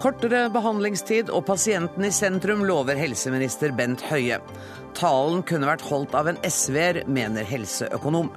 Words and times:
Kortere 0.00 0.46
behandlingstid 0.48 1.28
og 1.28 1.42
pasienten 1.44 2.06
i 2.06 2.12
sentrum, 2.14 2.62
lover 2.64 2.96
helseminister 2.96 3.74
Bent 3.76 4.00
Høie. 4.08 4.38
Talen 4.96 5.42
kunne 5.44 5.68
vært 5.68 5.84
holdt 5.84 6.14
av 6.16 6.30
en 6.30 6.38
SV-er, 6.40 7.02
mener 7.04 7.44
helseøkonom. 7.44 8.30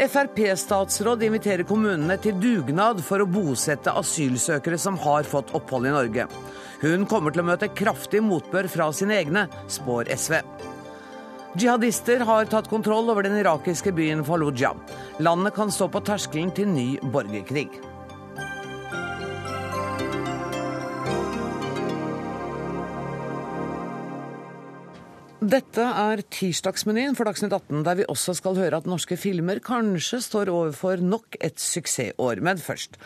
Frp-statsråd 0.00 1.26
inviterer 1.28 1.68
kommunene 1.68 2.16
til 2.24 2.38
dugnad 2.40 3.02
for 3.04 3.20
å 3.20 3.28
bosette 3.28 3.92
asylsøkere 4.00 4.78
som 4.80 4.96
har 5.04 5.28
fått 5.28 5.52
opphold 5.56 5.90
i 5.90 5.92
Norge. 5.92 6.26
Hun 6.80 7.04
kommer 7.08 7.36
til 7.36 7.44
å 7.44 7.48
møte 7.50 7.68
kraftig 7.76 8.22
motbør 8.24 8.68
fra 8.72 8.88
sine 8.96 9.18
egne, 9.20 9.46
spår 9.72 10.08
SV. 10.16 10.38
Jihadister 11.56 12.24
har 12.28 12.48
tatt 12.48 12.72
kontroll 12.72 13.12
over 13.12 13.28
den 13.28 13.36
irakiske 13.42 13.92
byen 13.96 14.24
Fallujah. 14.24 14.72
Landet 15.20 15.56
kan 15.56 15.72
stå 15.72 15.88
på 15.92 16.04
terskelen 16.04 16.52
til 16.56 16.72
ny 16.72 16.88
borgerkrig. 17.12 17.68
Dette 25.46 25.84
er 25.84 26.24
tirsdagsmenyen 26.32 27.14
for 27.14 27.28
Dagsnytt 27.28 27.52
18, 27.54 27.84
der 27.86 27.98
vi 28.00 28.06
også 28.10 28.32
skal 28.34 28.56
høre 28.58 28.80
at 28.80 28.86
norske 28.88 29.14
filmer 29.20 29.60
kanskje 29.62 30.18
står 30.24 30.50
overfor 30.50 30.98
nok 30.98 31.36
et 31.38 31.60
suksessår. 31.62 32.40
Men 32.42 32.58
først. 32.58 32.96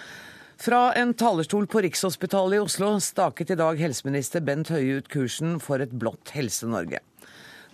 Fra 0.60 0.78
en 0.96 1.12
talerstol 1.20 1.66
på 1.68 1.82
Rikshospitalet 1.84 2.56
i 2.56 2.62
Oslo 2.62 2.94
staket 3.04 3.52
i 3.52 3.58
dag 3.60 3.82
helseminister 3.82 4.44
Bent 4.46 4.72
Høie 4.72 5.02
ut 5.02 5.12
kursen 5.12 5.58
for 5.60 5.84
et 5.84 5.92
blått 5.92 6.32
Helse-Norge. 6.32 7.02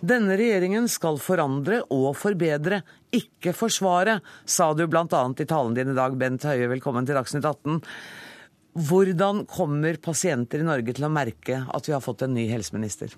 Denne 0.03 0.35
regjeringen 0.35 0.91
skal 0.91 1.21
forandre 1.21 1.85
og 1.93 2.11
forbedre, 2.19 2.81
ikke 3.15 3.55
forsvare, 3.55 4.19
sa 4.43 4.73
du 4.75 4.83
bl.a. 4.89 5.05
i 5.07 5.47
talen 5.47 5.79
din 5.79 5.93
i 5.93 5.99
dag, 6.01 6.19
Bent 6.19 6.43
Høie. 6.49 6.67
Velkommen 6.75 7.07
til 7.07 7.15
Dagsnytt 7.15 7.47
18. 7.47 7.79
Hvordan 8.89 9.45
kommer 9.47 9.95
pasienter 9.95 10.59
i 10.59 10.67
Norge 10.67 10.97
til 10.97 11.07
å 11.07 11.13
merke 11.13 11.63
at 11.71 11.87
vi 11.87 11.95
har 11.95 12.03
fått 12.03 12.27
en 12.27 12.35
ny 12.35 12.49
helseminister? 12.51 13.15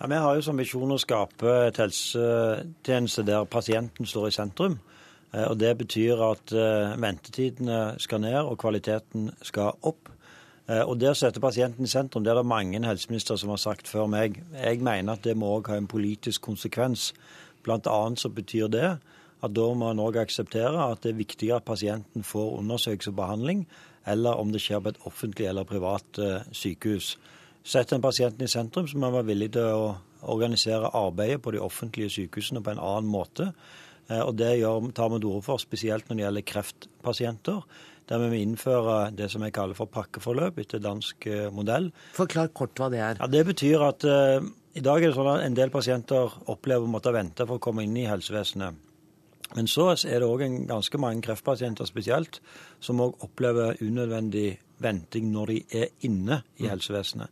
Ja, 0.00 0.06
Vi 0.06 0.14
har 0.14 0.34
jo 0.34 0.42
som 0.42 0.58
visjon 0.58 0.90
å 0.90 0.98
skape 0.98 1.50
et 1.68 1.76
helsetjeneste 1.78 3.22
der 3.22 3.44
pasienten 3.46 4.06
står 4.06 4.26
i 4.28 4.34
sentrum. 4.34 4.78
Eh, 5.32 5.44
og 5.46 5.58
Det 5.58 5.70
betyr 5.78 6.22
at 6.30 6.52
eh, 6.52 6.96
ventetidene 6.98 7.94
skal 7.98 8.20
ned 8.20 8.40
og 8.42 8.58
kvaliteten 8.58 9.30
skal 9.42 9.78
opp. 9.82 10.10
Eh, 10.68 10.82
og 10.82 10.98
Det 10.98 11.12
å 11.12 11.14
sette 11.14 11.40
pasienten 11.40 11.84
i 11.84 11.90
sentrum 11.90 12.24
det 12.24 12.32
er 12.32 12.40
det 12.40 12.46
mange 12.46 12.80
helseministre 12.82 13.38
som 13.38 13.50
har 13.54 13.62
sagt 13.62 13.88
før 13.88 14.06
meg. 14.10 14.42
Jeg 14.52 14.82
mener 14.82 15.12
at 15.12 15.22
det 15.22 15.36
må 15.36 15.52
òg 15.58 15.70
ha 15.70 15.76
en 15.76 15.86
politisk 15.86 16.42
konsekvens. 16.42 17.12
Blant 17.62 17.86
annet 17.86 18.18
så 18.18 18.28
betyr 18.28 18.68
det 18.68 18.98
at 19.44 19.54
da 19.54 19.68
må 19.74 19.92
en 19.92 20.02
òg 20.02 20.18
akseptere 20.18 20.90
at 20.90 21.02
det 21.02 21.12
er 21.12 21.22
viktigere 21.22 21.62
at 21.62 21.68
pasienten 21.70 22.22
får 22.22 22.58
undersøkelse 22.58 23.10
og 23.10 23.16
behandling, 23.16 23.66
eller 24.06 24.40
om 24.40 24.50
det 24.50 24.60
skjer 24.60 24.80
på 24.80 24.88
et 24.88 25.06
offentlig 25.06 25.46
eller 25.46 25.64
privat 25.64 26.18
sykehus. 26.52 27.14
Setter 27.64 27.96
den 27.96 28.04
pasienten 28.04 28.44
i 28.44 28.50
sentrum, 28.50 28.88
så 28.88 28.98
må 28.98 29.08
man 29.08 29.18
være 29.18 29.30
villig 29.32 29.54
til 29.56 29.64
å 29.72 29.94
organisere 30.34 30.90
arbeidet 30.96 31.40
på 31.44 31.54
de 31.54 31.62
offentlige 31.64 32.12
sykehusene 32.12 32.60
på 32.64 32.74
en 32.74 32.82
annen 32.82 33.08
måte. 33.08 33.50
Eh, 34.10 34.20
og 34.20 34.36
Det 34.36 34.58
gjør, 34.58 34.90
tar 34.92 35.10
vi 35.12 35.20
til 35.20 35.30
orde 35.30 35.46
for, 35.46 35.62
spesielt 35.62 36.08
når 36.08 36.16
det 36.16 36.26
gjelder 36.26 36.48
kreftpasienter. 36.52 37.62
Der 38.04 38.20
vi 38.20 38.42
innfører 38.44 39.08
innføre 39.08 39.16
det 39.16 39.30
som 39.32 39.42
jeg 39.42 39.54
kaller 39.56 39.74
for 39.78 39.88
pakkeforløp 39.88 40.58
etter 40.60 40.82
dansk 40.84 41.26
eh, 41.26 41.48
modell. 41.48 41.88
Forklar 42.12 42.52
kort 42.52 42.76
hva 42.76 42.90
det 42.92 43.00
er. 43.00 43.16
Ja, 43.20 43.26
Det 43.26 43.46
betyr 43.48 43.80
at 43.88 44.04
uh, 44.04 44.44
i 44.76 44.82
dag 44.84 45.00
er 45.00 45.08
det 45.08 45.16
sånn 45.16 45.30
at 45.32 45.46
en 45.46 45.56
del 45.56 45.72
pasienter 45.72 46.36
opplever 46.52 46.84
å 46.84 46.90
måtte 46.90 47.14
vente 47.16 47.46
for 47.46 47.56
å 47.56 47.64
komme 47.64 47.86
inn 47.86 47.96
i 47.96 48.04
helsevesenet. 48.10 48.76
Men 49.54 49.68
så 49.70 49.92
er 49.94 50.20
det 50.20 50.28
òg 50.28 50.44
ganske 50.68 50.98
mange 50.98 51.22
kreftpasienter 51.22 51.86
spesielt 51.86 52.40
som 52.82 53.02
òg 53.04 53.22
opplever 53.22 53.78
unødvendig 53.82 54.58
venting 54.82 55.30
når 55.30 55.52
de 55.52 55.60
er 55.82 55.92
inne 56.06 56.42
i 56.58 56.66
mm. 56.66 56.70
helsevesenet. 56.72 57.30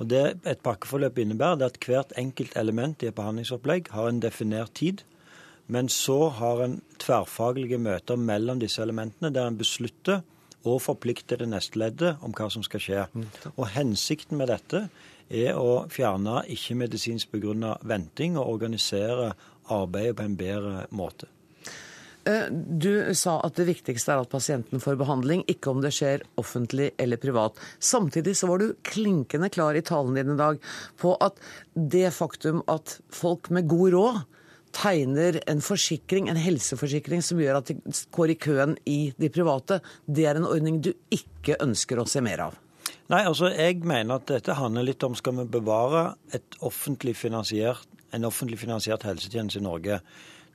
Og 0.00 0.08
Det 0.08 0.40
et 0.48 0.62
pakkeforløp 0.64 1.18
innebærer, 1.18 1.58
det 1.60 1.66
er 1.66 1.74
at 1.74 1.86
hvert 1.86 2.12
enkelt 2.16 2.56
element 2.56 3.02
i 3.02 3.10
et 3.10 3.14
behandlingsopplegg 3.14 3.90
har 3.92 4.08
en 4.08 4.22
definert 4.22 4.72
tid. 4.74 5.02
Men 5.66 5.88
så 5.88 6.28
har 6.28 6.62
en 6.64 6.80
tverrfaglige 6.98 7.78
møter 7.78 8.16
mellom 8.16 8.60
disse 8.60 8.82
elementene, 8.82 9.30
der 9.30 9.46
en 9.46 9.58
beslutter 9.58 10.22
og 10.64 10.80
forplikter 10.82 11.36
det 11.36 11.48
neste 11.48 11.78
leddet 11.78 12.16
om 12.24 12.32
hva 12.36 12.48
som 12.50 12.64
skal 12.64 12.80
skje. 12.80 13.04
Og 13.56 13.68
Hensikten 13.76 14.40
med 14.40 14.48
dette 14.48 14.86
er 15.28 15.60
å 15.60 15.84
fjerne 15.92 16.40
ikke-medisinsk 16.48 17.30
begrunna 17.36 17.76
venting 17.86 18.38
og 18.40 18.48
organisere 18.56 19.34
arbeidet 19.70 20.16
på 20.16 20.26
en 20.26 20.36
bedre 20.40 20.86
måte. 20.90 21.28
Eh, 22.28 22.50
du 22.52 23.14
sa 23.16 23.38
at 23.46 23.56
det 23.56 23.68
viktigste 23.70 24.12
er 24.12 24.24
at 24.24 24.32
pasienten 24.32 24.82
får 24.82 24.98
behandling, 25.00 25.44
ikke 25.48 25.72
om 25.72 25.80
det 25.84 25.92
skjer 25.96 26.24
offentlig 26.40 26.90
eller 27.00 27.20
privat. 27.20 27.56
Samtidig 27.78 28.36
så 28.36 28.50
var 28.50 28.60
du 28.60 28.74
klinkende 28.86 29.48
klar 29.52 29.78
i 29.78 29.84
talen 29.86 30.18
din 30.18 30.34
i 30.34 30.40
dag 30.40 30.60
på 31.00 31.14
at 31.24 31.40
det 31.74 32.10
faktum 32.16 32.64
at 32.68 32.98
folk 33.14 33.50
med 33.54 33.68
god 33.70 33.96
råd 33.96 34.20
tegner 34.76 35.40
en 35.50 35.62
forsikring, 35.64 36.28
en 36.30 36.38
helseforsikring 36.38 37.24
som 37.26 37.40
gjør 37.42 37.58
at 37.58 37.72
de 37.72 37.78
går 38.14 38.34
i 38.34 38.38
køen 38.38 38.76
i 38.86 38.98
de 39.18 39.30
private, 39.32 39.80
det 40.06 40.28
er 40.30 40.38
en 40.38 40.46
ordning 40.46 40.78
du 40.84 40.92
ikke 41.10 41.58
ønsker 41.62 41.98
å 41.98 42.06
se 42.06 42.22
mer 42.22 42.44
av? 42.50 42.58
Nei, 43.10 43.24
altså 43.26 43.48
jeg 43.50 43.80
mener 43.82 44.20
at 44.20 44.28
dette 44.30 44.54
handler 44.54 44.86
litt 44.86 45.02
om 45.02 45.16
skal 45.18 45.40
vi 45.40 45.48
bevare 45.50 46.12
offentlig 46.62 47.16
en 48.14 48.26
offentlig 48.28 48.60
finansiert 48.60 49.06
helsetjeneste 49.06 49.58
i 49.58 49.64
Norge. 49.64 49.98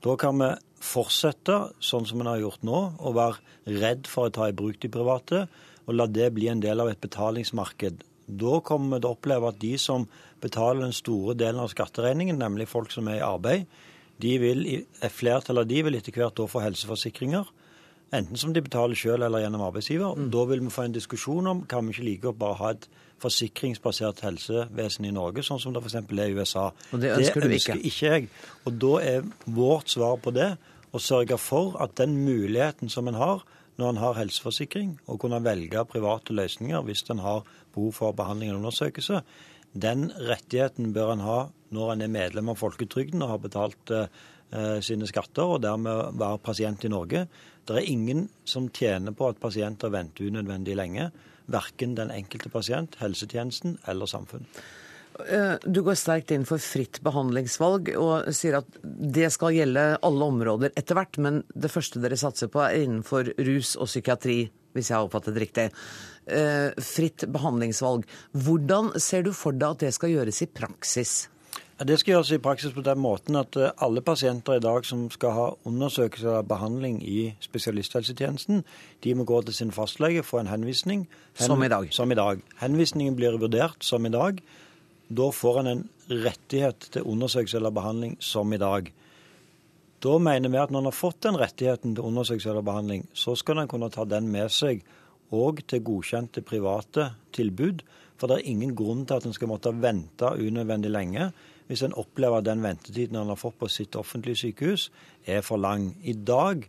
Da 0.04 0.16
kan 0.20 0.40
vi 0.40 0.50
fortsette 0.86 1.58
sånn 1.84 2.06
som 2.08 2.22
en 2.22 2.30
har 2.32 2.44
gjort 2.44 2.66
nå, 2.68 2.82
å 3.00 3.14
være 3.16 3.80
redd 3.82 4.10
for 4.10 4.30
å 4.30 4.36
ta 4.36 4.50
i 4.50 4.56
bruk 4.58 4.80
de 4.84 4.92
private, 4.94 5.46
og 5.86 5.98
la 5.98 6.08
det 6.10 6.32
bli 6.34 6.50
en 6.50 6.62
del 6.64 6.82
av 6.82 6.90
et 6.92 7.02
betalingsmarked. 7.02 8.04
Da 8.26 8.60
kommer 8.66 8.96
vi 8.96 9.02
til 9.02 9.10
å 9.10 9.18
oppleve 9.18 9.52
at 9.52 9.60
de 9.62 9.76
som 9.82 10.08
betaler 10.42 10.86
den 10.86 10.96
store 10.96 11.36
delen 11.38 11.62
av 11.62 11.70
skatteregningen, 11.74 12.40
nemlig 12.42 12.70
folk 12.72 12.94
som 12.94 13.10
er 13.10 13.20
i 13.20 13.26
arbeid, 13.26 13.68
de 14.22 14.34
vil, 14.40 14.66
et 15.04 15.12
flertall 15.12 15.60
av 15.62 15.70
de 15.70 15.82
vil 15.84 15.98
etter 15.98 16.16
hvert 16.16 16.38
da 16.38 16.48
få 16.48 16.64
helseforsikringer. 16.64 17.50
Enten 18.16 18.40
som 18.40 18.54
de 18.56 18.62
betaler 18.64 18.96
selv 18.96 19.26
eller 19.26 19.44
gjennom 19.44 19.66
arbeidsgiver. 19.66 20.14
Mm. 20.16 20.30
Da 20.32 20.44
vil 20.48 20.62
vi 20.64 20.72
få 20.72 20.86
en 20.86 20.96
diskusjon 20.96 21.50
om 21.52 21.66
kan 21.68 21.84
vi 21.88 21.96
ikke 21.96 22.06
like 22.06 22.24
godt 22.28 22.40
bare 22.40 22.60
ha 22.62 22.70
et 22.76 22.88
forsikringsbasert 23.24 24.22
helsevesen 24.26 25.08
i 25.08 25.14
Norge, 25.16 25.44
sånn 25.46 25.60
som 25.62 25.74
det 25.76 25.82
f.eks. 25.84 25.98
er 26.04 26.30
i 26.30 26.38
USA. 26.38 26.70
Og 26.92 27.02
Det 27.02 27.12
ønsker 27.16 27.44
det 27.44 27.50
du 27.52 27.58
ikke? 27.58 27.78
Ikke 27.90 28.14
jeg. 28.14 28.30
Og 28.66 28.80
da 28.84 28.94
er 29.04 29.28
vårt 29.46 29.92
svar 29.92 30.20
på 30.22 30.34
det 30.36 30.54
å 30.96 31.02
sørge 31.02 31.38
for 31.42 31.76
at 31.84 31.98
den 32.00 32.16
muligheten 32.24 32.92
som 32.92 33.10
en 33.12 33.20
har 33.20 33.44
når 33.76 33.90
en 33.92 34.00
har 34.00 34.16
helseforsikring, 34.22 34.94
å 35.12 35.18
kunne 35.20 35.42
velge 35.44 35.84
private 35.92 36.36
løsninger 36.36 36.86
hvis 36.88 37.04
en 37.12 37.24
har 37.26 37.44
behov 37.76 37.98
for 37.98 38.16
behandling 38.16 38.52
eller 38.54 38.64
undersøkelse, 38.64 39.20
den 39.76 40.08
rettigheten 40.16 40.94
bør 40.96 41.12
en 41.12 41.26
ha 41.26 41.40
når 41.76 41.92
en 41.92 42.06
er 42.06 42.14
medlem 42.14 42.54
av 42.54 42.62
folketrygden 42.62 43.26
og 43.26 43.34
har 43.34 43.42
betalt 43.44 43.92
eh, 43.92 44.80
sine 44.86 45.10
skatter, 45.10 45.44
og 45.44 45.66
dermed 45.66 46.16
være 46.16 46.40
pasient 46.46 46.88
i 46.88 46.94
Norge. 46.94 47.26
Det 47.68 47.76
er 47.76 47.92
ingen 47.92 48.30
som 48.48 48.70
tjener 48.72 49.12
på 49.12 49.28
at 49.28 49.42
pasienter 49.44 49.92
venter 49.92 50.32
unødvendig 50.32 50.78
lenge 50.80 51.10
verken 51.52 51.98
den 51.98 52.14
enkelte 52.14 52.50
pasient, 52.54 52.96
helsetjenesten 53.02 53.76
eller 53.92 54.10
samfunnet. 54.10 54.64
Eh, 55.16 55.56
du 55.64 55.80
går 55.86 55.96
sterkt 55.96 56.34
inn 56.36 56.44
for 56.48 56.62
fritt 56.62 57.00
behandlingsvalg 57.06 57.94
og 57.96 58.32
sier 58.36 58.60
at 58.60 58.80
det 58.84 59.30
skal 59.34 59.56
gjelde 59.56 59.86
alle 60.04 60.28
områder 60.32 60.74
etter 60.76 60.98
hvert, 60.98 61.20
men 61.24 61.44
det 61.56 61.72
første 61.72 62.02
dere 62.04 62.20
satser 62.20 62.52
på 62.52 62.64
er 62.66 62.82
innenfor 62.82 63.32
rus 63.48 63.76
og 63.80 63.88
psykiatri, 63.88 64.40
hvis 64.76 64.92
jeg 64.92 64.98
har 64.98 65.08
oppfattet 65.08 65.38
det 65.38 65.46
riktig. 65.46 65.70
Eh, 66.28 66.74
fritt 66.84 67.28
behandlingsvalg. 67.32 68.04
Hvordan 68.34 68.92
ser 69.00 69.24
du 69.24 69.32
for 69.32 69.56
deg 69.56 69.78
at 69.78 69.88
det 69.88 69.94
skal 69.96 70.12
gjøres 70.18 70.44
i 70.44 70.52
praksis? 70.52 71.16
Det 71.76 71.98
skal 72.00 72.14
gjøres 72.14 72.30
i 72.32 72.40
praksis 72.40 72.72
på 72.72 72.84
den 72.84 73.00
måten 73.04 73.36
at 73.40 73.56
eh, 73.60 73.72
alle 73.84 74.04
pasienter 74.04 74.60
i 74.60 74.64
dag 74.64 74.84
som 74.88 75.08
skal 75.12 75.34
ha 75.36 75.48
undersøkelse 75.68 76.38
og 76.42 76.52
behandling 76.52 77.02
i 77.04 77.34
spesialisthelsetjenesten, 77.44 78.64
de 79.04 79.16
må 79.16 79.24
gå 79.28 79.42
til 79.48 79.58
sin 79.58 79.74
fastlege, 79.76 80.24
få 80.24 80.44
en 80.44 80.52
henvisning. 80.52 81.08
Hen 81.40 81.52
som 81.52 81.64
i 81.64 81.72
dag? 81.72 81.88
Som 81.96 82.12
i 82.12 82.20
dag. 82.20 82.44
Henvisningen 82.60 83.16
blir 83.16 83.40
vurdert 83.40 83.84
som 83.84 84.08
i 84.08 84.12
dag. 84.12 84.44
Da 85.08 85.32
får 85.32 85.60
en 85.60 85.68
en 85.72 85.84
rettighet 86.10 86.88
til 86.94 87.08
undersøkelse 87.08 87.58
eller 87.58 87.74
behandling 87.74 88.16
som 88.22 88.54
i 88.54 88.62
dag. 88.62 88.92
Da 90.06 90.18
mener 90.22 90.52
vi 90.54 90.62
at 90.62 90.72
når 90.72 90.84
en 90.84 90.92
har 90.92 90.98
fått 90.98 91.24
den 91.26 91.40
rettigheten 91.40 91.96
til 91.96 92.06
undersøkelse 92.06 92.52
eller 92.52 92.66
behandling, 92.66 93.08
så 93.14 93.36
skal 93.36 93.60
en 93.62 93.72
kunne 93.72 93.90
ta 93.90 94.06
den 94.06 94.30
med 94.32 94.54
seg 94.54 94.84
òg 95.34 95.64
til 95.68 95.82
godkjente 95.86 96.44
private 96.46 97.10
tilbud. 97.34 97.82
For 98.18 98.30
det 98.30 98.38
er 98.38 98.52
ingen 98.52 98.76
grunn 98.78 99.04
til 99.06 99.18
at 99.18 99.26
en 99.26 99.34
skal 99.36 99.50
måtte 99.52 99.74
vente 99.74 100.30
unødvendig 100.30 100.92
lenge 100.94 101.32
hvis 101.66 101.82
en 101.82 101.96
opplever 101.98 102.38
at 102.38 102.46
den 102.46 102.62
ventetiden 102.62 103.18
en 103.18 103.32
har 103.34 103.40
fått 103.42 103.58
på 103.58 103.68
sitt 103.74 103.96
offentlige 103.98 104.38
sykehus, 104.44 104.92
er 105.26 105.42
for 105.42 105.58
lang. 105.58 105.96
I 106.06 106.14
dag 106.14 106.68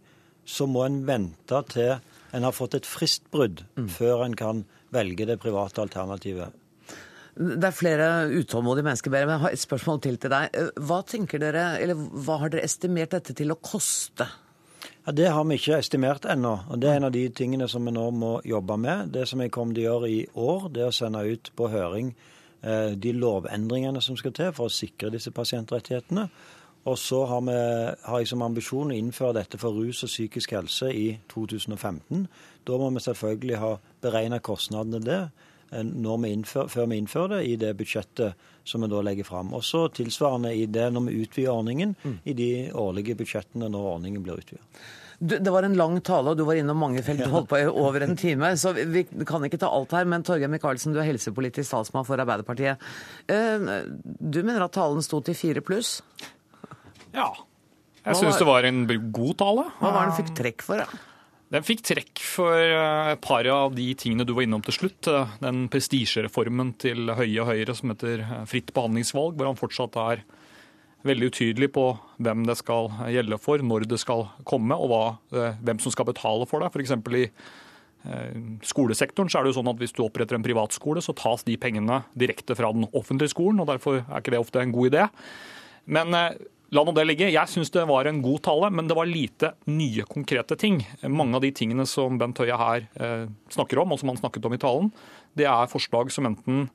så 0.49 0.65
må 0.65 0.87
en 0.87 1.03
vente 1.05 1.61
til 1.69 1.99
en 2.33 2.47
har 2.47 2.55
fått 2.57 2.79
et 2.79 2.89
fristbrudd 2.89 3.61
mm. 3.77 3.91
før 3.93 4.25
en 4.25 4.37
kan 4.39 4.65
velge 4.97 5.27
det 5.29 5.37
private 5.43 5.85
alternativet. 5.85 6.55
Det 7.37 7.69
er 7.69 7.75
flere 7.77 8.09
utålmodige 8.33 8.87
mennesker, 8.87 9.13
men 9.13 9.29
jeg 9.29 9.41
har 9.43 9.53
et 9.53 9.61
spørsmål 9.61 9.99
til 10.01 10.17
til 10.17 10.33
deg. 10.33 10.55
Hva 10.89 11.03
tenker 11.05 11.41
dere, 11.43 11.65
eller 11.85 11.99
hva 12.25 12.39
har 12.41 12.53
dere 12.53 12.65
estimert 12.65 13.13
dette 13.13 13.35
til 13.37 13.53
å 13.53 13.59
koste? 13.61 14.25
Ja, 15.05 15.13
Det 15.13 15.27
har 15.29 15.45
vi 15.45 15.59
ikke 15.59 15.77
estimert 15.77 16.25
ennå. 16.25 16.61
og 16.71 16.81
Det 16.81 16.89
er 16.89 16.97
en 16.97 17.05
av 17.05 17.13
de 17.13 17.29
tingene 17.29 17.69
som 17.69 17.85
vi 17.85 17.93
nå 17.93 18.11
må 18.11 18.41
jobbe 18.43 18.77
med. 18.77 19.13
Det 19.13 19.29
som 19.29 19.41
jeg 19.41 19.51
kommer 19.51 19.75
til 19.75 19.85
å 19.85 19.91
gjøre 19.93 20.11
i 20.11 20.27
år, 20.35 20.69
det 20.73 20.83
er 20.83 20.89
å 20.89 20.93
sende 20.97 21.27
ut 21.29 21.51
på 21.55 21.69
høring 21.69 22.15
eh, 22.63 22.97
de 22.97 23.13
lovendringene 23.13 24.01
som 24.01 24.17
skal 24.17 24.33
til 24.33 24.53
for 24.53 24.67
å 24.67 24.73
sikre 24.73 25.11
disse 25.11 25.31
pasientrettighetene. 25.31 26.31
Og 26.87 26.99
så 26.99 27.27
har, 27.27 27.41
vi, 27.43 27.53
har 28.03 28.19
jeg 28.19 28.29
som 28.29 28.43
ambisjon 28.43 28.91
å 28.91 28.97
innføre 28.97 29.35
dette 29.43 29.59
for 29.59 29.77
rus 29.77 30.03
og 30.05 30.09
psykisk 30.09 30.53
helse 30.53 30.89
i 30.89 31.19
2015. 31.29 32.27
Da 32.65 32.79
må 32.79 32.91
vi 32.91 33.05
selvfølgelig 33.05 33.61
ha 33.61 33.77
beregna 34.01 34.39
kostnadene 34.41 35.05
det 35.05 35.21
eh, 35.21 35.53
vi 35.71 36.33
innfører, 36.33 36.69
før 36.69 36.87
vi 36.91 36.97
innfører 37.01 37.37
det 37.37 37.41
i 37.47 37.57
det 37.57 37.73
budsjettet 37.79 38.35
som 38.67 38.83
vi 38.83 38.89
da 38.91 39.01
legger 39.03 39.25
fram. 39.25 39.53
Også 39.55 39.87
tilsvarende 39.95 40.55
i 40.55 40.67
det 40.67 40.89
når 40.93 41.07
vi 41.09 41.23
utvider 41.25 41.53
ordningen, 41.53 41.97
i 42.25 42.33
de 42.39 42.51
årlige 42.73 43.17
budsjettene 43.19 43.69
når 43.71 43.91
ordningen 43.97 44.23
blir 44.23 44.39
utvidet. 44.39 44.65
Du, 45.19 45.39
det 45.41 45.49
var 45.49 45.65
en 45.65 45.73
lang 45.79 45.95
tale, 46.05 46.29
og 46.29 46.37
du 46.37 46.43
var 46.45 46.59
innom 46.61 46.77
mange 46.77 47.01
felt. 47.03 47.23
Du 47.25 47.31
holdt 47.33 47.49
på 47.49 47.57
i 47.57 47.65
over 47.71 48.05
en 48.05 48.17
time, 48.21 48.51
så 48.61 48.75
vi 48.77 49.07
kan 49.25 49.45
ikke 49.49 49.57
ta 49.63 49.71
alt 49.73 49.95
her. 49.97 50.05
Men 50.05 50.23
Torgeir 50.27 50.51
Micaelsen, 50.53 50.93
du 50.93 51.01
er 51.01 51.09
helsepolitisk 51.09 51.73
talsmann 51.73 52.05
for 52.05 52.21
Arbeiderpartiet. 52.21 52.77
Eh, 53.33 53.65
Du 54.21 54.43
mener 54.45 54.67
at 54.67 54.75
talen 54.77 55.01
sto 55.03 55.23
til 55.25 55.35
fire 55.39 55.63
pluss? 55.65 56.03
Ja. 57.17 57.31
Jeg 58.05 58.21
syns 58.21 58.37
det 58.39 58.47
var 58.47 58.63
en 58.69 58.85
god 59.11 59.39
tale. 59.41 59.65
Hva 59.81 59.89
var 59.95 60.05
det 60.05 60.11
den 60.13 60.19
fikk 60.21 60.35
trekk 60.37 60.63
for? 60.69 60.85
Da? 60.85 61.01
Den 61.55 61.63
fikk 61.63 61.85
trekk 61.87 62.21
for 62.27 62.59
eh, 62.59 63.13
et 63.13 63.21
par 63.23 63.47
av 63.53 63.75
de 63.77 63.87
tingene 63.99 64.27
du 64.27 64.33
var 64.35 64.47
innom 64.47 64.65
til 64.67 64.75
slutt. 64.75 65.07
Eh, 65.07 65.37
Den 65.45 65.69
prestisjereformen 65.71 66.73
til 66.83 67.13
Høie 67.15 67.39
og 67.45 67.53
Høyre 67.53 67.77
som 67.79 67.93
heter 67.93 68.25
eh, 68.25 68.41
fritt 68.51 68.73
behandlingsvalg, 68.75 69.37
hvor 69.39 69.51
han 69.53 69.61
fortsatt 69.61 69.99
er 70.03 70.25
veldig 71.07 71.29
utydelig 71.31 71.69
på 71.77 71.85
hvem 72.19 72.43
det 72.49 72.57
skal 72.59 72.91
gjelde 73.15 73.39
for, 73.39 73.63
når 73.63 73.87
det 73.87 74.01
skal 74.03 74.25
komme, 74.49 74.75
og 74.75 74.91
hva, 74.91 75.05
hvem 75.63 75.79
som 75.79 75.95
skal 75.95 76.09
betale 76.09 76.49
for 76.51 76.65
det. 76.65 76.73
F.eks. 76.75 76.97
i 77.15 78.65
skolesektoren 78.67 79.31
så 79.31 79.39
er 79.39 79.47
det 79.47 79.53
jo 79.53 79.59
sånn 79.61 79.71
at 79.71 79.79
hvis 79.79 79.95
du 79.95 80.01
oppretter 80.03 80.35
en 80.35 80.43
privatskole, 80.43 80.99
så 81.05 81.15
tas 81.15 81.47
de 81.47 81.55
pengene 81.63 82.01
direkte 82.19 82.57
fra 82.59 82.73
den 82.75 82.89
offentlige 82.91 83.37
skolen, 83.37 83.63
og 83.63 83.71
derfor 83.71 84.01
er 84.01 84.19
ikke 84.19 84.35
det 84.35 84.43
ofte 84.43 84.65
en 84.65 84.75
god 84.75 84.91
idé. 84.91 85.07
Men 85.95 86.19
la 86.75 86.83
nå 86.83 86.95
det 86.97 87.05
ligge. 87.07 87.29
Jeg 87.31 87.51
syns 87.51 87.71
det 87.75 87.85
var 87.89 88.09
en 88.09 88.23
god 88.25 88.43
tale, 88.47 88.71
men 88.75 88.89
det 88.89 88.97
var 88.99 89.09
lite 89.09 89.53
nye, 89.71 90.07
konkrete 90.09 90.57
ting. 90.59 90.81
Mange 91.07 91.39
av 91.39 91.45
de 91.45 91.53
tingene 91.55 91.87
som 91.89 92.19
Bent 92.19 92.41
Høie 92.43 92.57
her 92.59 92.89
eh, 92.99 93.29
snakker 93.55 93.83
om, 93.83 93.95
og 93.95 94.03
som 94.03 94.13
han 94.13 94.21
snakket 94.21 94.49
om 94.49 94.57
i 94.57 94.63
talen, 94.63 94.91
det 95.39 95.47
er 95.51 95.71
forslag 95.71 96.11
som 96.15 96.29
enten 96.31 96.67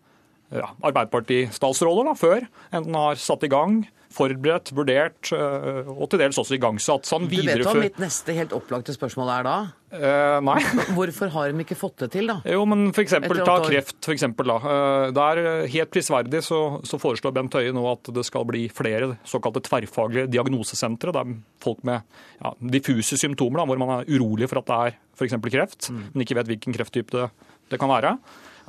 ja, 0.51 0.67
Arbeiderparti-statsråder 0.83 2.13
før 2.19 2.45
enten 2.75 2.95
har 2.97 3.15
satt 3.21 3.43
i 3.47 3.51
gang, 3.51 3.83
forberedt, 4.11 4.73
vurdert 4.75 5.29
eh, 5.31 5.87
og 5.87 6.09
til 6.11 6.19
dels 6.19 6.35
også 6.35 6.57
igangsatt. 6.57 7.05
Så 7.07 7.15
han 7.15 7.29
Du 7.31 7.37
vet 7.37 7.61
hva 7.63 7.71
mitt 7.79 7.99
neste 8.01 8.33
helt 8.35 8.51
opplagte 8.51 8.91
spørsmål 8.91 9.29
er 9.37 9.45
da? 9.47 9.53
Eh, 9.95 10.39
Nei. 10.43 10.57
Hvorfor 10.97 11.31
har 11.31 11.53
de 11.55 11.63
ikke 11.63 11.77
fått 11.79 12.03
det 12.03 12.09
til, 12.17 12.27
da? 12.27 12.35
Jo, 12.43 12.65
men 12.67 12.89
for 12.91 13.05
eksempel, 13.05 13.39
ta 13.47 13.55
kreft, 13.63 13.95
for 14.03 14.11
eksempel. 14.11 14.51
Da. 14.51 14.57
Eh, 14.73 15.13
Der, 15.15 15.41
eh, 15.45 15.69
helt 15.71 15.93
prisverdig, 15.95 16.43
så, 16.43 16.59
så 16.83 16.99
foreslår 16.99 17.31
Bent 17.39 17.55
Høie 17.55 17.71
nå 17.71 17.85
at 17.93 18.11
det 18.11 18.25
skal 18.27 18.43
bli 18.51 18.65
flere 18.67 19.13
såkalte 19.23 19.63
tverrfaglige 19.63 20.27
diagnosesentre, 20.35 21.15
der 21.15 21.31
folk 21.63 21.79
med 21.87 22.03
ja, 22.43 22.51
diffuse 22.75 23.15
symptomer, 23.15 23.63
da, 23.63 23.69
hvor 23.71 23.79
man 23.79 23.95
er 24.01 24.11
urolig 24.11 24.51
for 24.51 24.59
at 24.59 24.67
det 24.67 24.81
er 24.91 24.99
f.eks. 25.15 25.39
kreft, 25.47 25.87
Mm. 25.87 26.03
men 26.11 26.27
ikke 26.27 26.35
vet 26.41 26.51
hvilken 26.51 26.75
krefttype 26.75 27.15
det, 27.15 27.29
det 27.71 27.79
kan 27.79 27.87
være. 27.95 28.17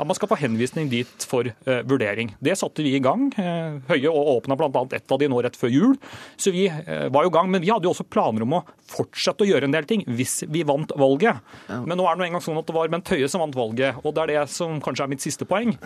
At 0.02 0.08
man 0.10 0.18
skal 0.18 0.32
få 0.32 0.38
henvisning 0.40 0.88
dit 0.90 1.26
for 1.30 1.46
eh, 1.46 1.82
vurdering. 1.86 2.32
Det 2.42 2.56
satte 2.58 2.82
vi 2.82 2.96
i 2.96 3.02
gang. 3.02 3.28
Eh, 3.38 3.76
Høie 3.86 4.10
og 4.10 4.32
åpna 4.36 4.56
bl.a. 4.58 4.82
ett 4.98 5.14
av 5.14 5.20
de 5.22 5.28
nå 5.30 5.38
rett 5.44 5.58
før 5.58 5.70
jul. 5.70 5.94
Så 6.34 6.50
vi 6.50 6.64
eh, 6.66 7.06
var 7.14 7.22
jo 7.22 7.30
i 7.30 7.36
gang. 7.36 7.52
Men 7.52 7.62
vi 7.62 7.70
hadde 7.70 7.86
jo 7.86 7.92
også 7.94 8.08
planer 8.10 8.42
om 8.42 8.56
å 8.58 8.64
fortsette 8.90 9.46
å 9.46 9.48
gjøre 9.48 9.70
en 9.70 9.76
del 9.76 9.86
ting 9.86 10.02
hvis 10.10 10.40
vi 10.50 10.64
vant 10.66 10.90
valget. 10.98 11.38
Men 11.70 11.94
nå 11.94 12.08
er 12.08 12.16
det 12.16 12.24
nå 12.24 12.26
engang 12.26 12.42
sånn 12.42 12.58
at 12.58 12.66
det 12.66 12.74
var 12.74 12.90
Bent 12.90 13.14
Høie 13.14 13.30
som 13.30 13.44
vant 13.44 13.56
valget, 13.56 14.02
og 14.02 14.16
det 14.16 14.24
er 14.24 14.34
det 14.34 14.42
som 14.50 14.82
kanskje 14.82 15.06
er 15.06 15.14
mitt 15.14 15.22
siste 15.22 15.46
poeng. 15.48 15.76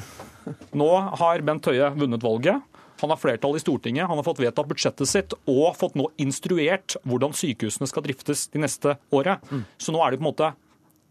Nå 0.72 0.90
har 1.20 1.44
Bent 1.44 1.68
Høie 1.68 1.92
vunnet 1.92 2.24
valget. 2.24 2.64
Han 3.02 3.12
har 3.12 3.20
flertall 3.20 3.58
i 3.58 3.60
Stortinget, 3.60 4.08
han 4.08 4.16
har 4.16 4.24
fått 4.24 4.40
vedtatt 4.40 4.68
budsjettet 4.70 5.10
sitt 5.10 5.34
og 5.44 5.74
fått 5.76 5.98
nå 6.00 6.08
instruert 6.22 6.96
hvordan 7.04 7.34
sykehusene 7.36 7.88
skal 7.90 8.06
driftes 8.06 8.46
de 8.54 8.62
neste 8.64 8.96
året. 9.12 9.44
Så 9.76 9.92
nå 9.92 10.00
er 10.00 10.14
det 10.14 10.22
på 10.22 10.24
en 10.24 10.30
måte 10.30 10.54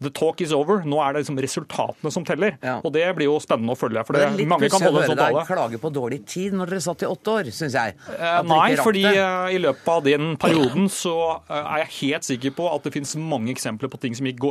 The 0.02 0.10
talk 0.12 0.42
is 0.44 0.52
over. 0.52 0.82
Nå 0.84 0.98
er 1.00 1.14
det 1.14 1.22
liksom 1.22 1.38
resultatene 1.40 2.12
som 2.12 2.24
teller. 2.26 2.58
Ja. 2.60 2.76
Og 2.84 2.92
det 2.92 3.04
blir 3.16 3.30
jo 3.30 3.36
spennende 3.40 3.72
å 3.72 3.78
følge. 3.78 4.02
For 4.04 4.16
Det 4.16 4.22
det, 4.22 4.28
er 4.28 4.36
litt 4.42 4.50
mange 4.50 4.68
kan 4.68 4.82
pussig 4.82 4.90
å 4.90 4.96
høre 4.98 5.08
sånn 5.12 5.20
deg 5.22 5.48
klage 5.48 5.80
på 5.80 5.90
dårlig 5.94 6.18
tid 6.28 6.56
når 6.56 6.72
dere 6.72 6.84
satt 6.84 7.04
i 7.06 7.08
åtte 7.08 7.36
år, 7.38 7.50
syns 7.56 7.76
jeg. 7.78 7.96
Eh, 8.12 8.36
Nei, 8.50 8.68
fordi 8.80 9.06
eh, 9.08 9.56
i 9.56 9.60
løpet 9.62 9.88
av 9.92 10.04
den 10.04 10.34
perioden 10.40 10.90
så 10.92 11.16
eh, 11.38 11.56
er 11.56 11.84
jeg 11.86 11.92
helt 11.96 12.28
sikker 12.28 12.56
på 12.58 12.68
at 12.72 12.86
det 12.86 12.92
finnes 12.96 13.16
mange 13.16 13.54
eksempler 13.54 13.92
på 13.92 14.00
ting 14.02 14.16
som 14.18 14.28
gikk 14.28 14.44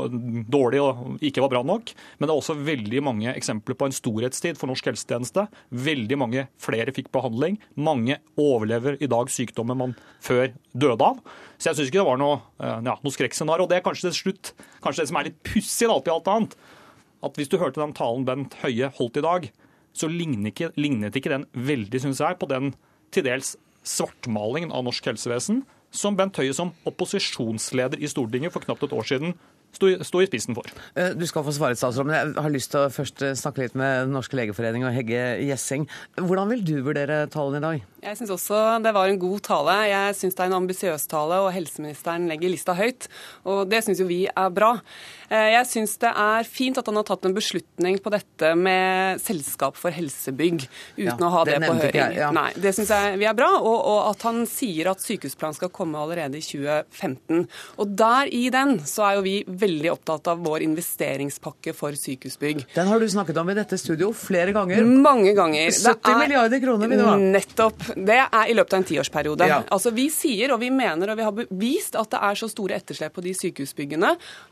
dårlig 0.51 0.81
og 0.81 1.23
ikke 1.25 1.45
var 1.45 1.53
bra 1.53 1.63
nok. 1.67 1.93
Men 2.17 2.27
det 2.27 2.33
er 2.33 2.41
også 2.41 2.57
veldig 2.65 3.05
mange 3.05 3.35
eksempler 3.35 3.77
på 3.77 3.89
en 3.89 3.95
storhetstid 3.95 4.59
for 4.59 4.71
norsk 4.71 4.89
helsetjeneste. 4.91 5.47
Veldig 5.69 6.21
mange 6.21 6.47
flere 6.61 6.93
fikk 6.95 7.11
behandling. 7.13 7.59
Mange 7.77 8.17
overlever 8.41 8.97
i 8.97 9.11
dag 9.11 9.29
sykdommer 9.33 9.77
man 9.77 9.97
før 10.25 10.49
døde 10.73 11.13
av. 11.13 11.21
Så 11.57 11.69
jeg 11.71 11.77
syns 11.79 11.91
ikke 11.91 12.01
det 12.01 12.07
var 12.09 12.19
noe, 12.21 12.39
eh, 12.59 12.79
ja, 12.85 12.95
noe 13.01 13.13
skrekkscenario. 13.15 13.65
Og 13.65 13.69
det 13.71 13.77
er 13.79 13.85
kanskje 13.85 14.09
til 14.09 14.17
slutt 14.21 14.53
kanskje 14.83 15.03
det 15.03 15.09
som 15.11 15.19
er 15.21 15.29
litt 15.29 15.43
pussig 15.47 15.89
alt 15.89 16.09
i 16.09 16.13
alt 16.15 16.27
annet. 16.31 16.57
At 17.25 17.37
hvis 17.39 17.49
du 17.49 17.57
hørte 17.57 17.81
den 17.81 17.95
talen 17.97 18.25
Bent 18.27 18.57
Høie 18.61 18.91
holdt 18.97 19.17
i 19.17 19.25
dag, 19.25 19.47
så 19.95 20.09
lignet 20.11 20.51
ikke, 20.51 20.73
lignet 20.75 21.15
ikke 21.15 21.31
den 21.31 21.45
veldig, 21.55 22.01
syns 22.03 22.19
jeg, 22.19 22.37
på 22.41 22.49
den 22.51 22.73
til 23.15 23.23
dels 23.23 23.55
svartmalingen 23.85 24.73
av 24.75 24.83
norsk 24.83 25.05
helsevesen 25.07 25.63
som 25.95 26.17
Bent 26.19 26.35
Høie 26.41 26.53
som 26.53 26.73
opposisjonsleder 26.89 28.01
i 28.03 28.09
Stortinget 28.11 28.51
for 28.53 28.65
knapt 28.65 28.83
et 28.83 28.95
år 28.95 29.07
siden 29.07 29.35
sto, 29.75 29.89
sto 30.03 30.21
i 30.23 30.27
spissen 30.27 30.55
for. 30.57 30.67
Eh, 30.95 31.13
Du 31.15 31.25
skal 31.29 31.45
få 31.45 31.53
svare, 31.55 31.77
statsråd, 31.79 32.09
men 32.09 32.15
jeg 32.17 32.43
har 32.43 32.53
lyst 32.53 32.71
til 32.73 32.83
å 32.83 32.91
først 32.91 33.23
eh, 33.23 33.35
snakke 33.39 33.63
litt 33.63 33.75
med 33.79 34.11
Norske 34.11 34.37
legeforening 34.39 34.83
og 34.87 34.93
Hegge 34.95 35.21
Gjessing. 35.45 35.87
Hvordan 36.19 36.51
vil 36.51 36.65
du 36.67 36.75
vurdere 36.85 37.25
tallene 37.31 37.61
i 37.61 37.65
dag? 37.65 37.85
Jeg 38.05 38.19
syns 38.19 38.29
også 38.35 38.57
det 38.85 38.91
var 38.93 39.09
en 39.09 39.17
god 39.17 39.39
tale. 39.47 39.73
Jeg 39.89 40.13
syns 40.19 40.35
det 40.37 40.43
er 40.43 40.49
en 40.51 40.57
ambisiøs 40.59 41.07
tale, 41.09 41.39
og 41.41 41.47
helseministeren 41.55 42.27
legger 42.29 42.51
lista 42.53 42.75
høyt. 42.77 43.07
Og 43.49 43.63
det 43.71 43.79
syns 43.81 43.97
jo 44.03 44.05
vi 44.05 44.27
er 44.29 44.51
bra. 44.53 44.75
Eh, 45.25 45.55
Jeg 45.55 45.65
syns 45.65 45.95
det 46.03 46.11
er 46.13 46.43
fint 46.45 46.77
at 46.77 46.85
han 46.85 46.99
har 46.99 47.03
tatt 47.07 47.25
en 47.25 47.33
beslutning 47.33 47.97
på 48.03 48.11
dette 48.13 48.51
med 48.55 49.17
selskap 49.23 49.73
for 49.79 49.89
helsebygg, 49.89 50.67
uten 50.99 51.07
Ja, 51.07 51.15
å 51.17 51.31
ha 51.33 51.41
det 51.49 51.55
det, 51.59 51.67
på 51.71 51.73
høring. 51.79 51.95
jeg, 51.97 52.19
ja. 52.21 52.29
Nei, 52.35 52.51
Det 52.53 52.75
syns 52.77 52.91
jeg 52.93 53.17
vi 53.17 53.25
er 53.25 53.33
bra. 53.33 53.49
Og, 53.57 53.73
og 53.89 54.11
at 54.11 54.21
han 54.29 54.45
sier 54.45 54.91
at 54.91 55.01
sykehusplanen 55.01 55.57
skal 55.57 55.73
komme 55.73 55.97
allerede 55.97 56.37
i 56.37 56.45
2015. 56.45 57.47
Og 57.81 57.95
der 57.97 58.29
i 58.29 58.43
den 58.53 58.77
så 58.85 59.07
er 59.09 59.15
jo 59.17 59.25
vi 59.25 59.35
veldig 59.49 59.91
opptatt 59.95 60.29
av 60.29 60.45
vår 60.45 60.61
investeringspakke 60.67 61.73
for 61.73 61.97
sykehusbygg. 61.97 62.67
Den 62.77 62.87
har 62.93 62.99
du 63.01 63.07
snakket 63.09 63.41
om 63.41 63.49
i 63.49 63.57
dette 63.57 63.81
studio 63.81 64.13
flere 64.13 64.53
ganger. 64.53 64.85
Mange 64.85 65.33
ganger. 65.33 65.71
Det 65.73 65.81
70 65.81 66.13
er- 66.13 66.21
milliarder 66.21 66.61
kroner 66.61 66.87
vil 66.93 67.01
du 67.01 67.05
ha. 67.09 67.17
Nettopp. 67.17 67.94
Det 67.95 68.17
er 68.19 68.49
i 68.51 68.55
løpet 68.55 68.75
av 68.75 68.81
en 68.81 68.87
tiårsperiode. 68.89 69.47
Ja. 69.49 69.61
Altså, 69.71 69.93
vi 69.95 70.07
sier 70.13 70.51
og 70.53 70.59
vi 70.63 70.71
mener 70.73 71.11
og 71.11 71.19
vi 71.19 71.25
har 71.27 71.35
bevist 71.35 71.95
at 71.99 72.11
det 72.11 72.21
er 72.27 72.39
så 72.39 72.49
store 72.51 72.79
etterslep 72.79 73.15
på 73.15 73.23
de 73.25 73.33
sykehusbyggene 73.37 74.11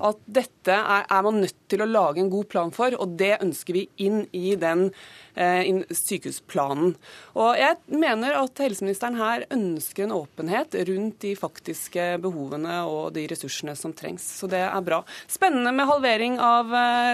at 0.09 0.23
dette 0.39 0.77
er, 0.77 1.03
er 1.03 1.25
man 1.25 1.41
nødt 1.43 1.57
til 1.71 1.83
å 1.83 1.89
lage 1.89 2.23
en 2.23 2.31
god 2.31 2.49
plan 2.51 2.73
for, 2.75 2.95
og 2.95 3.17
det 3.19 3.35
ønsker 3.41 3.79
vi 3.79 3.87
inn 4.05 4.23
i 4.31 4.55
den 4.59 4.89
sykehusplanen. 5.35 6.93
Og 7.39 7.57
jeg 7.57 7.77
mener 7.93 8.37
at 8.37 8.61
helseministeren 8.63 9.17
her 9.19 9.45
ønsker 9.53 10.05
en 10.05 10.15
åpenhet 10.15 10.75
rundt 10.89 11.19
de 11.23 11.33
faktiske 11.39 12.07
behovene 12.23 12.79
og 12.89 13.13
de 13.15 13.25
ressursene 13.31 13.75
som 13.79 13.93
trengs. 13.97 14.25
Så 14.39 14.49
det 14.51 14.61
er 14.65 14.85
bra. 14.85 15.01
Spennende 15.31 15.73
med 15.75 15.89
halvering 15.89 16.39
av 16.43 16.69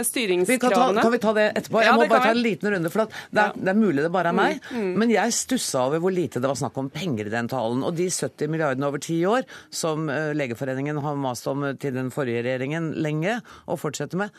styringskravene. 0.07 0.59
Vi 0.59 0.59
kan, 0.59 0.75
ta, 0.75 1.01
kan 1.01 1.15
vi 1.15 1.21
ta 1.23 1.33
det 1.38 1.47
etterpå? 1.55 1.81
Ja, 1.83 1.93
Jeg 1.93 2.01
må 2.01 2.09
bare 2.11 2.27
ta 2.27 2.35
en 2.35 2.43
liten 2.43 2.73
runde, 2.73 2.91
for 2.93 3.05
at 3.05 3.15
det, 3.15 3.39
er, 3.39 3.39
Ja. 3.39 3.53
Mm, 3.55 3.63
det 3.65 3.71
er 3.71 3.79
mulig 3.79 4.03
det 4.03 4.11
bare 4.13 4.33
er 4.33 4.38
meg. 4.38 4.69
Men 4.99 5.11
jeg 5.13 5.35
stussa 5.35 5.85
over 5.88 6.03
hvor 6.03 6.13
lite 6.13 6.41
det 6.41 6.49
var 6.51 6.59
snakk 6.59 6.77
om 6.79 6.91
penger 6.93 7.29
i 7.29 7.33
den 7.33 7.49
talen. 7.51 7.83
Og 7.88 7.95
de 7.97 8.09
70 8.11 8.51
milliardene 8.51 8.88
over 8.89 9.01
ti 9.03 9.21
år, 9.27 9.47
som 9.71 10.09
eh, 10.11 10.31
Legeforeningen 10.38 10.99
har 11.03 11.19
mast 11.19 11.47
om 11.49 11.65
til 11.79 11.95
den 11.95 12.11
forrige 12.13 12.43
regjeringen 12.45 12.93
lenge, 12.99 13.39
og 13.69 13.79
fortsetter 13.81 14.19
med, 14.19 14.33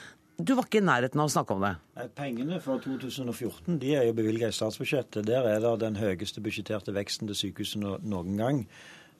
du 0.44 0.54
var 0.56 0.66
ikke 0.66 0.80
i 0.80 0.86
nærheten 0.86 1.20
av 1.20 1.28
å 1.28 1.32
snakke 1.32 1.56
om 1.56 1.64
det. 1.64 1.74
Pengene 2.18 2.60
for 2.64 2.82
2014 2.82 3.78
de 3.82 3.94
er 3.98 4.06
jo 4.08 4.16
bevilga 4.16 4.48
i 4.50 4.56
statsbudsjettet. 4.56 5.26
Der 5.28 5.46
er 5.48 5.60
det 5.64 5.74
den 5.82 5.98
høyeste 6.00 6.42
budsjetterte 6.44 6.94
veksten 6.96 7.30
til 7.30 7.38
sykehusene 7.44 7.98
noen 8.02 8.40
gang. 8.40 8.64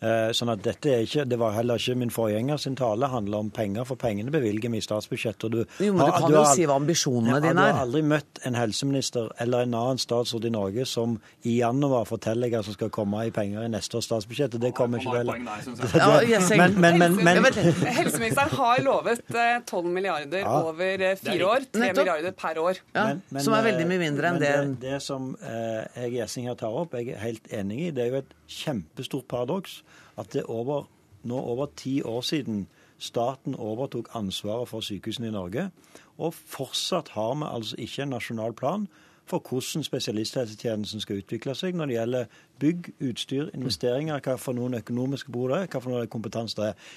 Eh, 0.02 0.30
Sånn 0.32 0.48
at 0.48 0.62
dette 0.64 0.88
er 0.88 1.02
ikke, 1.04 1.26
Det 1.28 1.36
var 1.38 1.52
heller 1.52 1.76
ikke 1.76 1.94
min 1.94 2.08
forgjenger 2.08 2.56
sin 2.58 2.74
tale. 2.76 3.06
Handler 3.12 3.38
om 3.42 3.50
penger, 3.50 3.84
for 3.84 3.96
pengene 4.00 4.30
bevilger 4.32 4.70
vi 4.72 4.78
i 4.78 4.80
statsbudsjettet. 4.80 5.44
og 5.44 5.50
Du, 5.52 5.64
Jo, 5.84 5.92
men 5.92 6.06
du 6.06 6.12
kan 6.12 6.30
du 6.30 6.36
jo 6.38 6.44
si 6.54 6.64
hva 6.64 6.76
ambisjonene 6.80 7.34
Ja, 7.34 7.40
dine 7.40 7.52
Du 7.52 7.60
er. 7.60 7.72
har 7.72 7.84
aldri 7.84 8.00
møtt 8.02 8.40
en 8.46 8.54
helseminister 8.54 9.28
eller 9.38 9.66
en 9.66 9.74
annen 9.74 9.98
statsråd 10.00 10.46
i 10.46 10.50
Norge 10.54 10.86
som 10.86 11.18
i 11.44 11.58
januar 11.60 12.06
forteller 12.08 12.48
hva 12.48 12.62
som 12.64 12.72
skal 12.72 12.88
komme 12.88 13.26
i 13.26 13.30
penger 13.30 13.62
i 13.62 13.68
neste 13.68 13.98
års 13.98 14.06
statsbudsjett. 14.08 14.56
Det 14.58 14.72
kommer 14.74 14.98
ikke 15.00 15.12
vel. 15.18 15.26
Ja, 16.00 16.20
Gjessing. 16.24 16.56
Men, 16.58 16.80
men, 16.80 16.98
men, 16.98 17.16
men, 17.24 17.36
Jeg 17.36 17.44
vet- 17.54 17.94
Helseministeren 18.00 18.50
har 18.56 18.80
lovet 18.82 19.20
eh, 19.34 19.60
12 19.66 19.84
milliarder 19.92 20.38
Ja. 20.40 20.62
over 20.62 20.96
eh, 21.10 21.14
fire 21.20 21.44
år. 21.44 21.68
3 21.72 21.80
Nettopp. 21.80 21.96
milliarder 22.06 22.32
per 22.32 22.58
år. 22.58 22.80
Ja, 22.94 23.04
Men- 23.06 23.22
men, 23.30 23.42
som 23.42 23.52
er 23.52 23.62
veldig 23.68 23.84
eh, 23.84 23.88
mye 23.92 23.98
mindre 23.98 24.28
enn 24.32 24.40
det. 24.40 24.56
det. 24.80 24.80
Det 24.80 25.02
som 25.02 25.36
eh, 25.42 25.84
jeg 25.96 26.12
Gjessing 26.16 26.48
her 26.48 26.54
tar 26.54 26.72
opp, 26.72 26.92
jeg 26.96 27.08
er 27.12 27.18
helt 27.20 27.46
enig 27.52 27.78
i. 27.88 27.90
Det 27.90 28.06
er 28.06 28.10
jo 28.14 28.16
et 28.24 28.34
kjempestort 28.48 29.28
paradoks 29.28 29.82
at 30.20 30.32
det 30.32 30.44
er 30.44 30.50
over 30.52 30.88
nå 31.22 31.36
over 31.36 31.68
ti 31.76 32.00
år 32.02 32.20
siden 32.24 32.64
staten 33.00 33.54
overtok 33.54 34.08
ansvaret 34.14 34.68
for 34.68 34.84
sykehusene 34.84 35.28
i 35.28 35.34
Norge. 35.34 35.70
Og 36.18 36.34
fortsatt 36.34 37.12
har 37.16 37.34
vi 37.34 37.48
altså 37.48 37.76
ikke 37.78 38.02
en 38.02 38.14
nasjonal 38.16 38.56
plan 38.56 38.88
for 39.30 39.42
hvordan 39.48 39.84
spesialisthelsetjenesten 39.86 41.00
skal 41.04 41.20
utvikle 41.22 41.54
seg 41.54 41.76
når 41.76 41.86
det 41.86 41.96
gjelder 41.96 42.40
bygg, 42.60 42.90
utstyr, 43.10 43.52
investeringer, 43.54 44.20
hva 44.24 44.34
for 44.40 44.56
noen 44.58 44.80
økonomiske 44.80 45.32
behov 45.32 45.52
det 45.52 45.60
er, 45.60 45.70
hva 45.70 45.80
for 45.84 45.94
noen 45.94 46.10
kompetanse 46.10 46.58
det 46.58 46.72
er. 46.72 46.90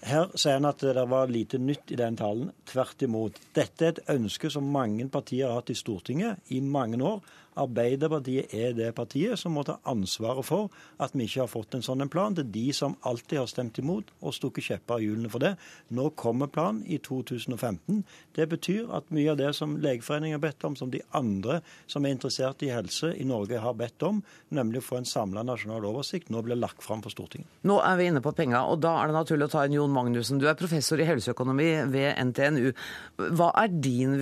Her 0.00 0.30
sier 0.32 0.56
han 0.56 0.68
at 0.68 0.80
det 0.80 1.02
var 1.10 1.28
lite 1.28 1.58
nytt 1.60 1.90
i 1.92 1.98
den 2.00 2.16
talen. 2.16 2.54
Tvert 2.64 3.02
imot. 3.04 3.36
Dette 3.56 3.84
er 3.84 3.92
et 3.92 4.14
ønske 4.14 4.48
som 4.52 4.70
mange 4.72 5.04
partier 5.12 5.50
har 5.50 5.60
hatt 5.60 5.74
i 5.74 5.76
Stortinget 5.76 6.54
i 6.56 6.62
mange 6.64 7.02
år. 7.04 7.20
Arbeiderpartiet 7.58 8.52
er 8.54 8.74
det 8.76 8.92
partiet 8.94 9.38
som 9.40 9.56
må 9.56 9.64
ta 9.66 9.78
ansvaret 9.90 10.46
for 10.46 10.70
at 11.02 11.14
vi 11.16 11.26
ikke 11.26 11.42
har 11.42 11.50
fått 11.50 11.74
en 11.74 11.84
sånn 11.84 12.06
plan. 12.12 12.34
Det 12.36 12.44
er 12.46 12.52
de 12.54 12.66
som 12.76 12.96
alltid 13.06 13.40
har 13.42 13.48
stemt 13.50 13.80
imot 13.82 14.12
og 14.20 14.34
stukket 14.36 14.68
kjepper 14.68 15.00
i 15.00 15.08
hjulene 15.08 15.30
for 15.32 15.42
det. 15.42 15.56
Nå 15.96 16.10
kommer 16.20 16.50
planen 16.52 16.84
i 16.86 17.00
2015. 17.02 18.04
Det 18.36 18.46
betyr 18.50 18.92
at 18.96 19.10
mye 19.14 19.32
av 19.32 19.40
det 19.40 19.50
som 19.58 19.76
Legeforeningen 19.82 20.38
har 20.38 20.44
bedt 20.44 20.64
om, 20.68 20.76
som 20.78 20.92
de 20.92 21.02
andre 21.16 21.60
som 21.90 22.06
er 22.06 22.14
interessert 22.14 22.62
i 22.62 22.70
helse 22.72 23.12
i 23.16 23.26
Norge 23.26 23.60
har 23.60 23.76
bedt 23.78 24.02
om, 24.06 24.22
nemlig 24.54 24.82
å 24.82 24.86
få 24.86 25.00
en 25.00 25.08
samla 25.08 25.44
nasjonal 25.46 25.84
oversikt, 25.90 26.30
nå 26.30 26.42
blir 26.46 26.58
lagt 26.60 26.84
fram 26.86 27.02
for 27.04 27.12
Stortinget. 27.12 27.48
Nå 27.66 27.80
er 27.84 27.98
vi 27.98 28.08
inne 28.10 28.22
på 28.24 28.34
penga, 28.36 28.62
og 28.70 28.80
da 28.84 28.94
er 29.00 29.10
det 29.10 29.18
naturlig 29.18 29.48
å 29.48 29.54
ta 29.56 29.66
inn 29.66 29.76
Jon 29.76 29.94
Magnussen. 29.94 30.40
Du 30.40 30.46
er 30.48 30.58
professor 30.58 31.00
i 31.00 31.08
helseøkonomi 31.08 31.70
ved 31.92 32.14
NTNU. 32.30 32.70
Hva 33.36 33.52
er 33.64 33.74
din 33.74 34.16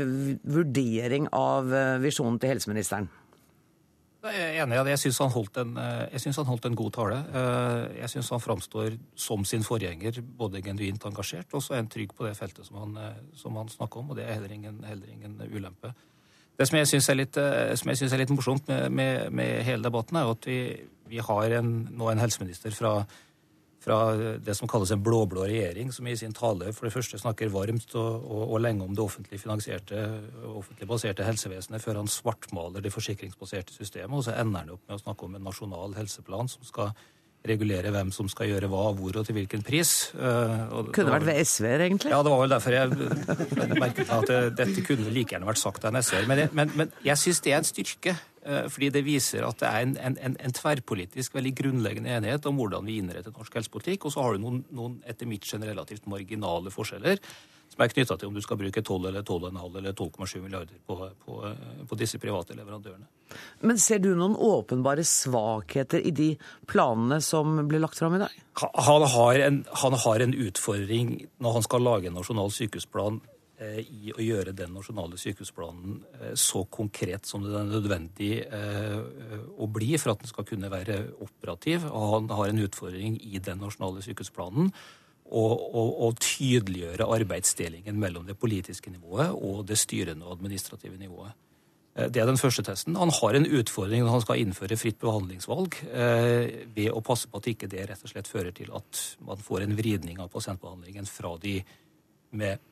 vurdering 0.49 1.31
av 1.37 1.73
eh, 1.75 1.97
visjonen 2.03 2.41
til 2.41 2.57
helseministeren? 2.57 3.09
Jeg 4.19 4.35
er 4.35 4.57
enig 4.65 4.75
i 4.75 4.83
det. 4.83 4.93
Jeg 4.97 5.01
syns 5.05 5.21
han, 5.23 5.31
eh, 5.31 6.25
han, 6.27 6.49
holdt 6.49 6.65
en 6.67 6.79
god 6.79 6.91
tale. 6.97 7.19
Eh, 7.39 8.01
jeg 8.01 8.11
syns 8.11 8.31
han 8.35 8.43
framstår 8.43 8.97
som 9.15 9.45
sin 9.47 9.63
forgjenger, 9.63 10.19
både 10.23 10.63
genuint 10.63 11.05
engasjert 11.07 11.55
og 11.55 11.63
så 11.63 11.77
han 11.79 11.87
trygg 11.87 12.17
på 12.17 12.27
det 12.27 12.35
feltet 12.35 12.67
som 12.67 12.81
han, 12.83 12.97
eh, 12.99 13.21
som 13.39 13.55
han 13.57 13.71
snakker 13.71 14.03
om, 14.03 14.11
og 14.11 14.19
det 14.19 14.27
er 14.27 14.35
heller 14.35 14.53
ingen, 14.53 14.83
heller 14.83 15.07
ingen 15.13 15.39
ulempe. 15.55 15.95
Det 16.59 16.67
som 16.67 16.81
jeg 16.81 16.91
syns 16.91 17.09
er, 17.09 17.15
er, 17.15 18.19
litt 18.19 18.35
morsomt 18.35 18.67
med, 18.67 18.91
med, 18.91 19.31
med, 19.31 19.63
hele 19.63 19.87
debatten, 19.87 20.19
er 20.19 20.33
at 20.33 20.51
vi, 20.51 20.59
vi 21.07 21.23
har 21.23 21.55
en, 21.61 21.73
nå 21.95 22.11
en 22.11 22.19
helseminister 22.19 22.75
fra 22.75 23.05
fra 23.83 23.99
det 24.43 24.57
som 24.59 24.69
kalles 24.71 24.91
en 24.95 25.03
blå-blå 25.05 25.45
regjering, 25.47 25.93
som 25.95 26.07
i 26.11 26.17
sin 26.19 26.35
tale 26.37 26.73
for 26.75 26.89
det 26.89 26.95
første 26.97 27.21
snakker 27.21 27.53
varmt 27.55 27.95
og, 27.95 28.25
og, 28.25 28.43
og 28.57 28.63
lenge 28.65 28.85
om 28.85 28.97
det 28.97 29.05
offentlig 29.05 29.39
finansierte, 29.43 30.03
offentlig 30.51 30.89
baserte 30.91 31.27
helsevesenet, 31.27 31.83
før 31.85 32.03
han 32.03 32.11
svartmaler 32.11 32.85
det 32.85 32.95
forsikringsbaserte 32.95 33.77
systemet, 33.77 34.17
og 34.19 34.27
så 34.27 34.35
ender 34.39 34.65
han 34.67 34.75
opp 34.75 34.83
med 34.89 34.99
å 34.99 35.05
snakke 35.05 35.29
om 35.29 35.39
en 35.39 35.47
nasjonal 35.47 35.95
helseplan 35.99 36.51
som 36.51 36.67
skal 36.67 36.93
regulere 37.47 37.93
hvem 37.95 38.11
som 38.13 38.29
skal 38.31 38.51
gjøre 38.51 38.69
hva, 38.71 38.89
hvor 38.99 39.21
og 39.21 39.27
til 39.27 39.37
hvilken 39.37 39.63
pris. 39.67 40.11
Eh, 40.19 40.65
og 40.75 40.91
kunne 40.95 41.15
vært 41.15 41.29
ved 41.29 41.39
SV-er, 41.47 41.85
egentlig? 41.87 42.11
Ja, 42.13 42.19
det 42.27 42.33
var 42.33 42.43
vel 42.43 42.55
derfor 42.55 42.75
jeg 42.75 42.91
merket 43.85 44.11
at 44.15 44.33
dette 44.59 44.85
kunne 44.87 45.13
like 45.15 45.37
gjerne 45.37 45.49
vært 45.49 45.63
sagt 45.63 45.87
av 45.87 45.95
en 45.95 46.03
SV-er. 46.03 46.27
Men, 46.29 46.45
men, 46.53 46.75
men, 46.79 46.93
jeg 47.07 47.23
syns 47.23 47.41
det 47.47 47.55
er 47.55 47.63
en 47.63 47.69
styrke, 47.69 48.17
fordi 48.73 48.89
det 48.95 49.05
viser 49.07 49.45
at 49.45 49.61
det 49.61 49.69
er 49.69 49.85
en, 49.85 49.95
en, 50.17 50.37
en, 50.41 50.55
tverrpolitisk 50.57 51.37
veldig 51.37 51.53
grunnleggende 51.59 52.15
enighet 52.17 52.49
om 52.49 52.57
hvordan 52.61 52.89
vi 52.89 52.99
innretter 53.03 53.35
norsk 53.35 53.61
helsepolitikk. 53.61 54.09
Og 54.09 54.15
så 54.15 54.25
har 54.25 54.35
du 54.35 54.45
noen, 54.45 54.65
noen 54.75 54.99
etter 55.09 55.29
mitt 55.29 55.45
skjønn 55.45 55.67
relativt 55.69 56.09
marginale 56.11 56.73
forskjeller 56.75 57.21
som 57.69 57.85
er 57.85 57.93
knytta 57.93 58.17
til 58.19 58.31
om 58.31 58.37
du 58.37 58.43
skal 58.43 58.59
bruke 58.59 58.83
12 58.83 59.07
eller 59.11 59.23
12,5 59.23 59.79
eller 59.79 59.93
12,7 59.93 60.43
milliarder 60.43 60.79
på, 60.87 60.97
på, 61.25 61.39
på, 61.89 61.99
disse 62.01 62.19
private 62.19 62.57
leverandørene. 62.57 63.07
Men 63.63 63.79
ser 63.79 64.01
du 64.03 64.11
noen 64.17 64.35
åpenbare 64.35 65.05
svakheter 65.07 66.03
i 66.03 66.11
de 66.17 66.31
planene 66.71 67.21
som 67.25 67.61
blir 67.69 67.83
lagt 67.85 68.01
fram 68.01 68.17
i 68.17 68.23
dag? 68.25 68.39
Han 68.89 69.05
har, 69.13 69.41
en, 69.47 69.65
han 69.85 69.99
har 70.05 70.25
en 70.25 70.35
utfordring 70.49 71.19
når 71.39 71.59
han 71.59 71.69
skal 71.69 71.85
lage 71.87 72.11
en 72.11 72.19
nasjonal 72.19 72.51
sykehusplan 72.55 73.21
eh, 73.23 73.38
i 73.83 74.13
å 74.15 74.23
gjøre 74.23 74.55
den 74.57 74.75
nasjonale 74.77 75.19
sykehusplanen 75.21 75.99
eh, 76.21 76.35
så 76.39 76.65
konkret 76.71 77.27
som 77.27 77.43
det 77.45 77.57
er 77.59 77.67
nødvendig 77.69 78.31
eh, 78.45 79.01
å 79.59 79.69
bli 79.73 79.95
for 79.99 80.15
at 80.15 80.23
den 80.23 80.31
skal 80.31 80.47
kunne 80.49 80.71
være 80.73 81.01
operativ. 81.25 81.89
Og 81.91 82.15
han 82.15 82.31
har 82.39 82.53
en 82.53 82.63
utfordring 82.67 83.19
i 83.23 83.43
den 83.43 83.61
nasjonale 83.65 84.05
sykehusplanen 84.07 84.73
å 85.29 86.09
tydeliggjøre 86.17 87.05
arbeidsdelingen 87.05 87.99
mellom 88.01 88.25
det 88.25 88.39
politiske 88.41 88.89
nivået 88.89 89.35
og 89.37 89.67
det 89.69 89.77
styrende 89.77 90.25
og 90.25 90.39
administrative 90.39 90.97
nivået. 90.97 91.37
Eh, 91.99 92.07
det 92.11 92.23
er 92.23 92.31
den 92.31 92.39
første 92.39 92.63
testen. 92.67 92.97
Han 92.99 93.13
har 93.15 93.35
en 93.35 93.49
utfordring 93.59 94.05
når 94.05 94.15
han 94.15 94.25
skal 94.25 94.43
innføre 94.43 94.79
fritt 94.79 95.01
behandlingsvalg, 95.03 95.81
eh, 95.91 96.65
ved 96.75 96.93
å 96.93 97.03
passe 97.05 97.29
på 97.29 97.41
at 97.41 97.51
ikke 97.51 97.71
det 97.71 97.89
rett 97.91 98.05
og 98.05 98.13
slett 98.13 98.31
fører 98.31 98.55
til 98.55 98.71
at 98.77 99.03
man 99.27 99.37
får 99.37 99.67
en 99.67 99.77
vridning 99.79 100.21
av 100.21 100.31
pasientbehandlingen 100.31 101.07
fra 101.07 101.37
de 101.43 101.59
med 102.31 102.53
eh, 102.53 102.68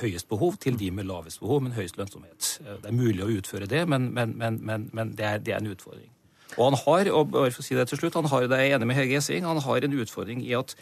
høyest 0.00 0.28
behov 0.28 0.56
til 0.62 0.78
de 0.78 0.90
med 0.90 1.06
lavest 1.06 1.42
behov, 1.42 1.60
men 1.62 1.76
høyest 1.76 1.98
lønnsomhet. 2.00 2.46
Det 2.64 2.88
er 2.88 2.96
mulig 2.96 3.22
å 3.22 3.32
utføre 3.40 3.68
det, 3.70 3.84
men, 3.88 4.08
men, 4.14 4.32
men, 4.36 4.88
men 4.92 5.12
det, 5.14 5.26
er, 5.26 5.38
det, 5.38 5.54
er, 5.54 5.60
en 5.60 5.70
utfordring. 5.70 6.08
Og 6.56 6.64
han 6.64 6.78
har, 6.80 7.10
og 7.14 7.28
bare 7.30 7.52
for 7.54 7.62
å 7.62 7.66
si 7.66 7.76
det 7.78 7.86
til 7.90 8.00
slutt, 8.00 8.16
han 8.18 8.30
har, 8.32 8.48
det 8.50 8.56
er 8.56 8.64
jeg 8.66 8.78
enig 8.78 8.88
med 8.90 8.98
Hege 8.98 9.20
Essing, 9.20 9.46
han 9.46 9.62
har 9.62 9.86
en 9.86 10.00
utfordring 10.02 10.42
i 10.46 10.56
at 10.58 10.74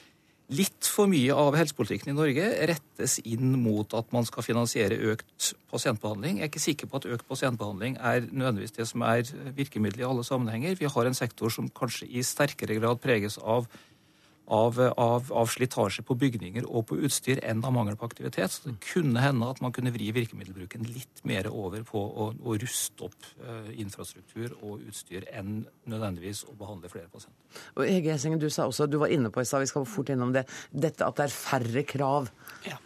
Litt 0.48 0.86
for 0.88 1.04
mye 1.12 1.34
av 1.36 1.52
helsepolitikken 1.58 2.08
i 2.08 2.16
Norge 2.16 2.44
rettes 2.70 3.18
inn 3.28 3.50
mot 3.60 3.92
at 3.98 4.14
man 4.16 4.24
skal 4.24 4.46
finansiere 4.46 4.96
økt 5.10 5.50
pasientbehandling. 5.68 6.38
Jeg 6.38 6.46
er 6.46 6.48
ikke 6.48 6.62
sikker 6.62 6.88
på 6.88 7.02
at 7.02 7.08
økt 7.12 7.26
pasientbehandling 7.28 7.98
er 8.00 8.24
nødvendigvis 8.30 8.72
det 8.78 8.86
som 8.88 9.04
er 9.04 9.28
virkemiddelet 9.58 10.06
i 10.06 10.08
alle 10.08 10.24
sammenhenger. 10.24 10.78
Vi 10.80 10.88
har 10.88 11.10
en 11.10 11.18
sektor 11.18 11.52
som 11.52 11.68
kanskje 11.68 12.08
i 12.08 12.24
sterkere 12.24 12.78
grad 12.80 13.02
preges 13.04 13.36
av 13.44 13.68
av, 14.48 14.80
av, 14.96 15.30
av, 15.32 15.50
slitasje 15.52 16.02
på 16.06 16.16
bygninger 16.18 16.66
og 16.66 16.86
på 16.88 16.98
utstyr 17.04 17.40
enn 17.44 17.60
av 17.66 17.74
mangel 17.76 17.98
på 18.00 18.08
aktivitet. 18.08 18.52
Så 18.52 18.70
det 18.70 18.76
kunne 18.84 19.22
hende 19.22 19.48
at 19.50 19.60
man 19.64 19.74
kunne 19.76 19.92
vri 19.94 20.10
virkemiddelbruken 20.16 20.86
litt 20.88 21.22
mer 21.28 21.50
over 21.52 21.84
på 21.88 22.00
å, 22.00 22.30
å 22.32 22.56
ruste 22.60 23.08
opp 23.08 23.28
eh, 23.44 23.72
infrastruktur 23.82 24.56
og 24.58 24.84
utstyr 24.88 25.28
enn 25.32 25.62
nødvendigvis 25.88 26.44
å 26.48 26.56
behandle 26.58 26.92
flere 26.92 27.10
pasienter. 27.12 27.64
Og 27.76 27.84
Hege 27.88 28.14
Hessingen, 28.14 28.40
du 28.40 28.48
sa 28.52 28.68
også, 28.68 28.88
du 28.88 28.98
var 29.02 29.12
inne 29.12 29.32
på 29.32 29.44
i 29.44 29.48
stad, 29.48 29.64
vi 29.64 29.70
skal 29.70 29.88
fort 29.88 30.12
innom 30.14 30.32
det, 30.36 30.46
dette 30.72 31.04
at 31.04 31.20
det 31.20 31.28
er 31.28 31.36
færre 31.36 31.84
krav. 31.88 32.32
Ja. 32.68 32.80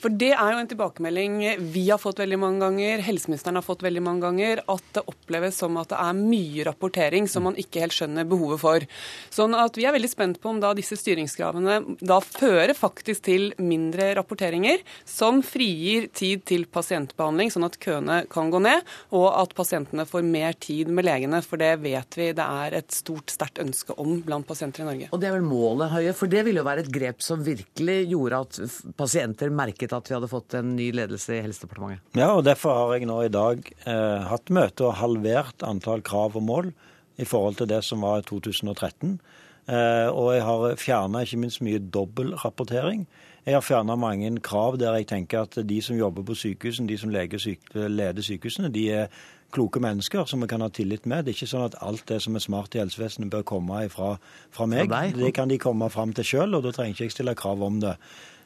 For 0.00 0.12
det 0.12 0.32
er 0.32 0.54
jo 0.54 0.60
en 0.62 0.70
tilbakemelding 0.70 1.38
vi 1.72 1.84
har 1.90 2.00
fått 2.00 2.22
veldig 2.22 2.38
mange 2.40 2.62
ganger, 2.62 3.02
helseministeren 3.04 3.58
har 3.58 3.66
fått 3.66 3.84
veldig 3.84 4.02
mange 4.04 4.24
ganger, 4.24 4.62
at 4.70 4.84
det 4.96 5.04
oppleves 5.10 5.58
som 5.60 5.76
at 5.80 5.90
det 5.92 6.00
er 6.00 6.18
mye 6.18 6.66
rapportering 6.68 7.28
som 7.30 7.46
man 7.48 7.58
ikke 7.60 7.82
helt 7.82 7.96
skjønner 7.96 8.28
behovet 8.28 8.62
for. 8.62 8.86
Sånn 9.32 9.56
at 9.58 9.76
vi 9.78 9.86
er 9.88 9.94
veldig 9.96 10.10
spent 10.10 10.40
på 10.42 10.52
om 10.52 10.60
da 10.62 10.72
disse 10.76 10.96
styringskravene 10.98 11.98
da 12.00 12.18
fører 12.24 12.74
faktisk 12.76 13.26
til 13.28 13.50
mindre 13.60 14.12
rapporteringer, 14.18 14.82
som 15.08 15.42
frigir 15.44 16.08
tid 16.16 16.44
til 16.48 16.66
pasientbehandling, 16.72 17.52
sånn 17.52 17.68
at 17.68 17.78
køene 17.82 18.22
kan 18.32 18.52
gå 18.52 18.62
ned, 18.62 18.86
og 19.14 19.28
at 19.34 19.54
pasientene 19.58 20.06
får 20.08 20.24
mer 20.26 20.56
tid 20.62 20.90
med 20.92 21.06
legene. 21.08 21.42
For 21.44 21.60
det 21.60 21.74
vet 21.82 22.18
vi 22.18 22.30
det 22.36 22.46
er 22.46 22.78
et 22.78 22.94
stort, 22.94 23.32
sterkt 23.32 23.60
ønske 23.62 23.96
om 24.00 24.20
blant 24.24 24.46
pasienter 24.48 24.84
i 24.84 24.88
Norge. 24.88 25.10
Og 25.12 25.22
det 25.22 25.30
er 25.30 25.36
vel 25.36 25.46
målet, 25.46 25.90
Høie, 25.92 26.14
for 26.16 26.30
det 26.30 26.44
ville 26.46 26.62
jo 26.62 26.66
være 26.68 26.84
et 26.84 26.92
grep 26.92 27.22
som 27.24 27.42
virkelig 27.44 27.98
gjorde 28.12 28.42
at 28.46 28.60
pasienter 28.98 29.52
merket 29.52 29.81
at 29.90 30.06
vi 30.06 30.14
hadde 30.14 30.30
fått 30.30 30.54
en 30.54 30.76
ny 30.76 30.92
ledelse 30.94 31.34
i 31.34 31.42
Helsedepartementet. 31.42 32.04
Ja, 32.14 32.30
og 32.36 32.44
derfor 32.46 32.78
har 32.78 32.94
jeg 32.94 33.10
nå 33.10 33.18
i 33.24 33.32
dag 33.32 33.66
eh, 33.82 34.22
hatt 34.30 34.54
møte 34.54 34.86
og 34.86 35.00
halvert 35.00 35.66
antall 35.66 36.04
krav 36.06 36.38
og 36.38 36.46
mål 36.46 36.70
i 37.18 37.26
forhold 37.26 37.58
til 37.58 37.70
det 37.72 37.82
som 37.82 38.06
var 38.06 38.22
i 38.22 38.26
2013. 38.28 39.18
Eh, 39.66 40.08
og 40.10 40.32
jeg 40.36 40.46
har 40.46 40.78
fjerna 40.78 41.26
ikke 41.26 41.42
minst 41.42 41.62
mye 41.66 41.82
dobbeltrapportering. 41.82 43.06
Jeg 43.42 43.58
har 43.58 43.66
fjerna 43.66 43.98
mange 43.98 44.30
krav 44.44 44.78
der 44.78 44.94
jeg 45.00 45.10
tenker 45.10 45.46
at 45.46 45.58
de 45.66 45.78
som 45.82 45.98
jobber 45.98 46.22
på 46.26 46.38
sykehusene, 46.38 46.86
de 46.86 46.98
som 46.98 47.10
leder 47.10 48.22
sykehusene, 48.22 48.70
de 48.70 48.88
er 49.02 49.22
kloke 49.52 49.80
mennesker 49.82 50.24
som 50.28 50.40
vi 50.40 50.48
kan 50.48 50.62
ha 50.64 50.68
tillit 50.72 51.06
med. 51.06 51.24
Det 51.24 51.32
er 51.32 51.38
ikke 51.40 51.50
sånn 51.50 51.66
at 51.66 51.78
alt 51.84 52.06
det 52.08 52.20
som 52.24 52.36
er 52.38 52.44
smart 52.44 52.74
i 52.76 52.80
helsevesenet 52.80 53.32
bør 53.32 53.44
komme 53.52 53.82
fra, 53.92 54.14
fra 54.54 54.66
meg. 54.70 54.92
Det 55.16 55.32
kan 55.36 55.50
de 55.50 55.60
komme 55.60 55.90
fram 55.92 56.14
til 56.16 56.26
sjøl, 56.26 56.56
og 56.56 56.64
da 56.64 56.72
trenger 56.74 56.96
ikke 56.96 57.10
jeg 57.10 57.16
stille 57.16 57.36
krav 57.38 57.62
om 57.66 57.82
det. 57.82 57.96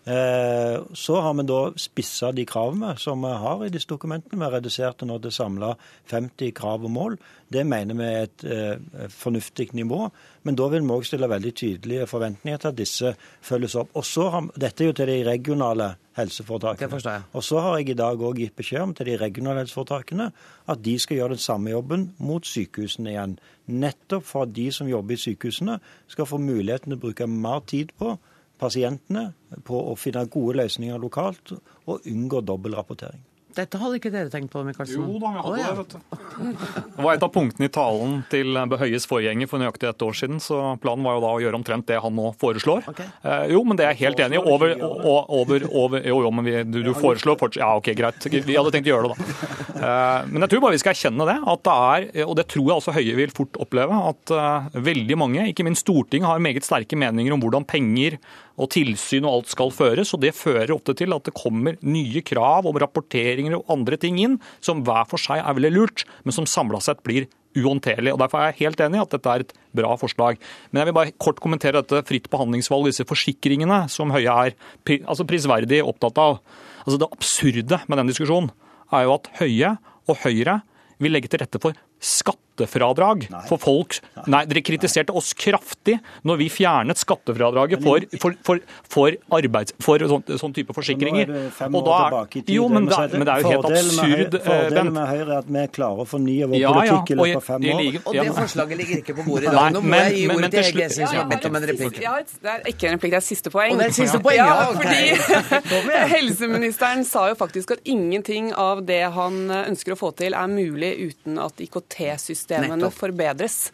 Eh, 0.07 0.83
så 0.93 1.21
har 1.21 1.35
vi 1.35 1.43
da 1.43 1.73
spissa 1.77 2.29
de 2.33 2.45
kravene 2.47 2.93
som 2.97 3.25
vi 3.27 3.33
har 3.43 3.65
i 3.67 3.71
disse 3.75 3.91
dokumentene. 3.91 4.39
Vi 4.39 4.45
har 4.45 4.53
redusert 4.55 5.01
det 5.03 5.09
nå 5.11 5.17
til 5.19 5.33
samla 5.35 5.73
50 6.13 6.53
krav 6.55 6.85
og 6.87 6.93
mål. 6.95 7.17
Det 7.51 7.65
mener 7.67 7.99
vi 7.99 8.07
er 8.07 8.29
et 8.29 8.45
eh, 8.47 9.09
fornuftig 9.11 9.73
nivå. 9.75 10.05
Men 10.47 10.55
da 10.55 10.69
vil 10.71 10.87
vi 10.87 10.95
òg 10.95 11.09
stille 11.09 11.31
veldig 11.31 11.53
tydelige 11.59 12.07
forventninger 12.07 12.63
til 12.63 12.71
at 12.71 12.79
disse 12.79 13.13
følges 13.43 13.75
opp. 13.83 13.91
Og 13.99 14.07
så 14.07 14.29
har, 14.31 14.47
Dette 14.55 14.85
er 14.85 14.93
jo 14.93 14.97
til 15.01 15.11
de 15.11 15.19
regionale 15.27 15.91
helseforetakene. 16.21 17.17
Og 17.35 17.43
så 17.43 17.65
har 17.67 17.81
jeg 17.81 17.91
i 17.91 17.99
dag 17.99 18.23
òg 18.23 18.39
gitt 18.45 18.55
beskjed 18.57 18.87
om 18.87 18.95
til 18.95 19.11
de 19.11 19.19
regionale 19.19 19.65
helseforetakene 19.65 20.31
at 20.71 20.87
de 20.87 20.97
skal 21.03 21.19
gjøre 21.19 21.35
den 21.35 21.43
samme 21.49 21.75
jobben 21.75 22.13
mot 22.23 22.47
sykehusene 22.47 23.11
igjen. 23.11 23.37
Nettopp 23.67 24.31
for 24.31 24.47
at 24.47 24.55
de 24.55 24.71
som 24.71 24.87
jobber 24.87 25.19
i 25.19 25.25
sykehusene 25.27 25.81
skal 26.07 26.31
få 26.31 26.39
muligheten 26.39 26.95
til 26.95 27.01
å 27.01 27.07
bruke 27.09 27.27
mer 27.27 27.67
tid 27.67 27.91
på 27.99 28.15
pasientene 28.61 29.31
på 29.67 29.81
å 29.93 29.97
finne 29.99 30.27
gode 30.33 30.59
løsninger 30.63 31.01
lokalt 31.01 31.55
og 31.87 32.07
unngå 32.09 32.43
dobbeltrapportering. 32.47 33.25
Dette 33.57 33.79
hadde 33.81 33.97
ikke 33.97 34.11
dere 34.13 34.29
tenkt 34.29 34.53
på, 34.53 34.61
Michaelsen? 34.67 35.01
Jo 35.01 35.17
da, 35.21 35.31
vi 35.33 35.41
hadde 35.41 35.49
Å, 35.49 35.55
ja. 35.57 35.69
det, 35.73 35.79
vet 35.79 35.95
du. 35.95 36.89
Det 36.97 37.05
var 37.07 37.17
et 37.17 37.25
av 37.25 37.31
punktene 37.33 37.69
i 37.69 37.73
talen 37.73 38.19
til 38.29 38.59
Høies 38.77 39.07
forgjenger 39.09 39.49
for 39.49 39.63
nøyaktig 39.63 39.89
et 39.89 40.05
år 40.05 40.19
siden, 40.19 40.43
så 40.45 40.59
planen 40.83 41.07
var 41.07 41.17
jo 41.17 41.23
da 41.25 41.31
å 41.33 41.41
gjøre 41.41 41.61
omtrent 41.61 41.89
det 41.89 42.01
han 42.05 42.17
nå 42.19 42.35
foreslår. 42.41 42.85
Okay. 42.93 43.09
Eh, 43.25 43.47
jo, 43.55 43.63
men 43.65 43.79
det 43.79 43.87
er 43.87 43.95
jeg 43.95 44.03
helt 44.03 44.21
enig 44.27 44.41
i. 44.41 44.43
Over, 44.45 44.75
over, 44.83 45.65
over 45.73 46.05
Jo, 46.05 46.21
jo, 46.27 46.33
men 46.37 46.49
vi, 46.49 46.57
du, 46.69 46.83
du 46.85 46.93
foreslår 46.97 47.41
fortsatt 47.41 47.63
Ja, 47.63 47.71
OK, 47.81 47.91
greit. 47.97 48.29
Vi 48.29 48.59
hadde 48.59 48.75
tenkt 48.75 48.91
å 48.91 48.93
gjøre 48.93 49.13
det, 49.15 49.17
da. 49.17 49.49
Eh, 49.77 50.29
men 50.35 50.45
jeg 50.45 50.53
tror 50.53 50.67
bare 50.67 50.77
vi 50.77 50.83
skal 50.85 50.93
erkjenne 50.93 51.29
det, 51.31 51.39
at 51.55 51.65
det 51.65 51.79
er, 51.87 52.09
og 52.27 52.37
det 52.37 52.49
tror 52.53 52.69
jeg 52.69 52.83
også 52.83 52.97
Høie 52.99 53.17
vil 53.23 53.33
fort 53.37 53.57
oppleve, 53.65 54.03
at 54.13 54.37
eh, 54.37 54.81
veldig 54.91 55.21
mange, 55.25 55.49
ikke 55.49 55.65
minst 55.65 55.87
Stortinget, 55.87 56.29
har 56.29 56.45
meget 56.45 56.67
sterke 56.67 56.99
meninger 57.01 57.33
om 57.33 57.41
hvordan 57.41 57.65
penger 57.69 58.21
og 58.57 58.71
tilsyn 58.73 59.27
og 59.27 59.39
alt 59.39 59.53
skal 59.53 59.73
føres, 59.75 60.13
og 60.17 60.23
det 60.25 60.35
fører 60.37 60.75
ofte 60.75 60.95
til 60.97 61.15
at 61.17 61.29
det 61.29 61.37
kommer 61.37 61.77
nye 61.85 62.23
krav 62.25 62.69
om 62.69 62.79
rapporteringer 62.81 63.59
og 63.59 63.73
andre 63.73 63.99
ting 64.01 64.21
inn, 64.23 64.39
som 64.65 64.83
hver 64.87 65.09
for 65.11 65.21
seg 65.21 65.43
er 65.43 65.59
veldig 65.59 65.73
lurt, 65.75 66.07
men 66.25 66.37
som 66.37 66.49
samla 66.49 66.81
sett 66.85 67.03
blir 67.07 67.29
uhåndterlig. 67.57 68.13
Og 68.13 68.21
Derfor 68.21 68.41
er 68.41 68.53
jeg 68.53 68.67
helt 68.67 68.83
enig 68.85 69.01
i 69.01 69.03
at 69.05 69.17
dette 69.17 69.33
er 69.33 69.45
et 69.45 69.55
bra 69.77 69.95
forslag. 70.01 70.41
Men 70.71 70.83
jeg 70.83 70.91
vil 70.91 70.97
bare 70.99 71.17
kort 71.23 71.41
kommentere 71.43 71.81
dette 71.81 72.05
fritt 72.09 72.29
behandlingsvalg, 72.33 72.91
disse 72.91 73.07
forsikringene 73.09 73.87
som 73.93 74.13
Høie 74.15 74.33
er 74.33 74.57
altså 74.99 75.27
prisverdig 75.29 75.83
opptatt 75.85 76.21
av. 76.21 76.41
Altså 76.85 77.01
Det 77.01 77.11
absurde 77.11 77.83
med 77.89 78.01
den 78.01 78.13
diskusjonen 78.13 78.53
er 78.95 79.07
jo 79.07 79.17
at 79.17 79.31
Høie 79.41 79.77
og 80.07 80.21
Høyre 80.23 80.61
vil 81.03 81.13
legge 81.13 81.29
til 81.33 81.43
rette 81.43 81.61
for 81.61 81.77
skattefradrag 82.07 83.27
for 83.49 83.61
folk. 83.61 83.99
Nei, 84.31 84.43
dere 84.49 84.63
kritiserte 84.65 85.15
oss 85.17 85.33
kraftig 85.37 85.99
når 86.27 86.39
vi 86.41 86.47
fjernet 86.53 87.01
skattefradraget 87.01 87.83
for, 87.85 88.07
for, 88.23 88.37
for, 88.47 88.63
for, 88.93 89.17
arbeids, 89.37 89.75
for 89.83 90.03
sånn, 90.09 90.25
sånn 90.41 90.55
type 90.57 90.75
forsikringer. 90.77 91.27
Nå 91.29 91.37
er 91.37 91.47
det 91.49 91.55
fem 91.57 91.77
år 91.77 91.87
tilbake 91.89 92.41
i 92.41 92.45
tid. 92.47 92.55
Jo, 92.57 92.69
men, 92.73 92.89
det, 92.89 93.01
men 93.13 93.27
det 93.29 93.35
er 93.35 93.45
jo 93.45 93.53
helt 93.53 93.69
absurd, 93.71 94.23
Bent. 94.37 94.47
Fordelen 94.47 94.93
med 94.95 95.11
Høyre 95.11 95.27
er 95.27 95.35
at 95.43 95.51
vi 95.57 95.65
klarer 95.77 96.05
å 96.05 96.09
fornye 96.09 96.49
vår 96.53 96.57
Ja, 96.61 96.71
ja, 96.71 96.75
politikk 96.79 97.13
i 97.13 97.19
løpet 97.21 97.41
av 97.41 97.47
fem 97.51 97.69
år. 97.75 98.01
Og 98.07 98.19
det 98.21 98.27
forslaget 98.41 98.81
ligger 98.83 99.03
ikke 99.03 99.17
på 99.19 99.27
bordet 99.27 99.51
i 99.51 99.57
dag. 99.57 99.73
Nå 99.77 99.83
må 99.83 99.93
men- 99.93 100.05
jeg 100.07 100.17
gi 100.17 100.27
men- 100.27 100.37
ordet 100.37 100.51
til 100.55 100.69
Hege 100.71 100.89
som 100.97 101.07
har 101.13 101.29
bedt 101.35 101.51
om 101.51 101.61
en 101.61 101.69
replikk. 101.73 102.01
Det 102.01 102.53
er 102.55 102.67
ikke 102.73 102.89
en 102.89 102.97
replikk, 102.97 103.17
det 103.17 103.21
er 103.21 103.27
siste 103.27 103.53
poeng. 103.53 103.73
Og 103.77 103.83
det 103.83 103.91
er 103.91 103.97
siste 104.01 104.23
poeng, 104.23 104.41
ja, 104.41 104.47
ja, 104.47 104.67
fordi 104.81 106.07
Helseministeren 106.17 107.05
sa 107.05 107.29
jo 107.31 107.37
faktisk 107.39 107.77
at 107.77 107.85
ingenting 107.85 108.53
av 108.55 108.85
det 108.87 109.03
han 109.13 109.51
ønsker 109.51 109.95
å 109.95 109.99
få 109.99 110.13
til, 110.17 110.35
er 110.37 110.51
mulig 110.51 110.93
uten 111.11 111.39
at 111.43 111.61
IKT-systemene 111.97 112.91
forbedres. 112.93 113.71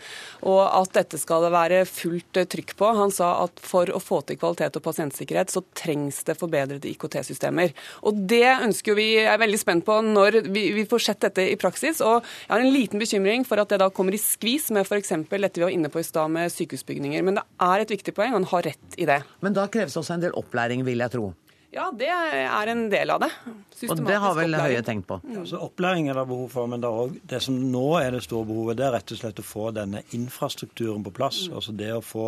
Og 0.46 0.62
at 0.64 0.94
dette 0.96 1.18
skal 1.20 1.46
det 1.46 1.52
være 1.54 1.82
fullt 1.88 2.40
eh, 2.40 2.48
trykk 2.50 2.74
på. 2.78 2.90
Han 2.96 3.12
sa 3.14 3.34
at 3.44 3.62
for 3.62 3.90
å 3.90 4.00
få 4.02 4.22
til 4.26 4.38
kvalitet 4.40 4.78
og 4.78 4.84
pasientsikkerhet, 4.86 5.52
så 5.52 5.62
trengs 5.78 6.22
det 6.28 6.38
forbedrede 6.40 6.90
IKT-systemer. 6.92 7.74
Og 8.08 8.22
det 8.30 8.46
ønsker 8.54 8.96
vi 8.98 9.08
er 9.22 9.40
veldig 9.40 9.60
spent 9.60 9.86
på 9.86 9.98
når 10.06 10.42
vi, 10.52 10.68
vi 10.76 10.86
får 10.88 11.06
sett 11.08 11.22
dette 11.26 11.46
i 11.50 11.58
praksis. 11.60 12.02
Og 12.04 12.22
jeg 12.22 12.52
har 12.54 12.64
en 12.64 12.74
liten 12.74 13.02
bekymring 13.02 13.46
for 13.48 13.62
at 13.62 13.72
det 13.72 13.82
da 13.82 13.90
kommer 13.94 14.16
i 14.16 14.22
skvis 14.22 14.70
med 14.74 14.86
f.eks. 14.86 15.14
dette 15.28 15.58
vi 15.58 15.66
var 15.66 15.74
inne 15.74 15.90
på 15.92 16.02
i 16.02 16.06
stad 16.06 16.32
med 16.32 16.52
sykehusbygninger. 16.54 17.22
Men 17.26 17.40
det 17.40 17.46
er 17.62 17.84
et 17.84 17.94
viktig 17.94 18.16
poeng, 18.16 18.34
og 18.34 18.42
han 18.42 18.50
har 18.54 18.68
rett 18.72 18.98
i 18.98 19.08
det. 19.08 19.22
Men 19.44 19.56
da 19.56 19.68
kreves 19.72 19.98
også 19.98 20.16
en 20.16 20.26
del 20.26 20.36
opplæring, 20.38 20.84
vil 20.86 21.02
jeg 21.02 21.16
tro. 21.16 21.32
Ja, 21.72 21.86
det 21.96 22.08
er 22.12 22.68
en 22.68 22.82
del 22.92 23.10
av 23.14 23.22
det. 23.22 23.30
Og 23.88 24.00
det 24.04 24.16
har 24.20 24.34
vel 24.36 24.52
opplæring. 24.52 24.74
Høie 24.76 24.82
tenkt 24.84 25.06
på. 25.08 25.16
Altså, 25.24 25.56
opplæring 25.64 26.10
er 26.12 26.18
det 26.20 26.26
behov 26.28 26.50
for, 26.52 26.68
men 26.68 26.82
det, 26.82 26.88
er 26.90 26.98
også, 27.06 27.22
det 27.32 27.40
som 27.46 27.54
nå 27.72 27.84
er 27.98 28.10
det 28.12 28.20
store 28.26 28.44
behovet, 28.50 28.76
det 28.76 28.84
er 28.86 28.92
rett 28.98 29.14
og 29.14 29.20
slett 29.22 29.40
å 29.40 29.46
få 29.46 29.70
denne 29.74 30.02
infrastrukturen 30.18 31.06
på 31.06 31.14
plass. 31.16 31.46
Altså 31.48 31.72
det 31.72 31.88
å 31.96 32.02
få 32.04 32.26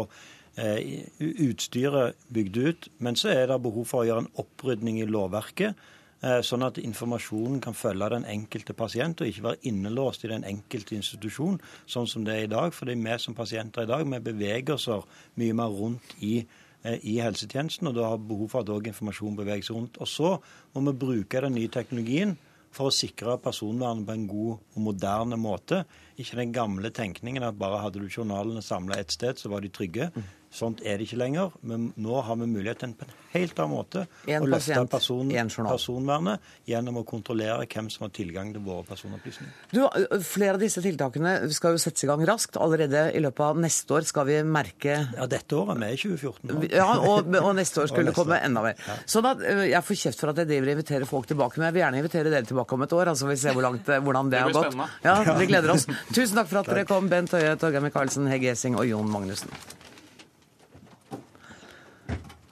eh, 0.57 1.05
utstyret 1.45 2.17
bygd 2.33 2.57
ut. 2.65 2.89
Men 3.05 3.21
så 3.21 3.35
er 3.35 3.53
det 3.53 3.61
behov 3.69 3.85
for 3.93 4.03
å 4.03 4.09
gjøre 4.09 4.25
en 4.25 4.33
opprydning 4.41 5.03
i 5.05 5.11
lovverket. 5.13 5.77
eh, 6.25 6.41
Sånn 6.41 6.65
at 6.65 6.81
informasjonen 6.81 7.61
kan 7.61 7.77
følge 7.77 8.09
den 8.17 8.25
enkelte 8.25 8.73
pasient, 8.73 9.21
og 9.21 9.29
ikke 9.29 9.49
være 9.51 9.63
innelåst 9.69 10.25
i 10.25 10.33
den 10.33 10.49
enkelte 10.49 10.97
institusjon, 10.97 11.61
sånn 11.85 12.09
som 12.09 12.25
det 12.25 12.35
er 12.41 12.49
i 12.49 12.53
dag. 12.57 12.73
Fordi 12.73 12.97
vi 12.97 13.19
som 13.21 13.37
pasienter 13.37 13.85
i 13.85 13.93
dag, 13.93 14.09
vi 14.09 14.25
beveger 14.33 14.79
oss 14.81 14.89
mye 15.37 15.53
mer 15.53 15.69
rundt 15.69 16.17
i 16.25 16.39
i 16.85 17.19
helsetjenesten, 17.25 17.88
og 17.88 17.97
da 17.97 18.11
har 18.12 18.21
behov 18.21 18.50
for 18.53 18.64
at 18.64 18.73
også 18.73 18.91
informasjon 18.91 19.38
beveger 19.38 19.64
seg 19.64 19.79
rundt. 19.79 20.00
Og 20.05 20.11
så 20.11 20.35
må 20.75 20.83
vi 20.91 20.99
bruke 21.05 21.41
den 21.45 21.56
nye 21.56 21.73
teknologien 21.73 22.37
for 22.75 22.91
å 22.91 22.95
sikre 22.95 23.37
personvernet 23.43 24.06
på 24.06 24.17
en 24.17 24.26
god 24.28 24.52
og 24.75 24.80
moderne 24.89 25.39
måte. 25.41 25.85
Ikke 26.21 26.41
den 26.41 26.54
gamle 26.54 26.91
tenkningen 26.95 27.47
at 27.47 27.58
bare 27.58 27.80
hadde 27.85 28.02
du 28.02 28.08
journalene 28.11 28.63
samla 28.65 28.99
ett 29.00 29.15
sted, 29.15 29.39
så 29.39 29.50
var 29.52 29.65
de 29.65 29.71
trygge. 29.73 30.11
Sånt 30.54 30.84
er 30.86 31.00
det 31.00 31.08
ikke 31.08 31.17
lenger. 31.19 31.50
Men 31.67 31.88
nå 31.99 32.21
har 32.23 32.36
vi 32.38 32.47
muligheten 32.47 32.93
på 32.95 33.02
en 33.08 33.14
helt 33.32 33.58
annen 33.58 33.73
måte 33.75 34.04
En 34.30 34.45
å 34.45 34.50
løfte 34.52 34.84
person, 34.93 35.32
personvernet 35.67 36.40
gjennom 36.71 37.00
å 37.00 37.04
kontrollere 37.08 37.64
hvem 37.67 37.88
som 37.90 38.04
har 38.06 38.12
tilgang 38.14 38.52
til 38.54 38.62
våre 38.62 38.84
personopplysninger. 38.86 39.52
Du, 39.75 39.80
flere 40.23 40.54
av 40.54 40.62
disse 40.62 40.82
tiltakene 40.84 41.32
skal 41.54 41.75
jo 41.75 41.80
settes 41.82 42.04
i 42.06 42.10
gang 42.10 42.23
raskt. 42.28 42.54
Allerede 42.62 43.08
i 43.19 43.23
løpet 43.25 43.43
av 43.49 43.58
neste 43.64 43.97
år 43.99 44.06
skal 44.06 44.28
vi 44.30 44.36
merke 44.47 44.95
Ja, 45.17 45.26
dette 45.26 45.58
året. 45.58 45.80
Vi 45.82 45.88
er 45.88 45.97
i 45.97 46.00
2014 46.04 46.52
nå. 46.52 46.62
ja, 46.71 46.86
og, 47.02 47.34
og 47.40 47.50
neste 47.58 47.82
år 47.82 47.88
skulle 47.93 48.12
det 48.12 48.17
komme 48.21 48.38
enda 48.38 48.62
mer. 48.69 48.78
Sånn 49.10 49.26
at 49.32 49.43
Jeg 49.43 49.82
får 49.90 50.00
kjeft 50.04 50.23
for 50.23 50.30
at 50.34 50.43
jeg 50.45 50.52
driver 50.52 50.71
og 50.71 50.76
inviterer 50.78 51.10
folk 51.10 51.26
tilbake, 51.32 51.58
men 51.58 51.69
jeg 51.73 51.76
vil 51.80 51.84
gjerne 51.86 52.02
invitere 52.04 52.30
dere 52.36 52.47
tilbake 52.47 52.78
om 52.78 52.86
et 52.86 52.95
år. 53.00 53.10
altså 53.17 53.26
vi 53.32 53.36
ser 53.43 53.58
hvor 53.58 53.67
langt, 53.67 53.90
hvordan 53.90 54.30
det 54.30 54.38
Det 54.38 54.43
har 54.45 54.52
blir 54.52 54.60
gått. 54.60 54.73
spennende. 54.73 54.90
Ja, 55.02 55.38
Vi 55.43 55.47
gleder 55.52 55.75
oss. 55.75 55.88
Tusen 56.14 56.38
takk 56.38 56.49
for 56.54 56.62
at 56.62 56.71
dere 56.71 56.86
kom, 56.86 57.10
Bent 57.10 57.34
Høie, 57.34 57.56
Torgeir 57.58 57.82
Micaelsen, 57.82 58.30
Hegg 58.30 58.47
Gjessing 58.47 58.78
og 58.78 58.86
Jon 58.86 59.10
Magnussen. 59.10 59.50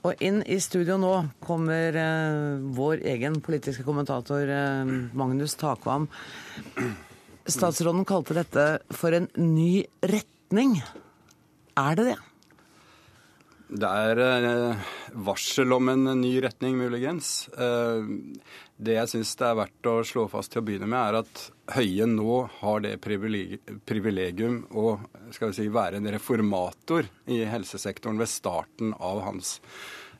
Og 0.02 0.18
inn 0.24 0.40
i 0.50 0.58
studio 0.58 0.96
nå 0.98 1.12
kommer 1.44 1.94
eh, 1.94 2.62
vår 2.74 3.04
egen 3.12 3.38
politiske 3.44 3.84
kommentator 3.86 4.50
eh, 4.50 4.90
Magnus 5.14 5.54
Takvam. 5.60 6.08
Statsråden 7.46 8.02
kalte 8.06 8.34
dette 8.34 8.66
for 8.90 9.14
en 9.14 9.28
ny 9.38 9.84
retning. 10.02 10.80
Er 11.78 11.98
det 11.98 12.08
det? 12.10 12.18
Det 13.82 13.88
er 13.88 14.22
eh, 14.26 14.90
varsel 15.22 15.70
om 15.78 15.94
en 15.94 16.10
ny 16.18 16.34
retning, 16.42 16.74
muligens. 16.82 17.46
Det 18.82 18.96
jeg 18.96 19.10
syns 19.12 19.32
det 19.38 19.46
er 19.46 19.58
verdt 19.60 19.88
å 19.90 19.94
slå 20.06 20.24
fast 20.30 20.52
til 20.52 20.62
å 20.62 20.66
begynne 20.66 20.88
med, 20.90 20.98
er 20.98 21.20
at 21.22 21.42
Høie 21.72 22.06
nå 22.10 22.38
har 22.58 22.82
det 22.82 22.96
privilegium 23.00 24.62
å 24.74 24.96
si, 25.30 25.68
være 25.70 26.00
en 26.00 26.10
reformator 26.10 27.06
i 27.30 27.44
helsesektoren 27.48 28.18
ved 28.18 28.28
starten 28.28 28.90
av 28.98 29.22
hans 29.28 29.54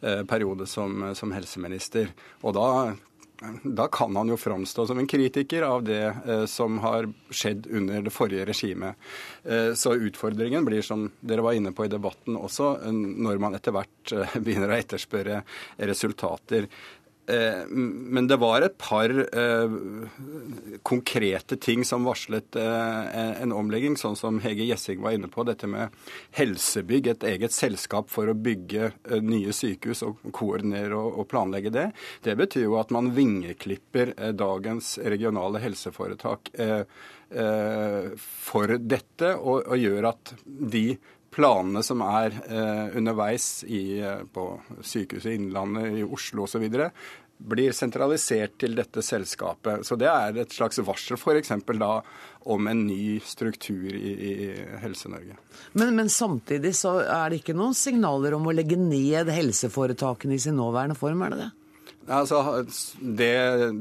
eh, 0.00 0.22
periode 0.30 0.68
som, 0.70 1.10
som 1.18 1.34
helseminister. 1.34 2.14
Og 2.46 2.54
da 2.56 2.68
da 3.62 3.88
kan 3.90 4.16
han 4.16 4.28
jo 4.30 4.36
framstå 4.38 4.84
som 4.86 4.98
en 4.98 5.06
kritiker 5.06 5.64
av 5.66 5.82
det 5.82 6.02
eh, 6.26 6.44
som 6.46 6.78
har 6.82 7.08
skjedd 7.30 7.66
under 7.74 8.04
det 8.06 8.12
forrige 8.14 8.46
regimet. 8.46 8.94
Eh, 9.42 9.72
så 9.74 9.94
utfordringen 9.96 10.64
blir, 10.64 10.82
som 10.86 11.08
dere 11.20 11.42
var 11.42 11.58
inne 11.58 11.72
på 11.74 11.86
i 11.86 11.90
debatten 11.90 12.38
også, 12.38 12.76
når 12.92 13.42
man 13.42 13.58
etter 13.58 13.74
hvert 13.74 14.14
begynner 14.44 14.70
å 14.70 14.78
etterspørre 14.78 15.42
resultater. 15.90 16.68
Eh, 17.26 17.66
men 17.68 18.26
det 18.26 18.36
var 18.36 18.64
et 18.66 18.74
par 18.78 19.10
eh, 19.10 19.74
konkrete 20.82 21.56
ting 21.56 21.84
som 21.86 22.02
varslet 22.04 22.56
eh, 22.58 23.20
en 23.44 23.54
omlegging, 23.54 23.94
sånn 23.96 24.18
som 24.18 24.40
Hege 24.42 24.66
Gjessing 24.66 25.02
var 25.04 25.14
inne 25.14 25.30
på. 25.30 25.44
Dette 25.46 25.70
med 25.70 25.94
helsebygg, 26.34 27.06
et 27.12 27.26
eget 27.30 27.54
selskap 27.54 28.10
for 28.10 28.26
å 28.26 28.34
bygge 28.34 28.90
nye 29.22 29.54
sykehus 29.54 30.02
og 30.08 30.18
koordinere 30.34 30.98
og, 30.98 31.22
planlegge 31.30 31.70
det. 31.72 31.88
Det 32.26 32.34
betyr 32.36 32.66
jo 32.66 32.78
at 32.80 32.90
man 32.94 33.12
vingeklipper 33.14 34.16
dagens 34.34 34.96
regionale 34.98 35.62
helseforetak 35.62 36.50
for 38.18 38.74
dette, 38.76 39.30
og 39.38 39.72
gjør 39.78 40.10
at 40.10 40.34
de 40.44 40.84
planene 41.32 41.82
som 41.86 42.02
er 42.04 42.36
eh, 42.46 42.96
underveis 42.98 43.62
i, 43.64 44.00
eh, 44.00 44.24
på 44.32 44.46
Sykehuset 44.80 45.36
Innlandet, 45.36 45.98
i 46.00 46.04
Oslo 46.04 46.46
osv., 46.46 46.66
blir 47.42 47.74
sentralisert 47.74 48.54
til 48.62 48.76
dette 48.78 49.02
selskapet. 49.02 49.82
Så 49.86 49.96
det 49.98 50.06
er 50.06 50.36
et 50.44 50.52
slags 50.54 50.78
varsel 50.86 51.18
f.eks. 51.18 51.50
da 51.80 51.94
om 52.52 52.68
en 52.70 52.84
ny 52.86 53.16
struktur 53.26 53.88
i, 53.90 54.12
i 54.12 54.36
Helse-Norge. 54.82 55.38
Men, 55.72 55.90
men 55.96 56.12
samtidig 56.12 56.74
så 56.78 57.00
er 57.02 57.32
det 57.32 57.40
ikke 57.42 57.56
noen 57.58 57.74
signaler 57.74 58.36
om 58.38 58.46
å 58.46 58.54
legge 58.54 58.78
ned 58.78 59.30
helseforetakene 59.32 60.38
i 60.38 60.44
sin 60.44 60.58
nåværende 60.60 60.98
form, 60.98 61.26
er 61.26 61.34
det 61.34 61.42
det? 61.42 61.50
Altså, 62.10 62.38
det, 62.98 63.28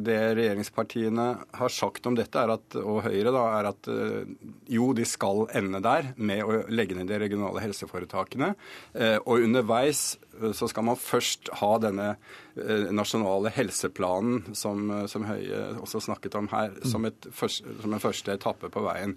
det 0.06 0.18
regjeringspartiene 0.38 1.24
har 1.58 1.72
sagt 1.74 2.06
om 2.06 2.14
dette, 2.18 2.38
er 2.38 2.52
at, 2.54 2.76
og 2.78 3.00
Høyre, 3.08 3.32
da, 3.34 3.44
er 3.58 3.70
at 3.72 3.88
eh, 3.90 4.34
jo, 4.70 4.92
de 4.94 5.06
skal 5.10 5.48
ende 5.58 5.82
der 5.82 6.12
med 6.22 6.44
å 6.46 6.60
legge 6.70 6.98
ned 7.00 7.10
de 7.10 7.18
regionale 7.24 7.64
helseforetakene. 7.64 8.52
Eh, 8.94 9.18
Og 9.26 9.42
underveis 9.48 10.04
eh, 10.38 10.52
så 10.54 10.70
skal 10.70 10.86
man 10.92 11.00
først 11.02 11.50
ha 11.64 11.72
denne 11.82 12.12
nasjonale 12.92 13.50
helseplanen 13.56 14.54
som, 14.60 14.90
som 15.08 15.24
Høie 15.26 15.62
også 15.80 16.02
snakket 16.04 16.36
om 16.38 16.50
her, 16.52 16.74
som, 16.84 17.06
et, 17.08 17.30
først- 17.32 17.66
som 17.82 17.94
en 17.96 18.04
første 18.04 18.36
etappe 18.36 18.70
på 18.74 18.84
veien. 18.86 19.16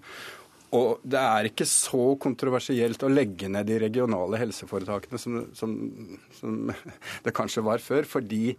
Og 0.75 0.99
det 1.07 1.19
er 1.21 1.47
ikke 1.47 1.63
så 1.69 2.15
kontroversielt 2.19 3.03
å 3.05 3.09
legge 3.11 3.47
ned 3.51 3.67
de 3.69 3.77
regionale 3.79 4.39
helseforetakene 4.41 5.19
som, 5.21 5.35
som, 5.55 5.75
som 6.35 6.55
det 7.27 7.35
kanskje 7.37 7.63
var 7.63 7.83
før, 7.83 8.07
fordi 8.09 8.55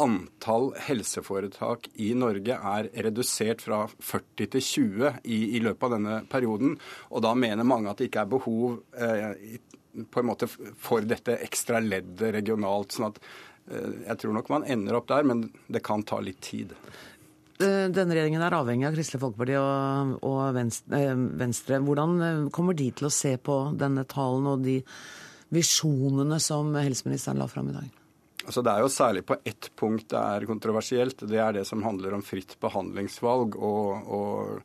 antall 0.00 0.70
helseforetak 0.86 1.88
i 2.02 2.12
Norge 2.18 2.56
er 2.56 2.90
redusert 3.06 3.64
fra 3.64 3.84
40 3.88 4.52
til 4.54 4.64
20 4.64 5.18
i, 5.24 5.40
i 5.58 5.62
løpet 5.64 5.88
av 5.88 5.96
denne 5.96 6.20
perioden. 6.30 6.76
Og 7.12 7.24
da 7.26 7.34
mener 7.38 7.68
mange 7.68 7.90
at 7.90 8.00
det 8.00 8.10
ikke 8.10 8.24
er 8.24 8.32
behov 8.32 8.78
eh, 8.96 9.58
på 10.10 10.20
en 10.20 10.30
måte 10.30 10.48
for 10.48 11.04
dette 11.06 11.38
ekstra 11.44 11.82
leddet 11.82 12.32
regionalt. 12.36 12.94
sånn 12.94 13.10
at 13.10 13.20
eh, 13.20 14.00
jeg 14.08 14.22
tror 14.22 14.36
nok 14.38 14.50
man 14.52 14.66
ender 14.70 14.98
opp 14.98 15.08
der, 15.10 15.26
men 15.26 15.48
det 15.66 15.84
kan 15.86 16.04
ta 16.06 16.20
litt 16.24 16.40
tid. 16.44 16.74
Eh, 17.58 17.86
denne 17.90 18.14
regjeringen 18.14 18.44
er 18.44 18.54
avhengig 18.54 18.86
av 18.86 18.98
Kristelig 18.98 19.22
Folkeparti 19.24 19.56
og, 19.58 20.18
og 20.28 20.42
Venstre, 20.56 21.02
eh, 21.02 21.24
Venstre. 21.42 21.82
Hvordan 21.84 22.50
kommer 22.54 22.78
de 22.78 22.90
til 22.94 23.10
å 23.10 23.14
se 23.14 23.34
på 23.36 23.60
denne 23.78 24.06
talen 24.08 24.52
og 24.52 24.66
de 24.66 24.80
visjonene 25.54 26.38
som 26.44 26.74
helseministeren 26.76 27.40
la 27.40 27.48
fram 27.50 27.72
i 27.72 27.78
dag? 27.80 27.97
Altså 28.48 28.62
Det 28.64 28.72
er 28.72 28.80
jo 28.80 28.88
særlig 28.88 29.24
på 29.28 29.36
ett 29.44 29.70
punkt 29.76 30.08
det 30.08 30.18
er 30.18 30.46
kontroversielt. 30.48 31.20
Det 31.28 31.36
er 31.36 31.52
det 31.58 31.66
som 31.68 31.82
handler 31.84 32.16
om 32.16 32.24
fritt 32.24 32.54
behandlingsvalg 32.62 33.58
og, 33.60 34.08
og 34.08 34.62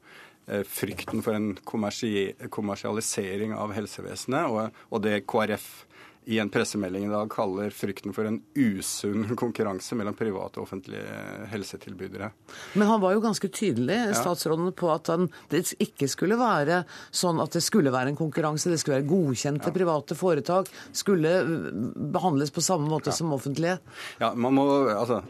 eh, 0.47 0.63
frykten 0.63 1.19
for 1.25 1.35
en 1.35 1.49
kommersialisering 1.67 3.51
av 3.57 3.75
helsevesenet. 3.75 4.47
Og, 4.47 4.85
og 4.87 5.03
det 5.03 5.25
KrF 5.27 5.67
i 6.25 6.39
en 6.39 6.49
pressemelding 6.49 7.05
i 7.05 7.11
dag 7.11 7.29
kaller 7.31 7.73
frykten 7.73 8.13
for 8.15 8.27
en 8.27 8.39
usunn 8.55 9.35
konkurranse 9.39 9.97
mellom 9.99 10.15
private 10.17 10.59
og 10.59 10.67
offentlige 10.67 11.47
helsetilbydere. 11.51 12.29
Men 12.73 12.87
han 12.87 13.01
var 13.03 13.15
jo 13.15 13.23
ganske 13.23 13.49
tydelig, 13.53 13.99
statsråden, 14.17 14.71
på 14.77 14.89
at 14.93 15.11
han, 15.11 15.27
det 15.51 15.65
ikke 15.83 16.07
skulle 16.11 16.37
være 16.39 16.83
sånn 17.11 17.41
at 17.43 17.55
det 17.55 17.63
skulle 17.65 17.93
være 17.93 18.13
en 18.13 18.19
konkurranse. 18.19 18.71
Det 18.71 18.79
skulle 18.81 19.01
være 19.01 19.09
godkjente 19.09 19.69
ja. 19.71 19.75
private 19.75 20.17
foretak. 20.17 20.71
Skulle 20.95 21.33
behandles 22.13 22.53
på 22.53 22.63
samme 22.63 22.89
måte 22.91 23.11
ja. 23.11 23.17
som 23.17 23.33
offentlige. 23.35 23.77
Ja, 24.21 24.33
man 24.35 24.57
må, 24.57 24.67
altså, 24.93 25.21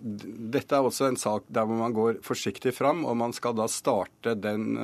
Dette 0.00 0.76
er 0.76 0.86
også 0.86 1.10
en 1.10 1.20
sak 1.20 1.46
der 1.48 1.68
man 1.70 1.94
går 1.96 2.20
forsiktig 2.26 2.74
fram, 2.76 3.04
og 3.08 3.16
man 3.20 3.34
skal 3.36 3.54
da 3.58 3.68
starte 3.70 4.34
den, 4.38 4.74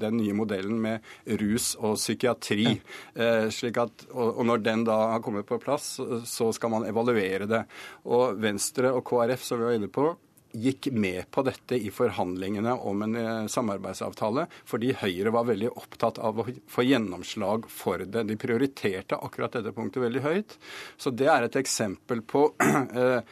den 0.00 0.18
nye 0.18 0.34
modellen 0.36 0.80
med 0.82 1.06
rus 1.40 1.72
og 1.78 1.96
psykiatri. 2.00 2.66
Ja. 2.72 2.78
Eh, 3.22 3.48
slik 3.54 3.78
at, 3.80 4.06
og, 4.10 4.38
og 4.40 4.46
når 4.48 4.62
den 4.64 4.84
da 4.88 4.98
har 5.14 5.24
kommet 5.24 5.48
på 5.48 5.60
plass, 5.62 5.94
så 6.28 6.50
skal 6.52 6.72
man 6.74 6.88
evaluere 6.88 7.48
det. 7.50 7.64
Og 8.08 8.38
Venstre 8.42 8.92
og 8.92 9.04
KrF, 9.08 9.44
som 9.46 9.60
vi 9.60 9.68
var 9.68 9.78
inne 9.78 9.90
på, 9.92 10.10
gikk 10.52 10.88
med 10.92 11.30
på 11.30 11.42
dette 11.46 11.76
i 11.80 11.90
forhandlingene 11.92 12.74
om 12.88 13.02
en 13.06 13.16
eh, 13.16 13.46
samarbeidsavtale, 13.50 14.46
fordi 14.68 14.92
Høyre 15.00 15.32
var 15.34 15.48
veldig 15.48 15.70
opptatt 15.70 16.20
av 16.22 16.42
å 16.42 16.46
få 16.70 16.84
gjennomslag 16.84 17.68
for 17.72 18.04
det. 18.04 18.26
De 18.28 18.36
prioriterte 18.40 19.16
akkurat 19.16 19.56
dette 19.56 19.72
punktet 19.76 20.04
veldig 20.04 20.24
høyt. 20.24 20.58
Så 21.00 21.12
det 21.14 21.30
er 21.32 21.46
et 21.46 21.58
eksempel 21.60 22.22
på 22.28 22.50
eh, 23.00 23.22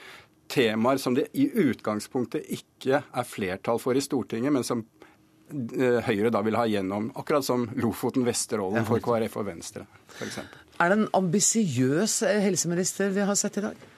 temaer 0.51 1.03
som 1.03 1.17
det 1.17 1.29
i 1.39 1.51
utgangspunktet 1.67 2.49
ikke 2.57 3.05
er 3.05 3.29
flertall 3.29 3.83
for 3.83 3.97
i 3.97 4.05
Stortinget, 4.05 4.55
men 4.57 4.67
som 4.67 4.83
eh, 4.83 6.01
Høyre 6.09 6.33
da 6.33 6.43
vil 6.47 6.59
ha 6.59 6.67
gjennom, 6.71 7.13
akkurat 7.21 7.47
som 7.47 7.69
Lofoten, 7.77 8.25
Vesterålen 8.27 8.89
for 8.89 9.03
KrF 9.05 9.41
og 9.43 9.51
Venstre 9.53 9.87
f.eks. 10.17 10.41
Er 10.81 10.91
det 10.91 10.99
en 10.99 11.09
ambisiøs 11.21 12.23
eh, 12.25 12.43
helseminister 12.45 13.13
vi 13.13 13.25
har 13.29 13.37
sett 13.39 13.59
i 13.61 13.67
dag? 13.69 13.89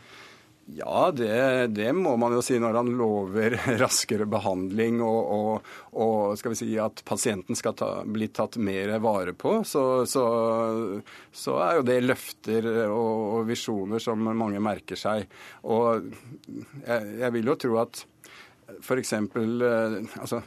Ja, 0.72 1.10
det, 1.10 1.66
det, 1.74 1.88
må 1.92 2.14
man 2.16 2.32
jo 2.36 2.42
si 2.44 2.54
når 2.62 2.76
han 2.78 2.90
lover 2.96 3.56
raskere 3.82 4.28
behandling 4.30 5.00
og, 5.04 5.32
og, 5.34 5.72
og 5.98 6.38
skal 6.38 6.54
vi 6.54 6.60
si 6.60 6.68
at 6.80 7.02
pasienten 7.06 7.58
skal 7.58 7.74
ta, 7.78 7.90
bli 8.06 8.28
tatt 8.34 8.56
mer 8.62 8.94
vare 9.02 9.34
på. 9.34 9.58
Så, 9.68 9.84
så, 10.10 10.24
så 11.34 11.58
er 11.66 11.80
jo 11.80 11.86
det 11.90 11.98
løfter 12.06 12.70
og, 12.86 13.26
og 13.40 13.50
visjoner 13.50 14.02
som 14.02 14.22
mange 14.22 14.62
merker 14.62 14.98
seg. 14.98 15.26
Og 15.66 16.08
jeg, 16.86 17.12
jeg 17.24 17.36
vil 17.36 17.52
jo 17.52 17.58
tro 17.66 17.78
at 17.82 18.04
f.eks. 18.80 19.12
Eh, 19.12 19.98
altså, 20.20 20.42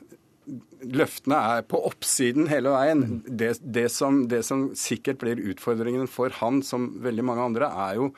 løftene 0.93 1.37
er 1.57 1.67
på 1.69 1.79
oppsiden 1.87 2.49
hele 2.51 2.73
veien. 2.73 3.03
Det, 3.25 3.55
det, 3.61 3.87
som, 3.93 4.25
det, 4.31 4.43
som, 4.47 4.67
sikkert 4.77 5.21
blir 5.23 5.41
utfordringen 5.53 6.09
for 6.11 6.33
han, 6.41 6.61
som 6.65 6.93
veldig 7.03 7.25
mange 7.25 7.45
andre, 7.49 7.69
er 7.87 7.99
jo 7.99 8.11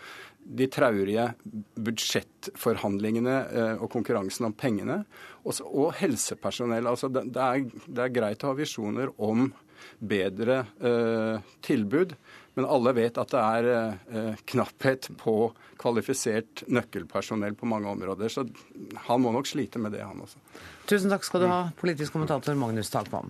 de 0.48 0.68
traurige 0.72 1.26
budsjettforhandlingene 1.84 3.38
eh, 3.52 3.82
og 3.84 3.92
konkurransen 3.92 4.48
om 4.48 4.56
pengene. 4.56 5.02
Også, 5.44 5.68
og 5.68 5.96
helsepersonell. 6.00 6.88
Altså 6.88 7.12
det, 7.12 7.28
det, 7.36 7.44
er, 7.44 7.88
det, 7.88 8.04
er, 8.06 8.14
greit 8.16 8.46
å 8.46 8.54
ha 8.54 8.60
visjoner 8.60 9.12
om 9.18 9.50
bedre 10.00 10.64
eh, 10.80 11.48
tilbud, 11.66 12.16
men 12.58 12.66
alle 12.66 12.94
vet 12.98 13.20
at 13.22 13.34
det 13.34 13.42
er 13.44 13.68
eh, 13.72 14.40
knapphet 14.50 15.12
på 15.22 15.36
kvalifisert 15.78 16.64
nøkkelpersonell 16.74 17.58
på 17.58 17.70
mange 17.70 17.92
områder. 17.92 18.34
Så 18.34 18.48
han 19.08 19.22
må 19.22 19.34
nok 19.36 19.50
slite 19.50 19.82
med 19.82 19.94
det, 19.94 20.02
han 20.06 20.24
også. 20.24 20.42
Tusen 20.90 21.14
takk 21.14 21.28
skal 21.28 21.44
du 21.44 21.52
ha, 21.52 21.62
politisk 21.78 22.16
kommentator 22.18 22.58
Magnus 22.58 22.90
Takvam. 22.94 23.30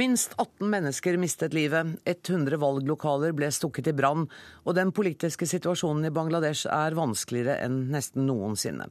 Minst 0.00 0.32
18 0.38 0.70
mennesker 0.70 1.16
mistet 1.20 1.52
livet, 1.52 1.98
100 2.08 2.56
valglokaler 2.62 3.34
ble 3.36 3.50
stukket 3.52 3.90
i 3.90 3.92
brann, 3.92 4.22
og 4.64 4.76
den 4.78 4.94
politiske 4.96 5.44
situasjonen 5.50 6.08
i 6.08 6.12
Bangladesh 6.14 6.70
er 6.72 6.96
vanskeligere 6.96 7.58
enn 7.66 7.82
nesten 7.92 8.24
noensinne. 8.24 8.86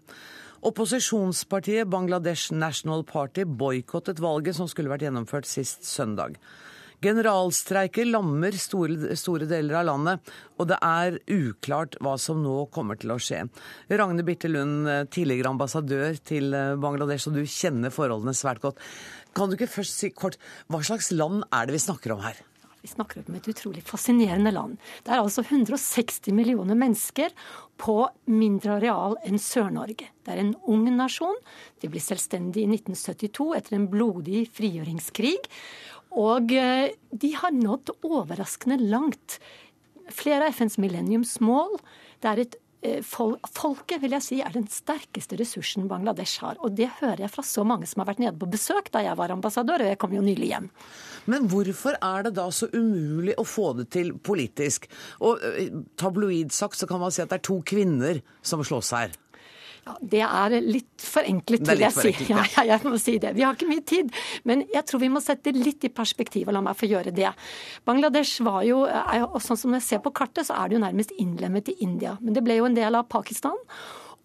Opposisjonspartiet 0.69 1.89
Bangladesh 1.89 2.53
National 2.53 3.01
Party 3.09 3.47
boikottet 3.47 4.21
valget 4.21 4.59
som 4.59 4.69
skulle 4.69 4.91
vært 4.91 5.07
gjennomført 5.07 5.49
sist 5.49 5.87
søndag. 5.87 6.37
Generalstreiker 6.99 8.03
lammer 8.09 8.55
store, 8.59 9.15
store, 9.15 9.45
deler 9.47 9.77
av 9.79 9.85
landet, 9.87 10.31
og 10.59 10.67
det 10.67 10.77
er 10.83 11.15
uklart 11.31 11.95
hva 12.03 12.17
som 12.19 12.41
nå 12.43 12.65
kommer 12.75 12.99
til 12.99 13.13
å 13.13 13.17
skje. 13.23 13.45
Ragne 13.87 14.25
Birte 14.27 14.51
Lund, 14.51 14.83
tidligere 15.07 15.53
ambassadør 15.53 16.19
til 16.27 16.51
Bangladesh, 16.51 17.31
og 17.31 17.39
du 17.39 17.45
kjenner 17.47 17.95
forholdene 17.95 18.35
svært 18.35 18.59
godt. 18.65 18.83
Kan 19.37 19.49
du 19.49 19.57
ikke 19.57 19.71
først 19.79 19.99
si 20.01 20.11
kort, 20.13 20.39
hva 20.67 20.81
slags 20.85 21.11
land 21.13 21.43
er 21.53 21.67
det 21.67 21.77
vi 21.77 21.83
snakker 21.83 22.15
om 22.15 22.23
her? 22.25 22.39
Vi 22.79 22.87
snakker 22.87 23.25
om 23.27 23.35
et 23.35 23.47
utrolig 23.51 23.81
fascinerende 23.83 24.53
land. 24.55 24.77
Det 25.03 25.11
er 25.11 25.19
altså 25.19 25.43
160 25.43 26.31
millioner 26.31 26.77
mennesker 26.79 27.33
på 27.79 27.97
mindre 28.31 28.77
areal 28.77 29.17
enn 29.27 29.39
Sør-Norge. 29.41 30.07
Det 30.23 30.31
er 30.31 30.39
en 30.45 30.53
ung 30.71 30.87
nasjon. 30.95 31.35
De 31.83 31.91
blir 31.91 32.03
selvstendige 32.03 32.63
i 32.63 32.79
1972 32.79 33.49
etter 33.59 33.75
en 33.75 33.89
blodig 33.91 34.45
frigjøringskrig. 34.55 35.35
Og 36.15 36.55
eh, 36.55 36.95
de 37.11 37.33
har 37.35 37.53
nådd 37.55 37.97
overraskende 37.99 38.79
langt. 38.79 39.41
Flere 40.09 40.47
av 40.47 40.55
FNs 40.55 40.79
millenniumsmål. 40.79 41.75
Det 42.23 42.31
er 42.31 42.43
et 42.45 42.59
folket 43.03 43.99
vil 44.01 44.13
jeg 44.15 44.23
si 44.23 44.39
er 44.43 44.53
den 44.55 44.67
sterkeste 44.71 45.37
ressursen 45.39 45.89
Bangladesh 45.89 46.39
har. 46.43 46.59
Og 46.63 46.75
det 46.77 46.87
hører 47.01 47.25
jeg 47.25 47.33
fra 47.33 47.43
så 47.43 47.65
mange 47.67 47.89
som 47.89 48.03
har 48.03 48.09
vært 48.11 48.21
nede 48.23 48.39
på 48.39 48.49
besøk 48.49 48.91
da 48.93 49.03
jeg 49.03 49.17
var 49.19 49.33
ambassadør, 49.35 49.83
og 49.83 49.91
jeg 49.91 49.99
kom 49.99 50.15
jo 50.15 50.23
nylig 50.23 50.51
hjem. 50.53 50.69
Men 51.29 51.49
hvorfor 51.51 51.97
er 51.99 52.27
det 52.27 52.35
da 52.39 52.47
så 52.55 52.69
umulig 52.71 53.35
å 53.37 53.45
få 53.47 53.73
det 53.81 53.89
til 53.95 54.13
politisk? 54.15 54.87
Og 55.19 55.39
tabloidsagt 55.39 55.97
tabloid 55.99 56.53
sagt 56.55 56.79
så 56.79 56.87
kan 56.89 57.01
man 57.01 57.11
si 57.13 57.21
at 57.23 57.31
det 57.31 57.39
er 57.39 57.49
to 57.49 57.59
kvinner 57.67 58.21
som 58.41 58.63
slåss 58.65 58.93
her. 58.95 59.13
Ja, 59.85 59.95
Det 60.01 60.21
er 60.25 60.55
litt 60.63 61.03
forenklet, 61.03 61.65
vil 61.67 61.83
jeg 61.85 61.95
si. 61.95 62.13
Ja, 62.31 62.43
ja, 62.57 62.65
jeg 62.73 62.85
må 62.85 62.99
si 63.01 63.17
det. 63.21 63.33
Vi 63.37 63.45
har 63.45 63.57
ikke 63.57 63.69
mye 63.69 63.85
tid. 63.87 64.11
Men 64.49 64.65
jeg 64.73 64.85
tror 64.89 65.03
vi 65.03 65.11
må 65.13 65.21
sette 65.23 65.53
litt 65.55 65.85
i 65.87 65.93
perspektiv, 65.93 66.49
og 66.49 66.57
la 66.57 66.63
meg 66.65 66.77
få 66.79 66.89
gjøre 66.89 67.13
det. 67.15 67.31
Bangladesh 67.87 68.43
var 68.45 68.63
jo, 68.67 68.83
og 68.85 69.39
sånn 69.43 69.59
som 69.59 69.77
jeg 69.77 69.85
ser 69.85 70.03
på 70.05 70.13
kartet, 70.15 70.49
så 70.49 70.57
er 70.59 70.69
det 70.69 70.79
jo 70.79 70.83
nærmest 70.85 71.15
innlemmet 71.17 71.71
i 71.73 71.79
India. 71.85 72.17
Men 72.21 72.37
det 72.37 72.45
ble 72.45 72.59
jo 72.59 72.67
en 72.69 72.77
del 72.77 72.99
av 72.99 73.09
Pakistan. 73.11 73.57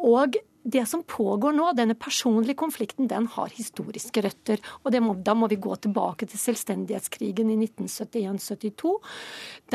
Og 0.05 0.37
det 0.65 0.87
som 0.89 1.03
pågår 1.05 1.53
nå, 1.53 1.67
denne 1.77 1.95
personlige 1.95 2.57
konflikten, 2.57 3.09
den 3.09 3.27
har 3.35 3.53
historiske 3.53 4.23
røtter. 4.25 4.63
Og 4.83 4.97
må, 5.05 5.13
da 5.21 5.35
må 5.37 5.49
vi 5.53 5.61
gå 5.61 5.77
tilbake 5.77 6.29
til 6.31 6.41
selvstendighetskrigen 6.41 7.51
i 7.53 7.59
1971-72. 7.67 8.95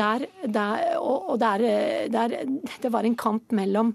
Der, 0.00 0.26
der, 0.42 0.82
og, 0.98 1.30
og 1.34 1.38
der, 1.42 1.64
der, 2.10 2.36
det 2.82 2.90
var 2.90 3.06
en 3.06 3.14
kamp 3.18 3.54
mellom 3.54 3.94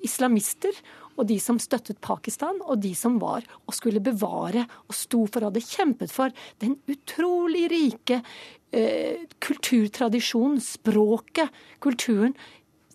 islamister 0.00 0.80
og 1.20 1.28
de 1.28 1.36
som 1.42 1.58
støttet 1.60 2.00
Pakistan, 2.00 2.62
og 2.64 2.80
de 2.80 2.94
som 2.96 3.18
var 3.20 3.44
og 3.66 3.76
skulle 3.76 4.00
bevare 4.00 4.64
og 4.88 4.96
sto 4.96 5.26
for 5.26 5.44
og 5.44 5.50
hadde 5.50 5.66
kjempet 5.66 6.14
for 6.14 6.32
den 6.64 6.78
utrolig 6.88 7.66
rike 7.72 8.22
eh, 8.72 9.26
kulturtradisjonen, 9.44 10.62
språket, 10.64 11.52
kulturen 11.84 12.32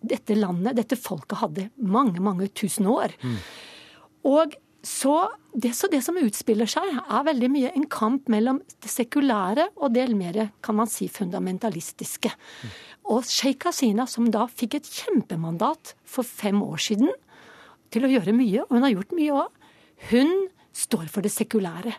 dette 0.09 0.37
landet, 0.37 0.77
dette 0.77 0.97
folket, 0.99 1.39
hadde 1.41 1.69
mange, 1.77 2.21
mange 2.23 2.49
tusen 2.53 2.87
år. 2.91 3.15
Mm. 3.23 3.39
Og 4.31 4.55
så 4.85 5.15
det, 5.55 5.71
så 5.73 5.87
det, 5.89 6.03
som 6.05 6.17
utspiller 6.19 6.69
seg, 6.69 6.85
er 6.93 7.25
veldig 7.25 7.49
mye 7.49 7.71
en 7.73 7.87
kamp 7.89 8.27
mellom 8.29 8.59
det 8.83 8.91
sekulære 8.91 9.69
og 9.79 9.95
det 9.95 10.05
mer 10.13 10.51
kan 10.65 10.77
man 10.77 10.89
si, 10.91 11.07
fundamentalistiske. 11.09 12.29
Mm. 12.29 12.75
Og 13.15 13.25
Sheikh 13.29 13.69
Hasina, 13.69 14.05
som 14.09 14.29
da 14.33 14.45
fikk 14.51 14.77
et 14.77 14.89
kjempemandat 14.89 15.95
for 16.05 16.27
fem 16.27 16.61
år 16.65 16.83
siden, 16.85 17.13
til 17.93 18.05
å 18.05 18.11
gjøre 18.11 18.35
mye, 18.35 18.65
og 18.65 18.75
hun 18.75 18.85
har 18.85 18.93
gjort 18.93 19.15
mye 19.15 19.39
òg. 19.39 19.69
Hun 20.11 20.33
står 20.75 21.07
for 21.13 21.25
det 21.25 21.31
sekulære. 21.33 21.95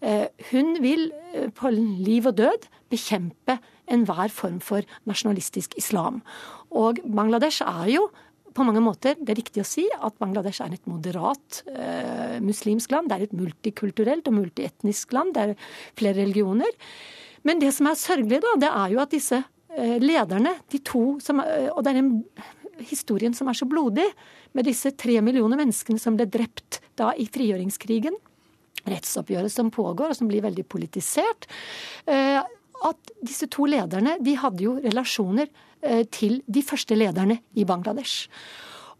Eh, 0.00 0.26
hun 0.50 0.74
vil 0.82 1.10
eh, 1.34 1.48
på 1.54 1.70
liv 1.76 2.26
og 2.26 2.38
død 2.40 2.66
bekjempe 2.90 3.58
enhver 3.90 4.32
form 4.32 4.58
for 4.64 4.86
nasjonalistisk 5.10 5.76
islam. 5.80 6.20
Og 6.70 7.02
Bangladesh 7.04 7.64
er 7.66 7.94
jo 7.96 8.08
på 8.54 8.66
mange 8.66 8.82
måter 8.82 9.14
det 9.18 9.32
er 9.32 9.38
riktig 9.38 9.62
å 9.62 9.68
si 9.68 9.84
at 9.94 10.16
Bangladesh 10.20 10.62
er 10.64 10.74
et 10.74 10.88
moderat 10.90 11.62
eh, 11.70 12.38
muslimsk 12.42 12.92
land. 12.94 13.10
Det 13.10 13.16
er 13.16 13.26
et 13.28 13.36
multikulturelt 13.36 14.26
og 14.30 14.36
multietnisk 14.40 15.14
land. 15.14 15.34
Det 15.36 15.44
er 15.44 15.68
flere 15.98 16.18
religioner. 16.24 16.72
Men 17.46 17.62
det 17.62 17.72
som 17.76 17.88
er 17.88 17.98
sørgelig, 17.98 18.40
da, 18.44 18.56
det 18.64 18.70
er 18.70 18.94
jo 18.94 19.02
at 19.04 19.14
disse 19.14 19.38
eh, 19.40 19.98
lederne, 20.02 20.56
de 20.72 20.82
to 20.84 21.04
som 21.22 21.42
eh, 21.44 21.70
Og 21.70 21.84
det 21.84 21.94
er 21.94 22.02
en 22.02 22.12
historien 22.90 23.34
som 23.36 23.48
er 23.50 23.58
så 23.58 23.68
blodig, 23.68 24.08
med 24.56 24.66
disse 24.66 24.90
tre 24.98 25.20
millioner 25.22 25.60
menneskene 25.60 26.00
som 26.00 26.16
ble 26.18 26.26
drept 26.26 26.80
da 26.98 27.12
i 27.14 27.28
frigjøringskrigen. 27.30 28.16
Rettsoppgjøret 28.88 29.52
som 29.52 29.70
pågår, 29.70 30.10
og 30.10 30.18
som 30.18 30.30
blir 30.30 30.42
veldig 30.42 30.64
politisert. 30.66 31.46
Eh, 32.08 32.40
at 32.88 33.12
disse 33.20 33.48
to 33.52 33.66
lederne 33.68 34.16
de 34.22 34.36
hadde 34.40 34.64
jo 34.64 34.78
relasjoner 34.80 35.48
eh, 35.82 36.04
til 36.12 36.40
de 36.46 36.64
første 36.64 36.96
lederne 36.96 37.40
i 37.54 37.66
Bangladesh. 37.68 38.28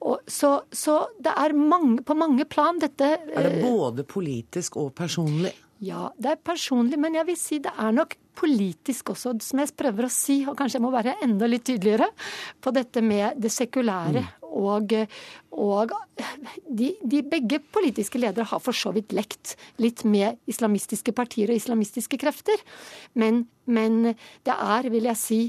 Og 0.01 0.23
så, 0.29 0.55
så 0.73 1.03
det 1.21 1.33
er 1.37 1.57
mange, 1.57 2.01
på 2.07 2.17
mange 2.17 2.47
plan 2.49 2.79
dette 2.81 3.17
Er 3.21 3.49
det 3.51 3.61
både 3.61 4.07
politisk 4.09 4.79
og 4.81 4.95
personlig? 4.97 5.53
Ja, 5.85 6.11
det 6.21 6.35
er 6.35 6.41
personlig, 6.45 6.99
men 7.01 7.17
jeg 7.17 7.25
vil 7.29 7.37
si 7.41 7.59
det 7.65 7.73
er 7.73 7.93
nok 7.97 8.17
politisk 8.37 9.15
også, 9.15 9.33
som 9.45 9.63
jeg 9.63 9.73
prøver 9.77 10.07
å 10.07 10.13
si, 10.13 10.43
og 10.49 10.57
kanskje 10.57 10.79
jeg 10.79 10.85
må 10.85 10.93
være 10.93 11.17
enda 11.25 11.49
litt 11.49 11.65
tydeligere 11.69 12.11
på 12.61 12.73
dette 12.77 13.03
med 13.05 13.41
det 13.41 13.53
sekulære. 13.53 14.25
Mm. 14.25 14.40
Og, 14.51 14.93
og 15.55 15.95
de, 16.67 16.91
de, 17.03 17.23
begge 17.23 17.61
politiske 17.73 18.19
ledere 18.19 18.49
har 18.51 18.63
for 18.63 18.77
så 18.77 18.93
vidt 18.97 19.15
lekt 19.17 19.55
litt 19.83 20.03
med 20.05 20.41
islamistiske 20.51 21.15
partier 21.17 21.53
og 21.53 21.61
islamistiske 21.61 22.19
krefter. 22.21 22.63
Men, 23.15 23.45
men 23.71 24.15
det 24.47 24.57
er, 24.57 24.91
vil 24.91 25.07
jeg 25.11 25.21
si, 25.21 25.41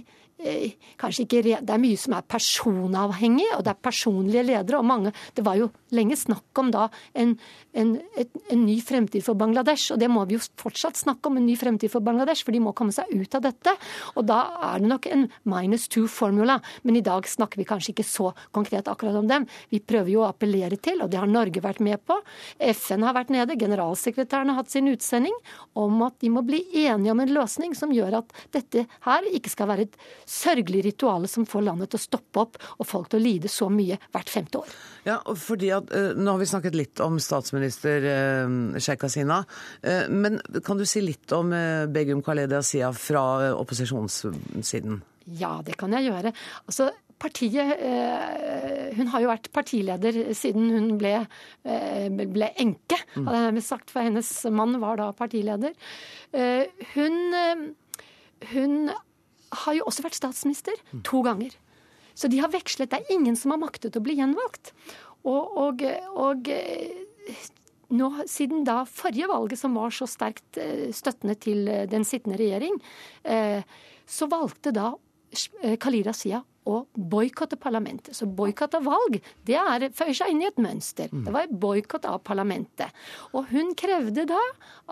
kanskje 1.02 1.26
ikke 1.26 1.42
Det 1.44 1.74
er 1.74 1.82
mye 1.82 1.98
som 2.00 2.16
er 2.18 2.26
personavhengig, 2.28 3.48
og 3.58 3.64
det 3.66 3.74
er 3.74 3.82
personlige 3.82 4.44
ledere. 4.44 4.78
og 4.78 4.86
mange, 4.86 5.14
Det 5.36 5.46
var 5.46 5.56
jo 5.56 5.72
lenge 5.92 6.16
snakk 6.16 6.58
om 6.58 6.72
da 6.72 6.90
en, 7.16 7.38
en, 7.74 7.96
et, 8.18 8.30
en, 8.50 8.66
ny 8.66 8.80
fremtid 8.82 9.24
for 9.24 9.36
Bangladesh, 9.36 9.92
og 9.92 10.00
det 10.00 10.10
må 10.10 10.26
vi 10.26 10.36
jo 10.36 10.42
fortsatt 10.58 10.98
snakke 10.98 11.28
om, 11.28 11.38
en 11.38 11.46
ny 11.46 11.56
fremtid 11.56 11.92
for 11.92 12.02
Bangladesh, 12.02 12.46
for 12.46 12.52
de 12.52 12.60
må 12.60 12.74
komme 12.74 12.92
seg 12.96 13.06
ut 13.12 13.36
av 13.36 13.42
dette. 13.42 13.74
Og 14.16 14.26
da 14.26 14.40
er 14.72 14.80
det 14.80 14.92
nok 14.92 15.08
en 15.12 15.28
minus 15.44 15.88
two-formula, 15.92 16.60
men 16.84 16.96
i 16.96 17.02
dag 17.06 17.28
snakker 17.28 17.58
vi 17.58 17.68
kanskje 17.68 17.94
ikke 17.96 18.08
så 18.08 18.32
konkret 18.52 18.88
akkurat 18.88 19.20
om 19.20 19.28
dem. 19.28 19.48
Vi 19.70 19.80
prøver 19.80 20.14
jo 20.14 20.24
å 20.24 20.30
appellere 20.30 20.80
til, 20.82 21.02
og 21.02 21.12
det 21.12 21.20
har 21.22 21.30
Norge 21.30 21.64
vært 21.64 21.84
med 21.84 22.02
på. 22.08 22.18
FN 22.60 23.06
har 23.06 23.18
vært 23.18 23.34
nede, 23.34 23.60
generalsekretæren 23.60 24.52
har 24.52 24.62
hatt 24.62 24.72
sin 24.72 24.90
utsending 24.92 25.36
om 25.80 26.02
at 26.08 26.18
de 26.22 26.32
må 26.32 26.44
bli 26.46 26.64
enige 26.86 27.12
om 27.14 27.24
en 27.24 27.36
løsning 27.36 27.76
som 27.78 27.94
gjør 27.94 28.22
at 28.22 28.36
dette 28.56 28.86
her 29.06 29.30
ikke 29.32 29.52
skal 29.52 29.70
være 29.72 29.88
et 29.88 29.98
sørgelig 30.32 30.86
rituale 30.86 31.30
som 31.30 31.46
får 31.50 31.66
landet 31.68 31.92
til 31.92 32.00
å 32.00 32.06
stoppe 32.06 32.46
opp 32.46 32.58
og 32.78 32.88
folk 32.88 33.12
til 33.12 33.20
å 33.20 33.24
lide 33.26 33.52
så 33.52 33.68
mye 33.72 33.98
hvert 34.14 34.32
femte 34.32 34.62
år. 34.62 34.74
Ja, 35.08 35.20
fordi 35.38 35.72
at 35.76 35.92
uh, 35.92 36.12
Nå 36.16 36.36
har 36.36 36.42
vi 36.42 36.50
snakket 36.50 36.78
litt 36.78 37.04
om 37.04 37.20
statsminister 37.22 38.06
uh, 38.08 38.80
Sheikh 38.80 39.08
Hasina. 39.08 39.42
Uh, 39.84 40.08
men 40.12 40.40
kan 40.66 40.80
du 40.80 40.86
si 40.88 41.04
litt 41.04 41.32
om 41.36 41.54
Begum 41.92 42.22
Khaled 42.26 42.54
Sia 42.66 42.92
fra 42.96 43.24
opposisjonssiden? 43.58 45.02
Ja, 45.38 45.60
det 45.66 45.78
kan 45.80 45.94
jeg 45.96 46.10
gjøre. 46.10 46.32
Altså, 46.66 46.90
partiet 47.22 47.78
Hun 48.98 49.12
har 49.14 49.22
jo 49.22 49.30
vært 49.30 49.52
partileder 49.54 50.16
siden 50.34 50.72
hun 50.74 50.88
ble, 50.98 51.12
ble 51.62 52.50
enke, 52.60 52.98
mm. 53.14 53.28
hadde 53.28 53.60
jeg 53.60 53.66
sagt, 53.68 53.94
for 53.94 54.02
hennes 54.08 54.32
mann 54.50 54.80
var 54.82 54.98
da 54.98 55.12
partileder. 55.14 55.76
Hun, 56.96 57.20
hun 58.56 58.76
har 59.52 59.78
jo 59.78 59.88
også 59.90 60.06
vært 60.06 60.20
statsminister 60.20 60.80
to 61.08 61.22
ganger. 61.26 61.56
Så 62.16 62.30
de 62.32 62.42
har 62.44 62.52
vekslet. 62.52 62.92
Det 62.92 63.02
er 63.02 63.16
ingen 63.16 63.38
som 63.40 63.54
har 63.54 63.62
maktet 63.62 63.98
å 63.98 64.04
bli 64.04 64.18
gjenvalgt. 64.20 64.74
Og, 65.28 65.58
og, 65.62 65.84
og 66.18 66.50
nå, 67.92 68.10
siden 68.30 68.66
da 68.68 68.82
forrige 68.90 69.30
valget, 69.32 69.62
som 69.62 69.78
var 69.78 69.94
så 69.96 70.08
sterkt 70.10 70.60
eh, 70.60 70.90
støttende 70.96 71.38
til 71.42 71.68
eh, 71.70 71.88
den 71.90 72.06
sittende 72.08 72.40
regjering, 72.42 72.80
eh, 73.24 73.62
så 74.08 74.28
valgte 74.32 74.74
da 74.76 74.92
Kalira 75.80 76.12
Sia 76.12 76.42
å 76.68 76.82
boikotte 76.94 77.58
parlamentet. 77.58 78.14
Så 78.16 78.28
boikott 78.30 78.76
av 78.78 78.86
valg, 78.86 79.18
det 79.48 79.58
er, 79.58 79.88
føyer 79.96 80.18
seg 80.18 80.34
inn 80.34 80.44
i 80.44 80.50
et 80.50 80.60
mønster. 80.62 81.10
Mm. 81.10 81.24
Det 81.26 81.34
var 81.34 81.56
boikott 81.64 82.06
av 82.10 82.20
parlamentet. 82.28 82.92
Og 83.34 83.50
hun 83.54 83.74
krevde 83.78 84.28
da 84.30 84.42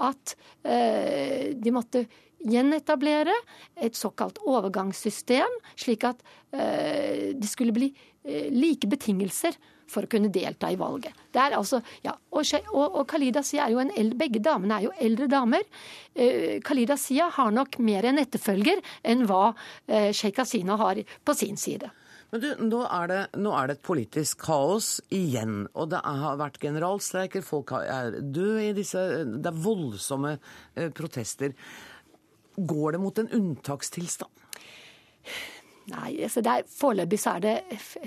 at 0.10 0.36
eh, 0.64 1.54
de 1.54 1.76
måtte 1.76 2.08
gjenetablere 2.40 3.34
et 3.80 3.98
såkalt 3.98 4.40
overgangssystem, 4.46 5.60
slik 5.80 6.06
at 6.08 6.24
eh, 6.54 7.36
det 7.36 7.50
skulle 7.50 7.76
bli 7.76 7.92
eh, 8.24 8.48
like 8.54 8.88
betingelser 8.90 9.58
for 9.90 10.06
å 10.06 10.12
kunne 10.12 10.32
delta 10.34 10.70
i 10.72 10.78
valget. 10.80 11.16
Det 11.34 11.42
er 11.42 11.58
altså, 11.58 11.82
ja, 12.06 12.14
og, 12.30 12.44
og, 12.72 13.00
og 13.02 13.06
Khalida 13.10 13.44
Sia 13.46 13.66
er 13.66 13.76
jo 13.76 13.84
en 13.84 13.94
eldre, 13.94 14.20
Begge 14.20 14.42
damene 14.44 14.78
er 14.78 14.88
jo 14.90 14.96
eldre 15.02 15.30
damer. 15.32 15.66
Eh, 16.14 16.60
Khalida 16.66 16.98
Sia 17.00 17.30
har 17.34 17.54
nok 17.56 17.80
mer 17.84 18.10
en 18.10 18.22
etterfølger 18.22 18.84
enn 19.08 19.26
hva 19.30 19.54
eh, 19.88 20.12
Sheikh 20.16 20.44
Hasina 20.44 20.78
har 20.80 21.02
på 21.26 21.38
sin 21.38 21.58
side. 21.60 21.90
Men 22.30 22.44
du, 22.44 22.50
nå 22.62 22.84
er, 22.86 23.08
det, 23.10 23.20
nå 23.42 23.54
er, 23.58 23.70
det, 23.70 23.80
et 23.80 23.86
politisk 23.88 24.44
kaos 24.46 25.00
igjen. 25.14 25.64
Og 25.74 25.90
det 25.90 26.02
har 26.06 26.38
vært 26.38 26.60
generalstreiker, 26.62 27.46
folk 27.46 27.74
er 27.80 28.20
døde 28.22 28.68
i 28.68 28.76
disse 28.78 29.02
Det 29.26 29.50
er 29.50 29.64
voldsomme 29.64 30.36
eh, 30.36 30.92
protester. 30.94 31.56
Går 32.68 32.92
det 32.96 33.02
mot 33.04 33.22
en 33.22 33.32
unntakstilstand? 33.40 34.32
Nei, 35.90 36.12
altså 36.26 36.42
det 36.46 36.52
er, 36.52 36.68
Foreløpig 36.70 37.20
så 37.22 37.36
er 37.38 37.44
det 37.44 37.54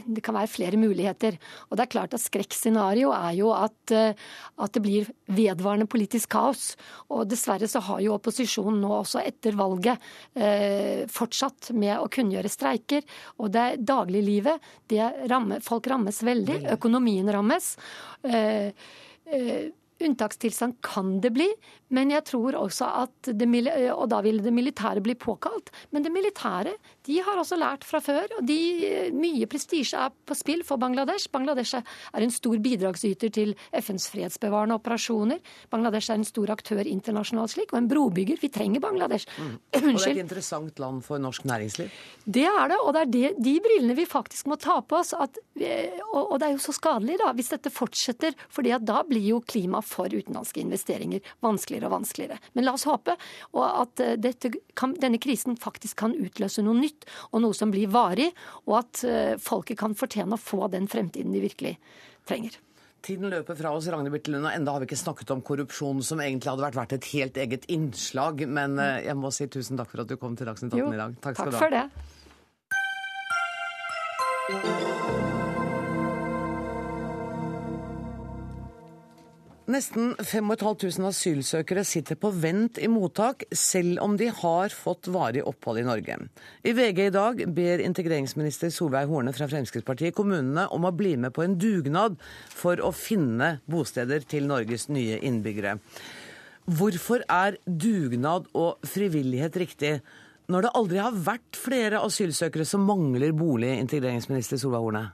Det 0.04 0.22
kan 0.24 0.36
være 0.36 0.50
flere 0.50 0.78
muligheter. 0.80 1.36
Og 1.68 1.78
det 1.78 1.84
er 1.84 1.92
klart 1.94 2.14
at 2.16 2.22
skrekkscenario 2.22 3.12
er 3.14 3.34
jo 3.38 3.50
at, 3.54 3.94
eh, 3.94 4.14
at, 4.58 4.72
det 4.74 4.82
blir 4.84 5.10
vedvarende 5.26 5.88
politisk 5.90 6.32
kaos. 6.34 6.72
Og 7.10 7.26
dessverre 7.30 7.68
så 7.70 7.82
har 7.88 8.02
jo 8.04 8.14
opposisjonen 8.16 8.80
nå 8.82 8.92
også 9.00 9.22
etter 9.24 9.56
valget 9.58 10.02
eh, 10.34 11.04
fortsatt 11.10 11.72
med 11.76 11.96
å 11.98 12.10
kunngjøre 12.12 12.52
streiker. 12.52 13.06
Og 13.40 13.52
det 13.54 13.82
dagliglivet, 13.82 14.72
det 14.92 15.04
rammer, 15.32 15.62
folk 15.64 15.90
rammes 15.90 16.22
veldig. 16.26 16.62
Økonomien 16.76 17.30
rammes. 17.34 17.74
Eh, 18.22 18.70
eh, 19.26 19.70
Unntakstilstand 20.02 20.80
kan 20.82 21.20
det 21.22 21.30
bli, 21.34 21.46
men 21.92 22.12
jeg 22.14 22.24
tror 22.28 22.56
også 22.56 22.88
at 23.04 23.32
det, 23.36 23.48
Og 23.92 24.06
da 24.10 24.20
vil 24.24 24.40
det 24.42 24.52
militære 24.52 25.02
bli 25.04 25.14
påkalt. 25.14 25.70
Men 25.92 26.02
det 26.02 26.12
militære 26.12 26.74
de 27.06 27.18
har 27.20 27.38
også 27.38 27.58
lært 27.58 27.84
fra 27.84 27.98
før, 28.00 28.38
og 28.38 28.46
de, 28.46 29.10
mye 29.12 29.46
prestisje 29.50 29.98
er 29.98 30.12
på 30.26 30.36
spill 30.38 30.62
for 30.64 30.78
Bangladesh. 30.78 31.28
Bangladesh 31.32 31.74
er 31.76 32.22
en 32.22 32.30
stor 32.30 32.56
bidragsyter 32.62 33.32
til 33.34 33.54
FNs 33.74 34.06
fredsbevarende 34.12 34.76
operasjoner. 34.78 35.40
Bangladesh 35.70 36.12
er 36.12 36.20
en 36.20 36.28
stor 36.28 36.52
aktør 36.54 36.86
internasjonalt 36.86 37.56
slik, 37.56 37.74
og 37.74 37.82
en 37.82 37.90
brobygger. 37.90 38.38
Vi 38.40 38.52
trenger 38.54 38.84
Bangladesh. 38.84 39.26
Mm. 39.38 39.58
Og 39.92 39.98
det 39.98 40.06
er 40.06 40.14
et 40.14 40.22
interessant 40.22 40.78
land 40.78 41.02
for 41.04 41.20
norsk 41.20 41.44
næringsliv? 41.48 41.90
Det 42.24 42.46
er 42.46 42.70
det, 42.70 42.78
og 42.80 42.92
det 42.94 43.00
er 43.02 43.10
det, 43.10 43.28
de 43.42 43.54
brillene 43.64 43.96
vi 43.98 44.04
faktisk 44.06 44.46
må 44.50 44.56
ta 44.60 44.78
på 44.86 45.00
oss. 45.00 45.12
At, 45.12 45.38
og, 46.12 46.36
det 46.38 46.46
er 46.46 46.54
jo 46.54 46.62
så 46.62 46.74
skadelig 46.76 47.18
da, 47.20 47.32
hvis 47.36 47.50
dette 47.52 47.72
fortsetter, 47.72 48.36
For 48.52 48.62
da 48.62 49.02
blir 49.08 49.24
jo 49.26 49.40
klima 49.40 49.80
for 49.84 50.12
utenlandske 50.12 50.62
investeringer 50.62 51.20
vanskeligere 51.42 51.81
og 51.88 51.94
vanskeligere. 51.96 52.38
Men 52.56 52.66
la 52.66 52.74
oss 52.76 52.86
håpe 52.88 53.16
at 53.62 54.02
eh, 54.04 54.58
kan, 54.78 54.96
denne 55.00 55.20
krisen 55.22 55.56
faktisk 55.60 56.00
kan 56.04 56.16
utløse 56.16 56.64
noe 56.64 56.78
nytt, 56.78 57.06
og 57.30 57.44
noe 57.44 57.56
som 57.56 57.72
blir 57.74 57.90
varig, 57.92 58.30
og 58.66 58.78
at 58.82 59.04
eh, 59.08 59.38
folket 59.42 59.80
kan 59.80 59.96
fortjene 59.98 60.38
å 60.38 60.40
få 60.40 60.68
den 60.72 60.88
fremtiden 60.90 61.32
de 61.34 61.40
virkelig 61.44 61.78
trenger. 62.28 62.58
Tiden 63.02 63.26
løper 63.32 63.56
fra 63.58 63.72
oss, 63.74 63.88
Ragnhild 63.90 64.14
Birtelund, 64.14 64.46
og 64.46 64.54
enda 64.54 64.76
har 64.76 64.82
vi 64.82 64.86
ikke 64.86 65.00
snakket 65.00 65.32
om 65.34 65.40
korrupsjon, 65.42 66.04
som 66.06 66.22
egentlig 66.22 66.52
hadde 66.52 66.62
vært 66.68 66.78
verdt 66.78 66.94
et 67.00 67.08
helt 67.16 67.36
eget 67.44 67.66
innslag. 67.74 68.46
Men 68.46 68.78
eh, 68.78 69.02
jeg 69.08 69.18
må 69.18 69.28
si 69.34 69.50
tusen 69.50 69.80
takk 69.80 69.90
for 69.90 70.04
at 70.04 70.10
du 70.12 70.16
kom 70.20 70.38
til 70.38 70.46
Dagsnytt 70.46 70.74
18 70.78 70.94
i 70.94 71.02
dag. 71.02 71.10
Takk, 71.18 71.34
skal 71.34 71.50
takk 71.50 71.54
du 71.54 71.58
ha. 71.58 71.62
for 71.66 71.70
det. 75.32 75.41
Nesten 79.70 80.16
5500 80.18 81.04
asylsøkere 81.06 81.84
sitter 81.86 82.16
på 82.18 82.32
vent 82.34 82.80
i 82.82 82.88
mottak, 82.90 83.44
selv 83.54 84.00
om 84.02 84.16
de 84.18 84.26
har 84.34 84.74
fått 84.74 85.06
varig 85.14 85.44
opphold 85.46 85.78
i 85.78 85.84
Norge. 85.86 86.16
I 86.66 86.72
VG 86.74 86.98
i 87.04 87.12
dag 87.14 87.44
ber 87.54 87.84
integreringsminister 87.84 88.72
Solveig 88.74 89.06
Horne 89.06 89.30
fra 89.36 89.46
Fremskrittspartiet 89.46 90.16
kommunene 90.18 90.66
om 90.74 90.88
å 90.88 90.90
bli 90.90 91.14
med 91.14 91.30
på 91.36 91.46
en 91.46 91.54
dugnad 91.62 92.18
for 92.50 92.82
å 92.82 92.90
finne 92.90 93.60
bosteder 93.70 94.26
til 94.26 94.50
Norges 94.50 94.88
nye 94.90 95.22
innbyggere. 95.22 95.78
Hvorfor 96.66 97.22
er 97.30 97.60
dugnad 97.62 98.50
og 98.58 98.82
frivillighet 98.82 99.62
riktig, 99.62 99.96
når 100.50 100.66
det 100.66 100.78
aldri 100.78 101.04
har 101.06 101.22
vært 101.30 101.54
flere 101.54 102.02
asylsøkere 102.02 102.66
som 102.66 102.82
mangler 102.82 103.30
bolig, 103.30 103.76
integreringsminister 103.78 104.58
Solveig 104.58 104.90
Horne? 104.90 105.10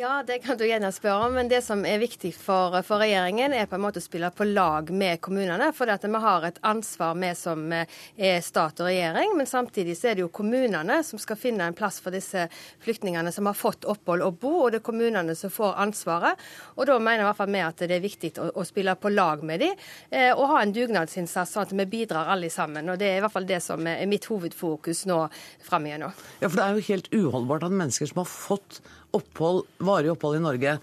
Ja, 0.00 0.22
det 0.26 0.38
kan 0.38 0.56
du 0.56 0.64
gjerne 0.64 0.88
spørre 0.96 1.26
om. 1.26 1.34
Men 1.36 1.48
det 1.48 1.58
som 1.60 1.82
er 1.84 1.98
viktig 2.00 2.30
for, 2.32 2.72
for 2.88 3.02
regjeringen, 3.02 3.52
er 3.52 3.66
på 3.68 3.76
en 3.76 3.82
måte 3.84 4.00
å 4.00 4.04
spille 4.04 4.30
på 4.32 4.46
lag 4.48 4.88
med 4.96 5.20
kommunene. 5.20 5.66
For 5.76 5.90
vi 5.90 6.20
har 6.22 6.44
et 6.48 6.60
ansvar, 6.64 7.18
vi 7.20 7.32
som 7.36 7.66
er 7.74 8.38
stat 8.40 8.80
og 8.80 8.88
regjering. 8.88 9.34
Men 9.36 9.50
samtidig 9.50 9.98
så 9.98 10.08
er 10.08 10.16
det 10.16 10.24
jo 10.24 10.30
kommunene 10.32 11.02
som 11.04 11.20
skal 11.20 11.36
finne 11.36 11.66
en 11.68 11.76
plass 11.76 11.98
for 12.00 12.16
disse 12.16 12.46
flyktningene 12.80 13.28
som 13.28 13.50
har 13.50 13.58
fått 13.58 13.84
opphold 13.84 14.24
og 14.24 14.38
bo, 14.40 14.54
og 14.62 14.70
det 14.72 14.80
er 14.80 14.86
kommunene 14.86 15.34
som 15.36 15.52
får 15.52 15.76
ansvaret. 15.84 16.40
Og 16.78 16.88
da 16.88 16.96
mener 16.96 17.26
i 17.26 17.28
hvert 17.28 17.40
fall 17.42 17.52
vi 17.52 17.60
at 17.66 17.84
det 17.84 17.98
er 17.98 18.06
viktig 18.06 18.32
å, 18.40 18.48
å 18.56 18.64
spille 18.64 18.96
på 18.96 19.12
lag 19.12 19.44
med 19.44 19.60
dem, 19.66 19.84
eh, 20.08 20.30
og 20.30 20.48
ha 20.54 20.62
en 20.62 20.72
dugnadsinnsats 20.72 21.58
sånn 21.58 21.68
at 21.68 21.76
vi 21.76 21.88
bidrar 21.98 22.32
alle 22.32 22.48
sammen. 22.48 22.88
Og 22.88 22.96
det 22.96 23.10
er 23.10 23.20
i 23.20 23.26
hvert 23.26 23.36
fall 23.36 23.50
det 23.52 23.60
som 23.66 23.84
er 23.84 24.08
mitt 24.08 24.30
hovedfokus 24.32 25.04
nå 25.12 25.20
fram 25.68 25.92
igjennom. 25.92 26.16
Ja, 26.40 26.48
for 26.48 26.56
det 26.56 26.64
er 26.64 26.80
jo 26.80 26.88
helt 26.88 27.12
uholdbart 27.12 27.68
at 27.68 27.76
mennesker 27.82 28.08
som 28.08 28.24
har 28.24 28.32
fått 28.32 28.80
opphold, 29.16 29.66
varig 29.78 30.12
opphold 30.12 30.38
i 30.38 30.42
Norge, 30.44 30.76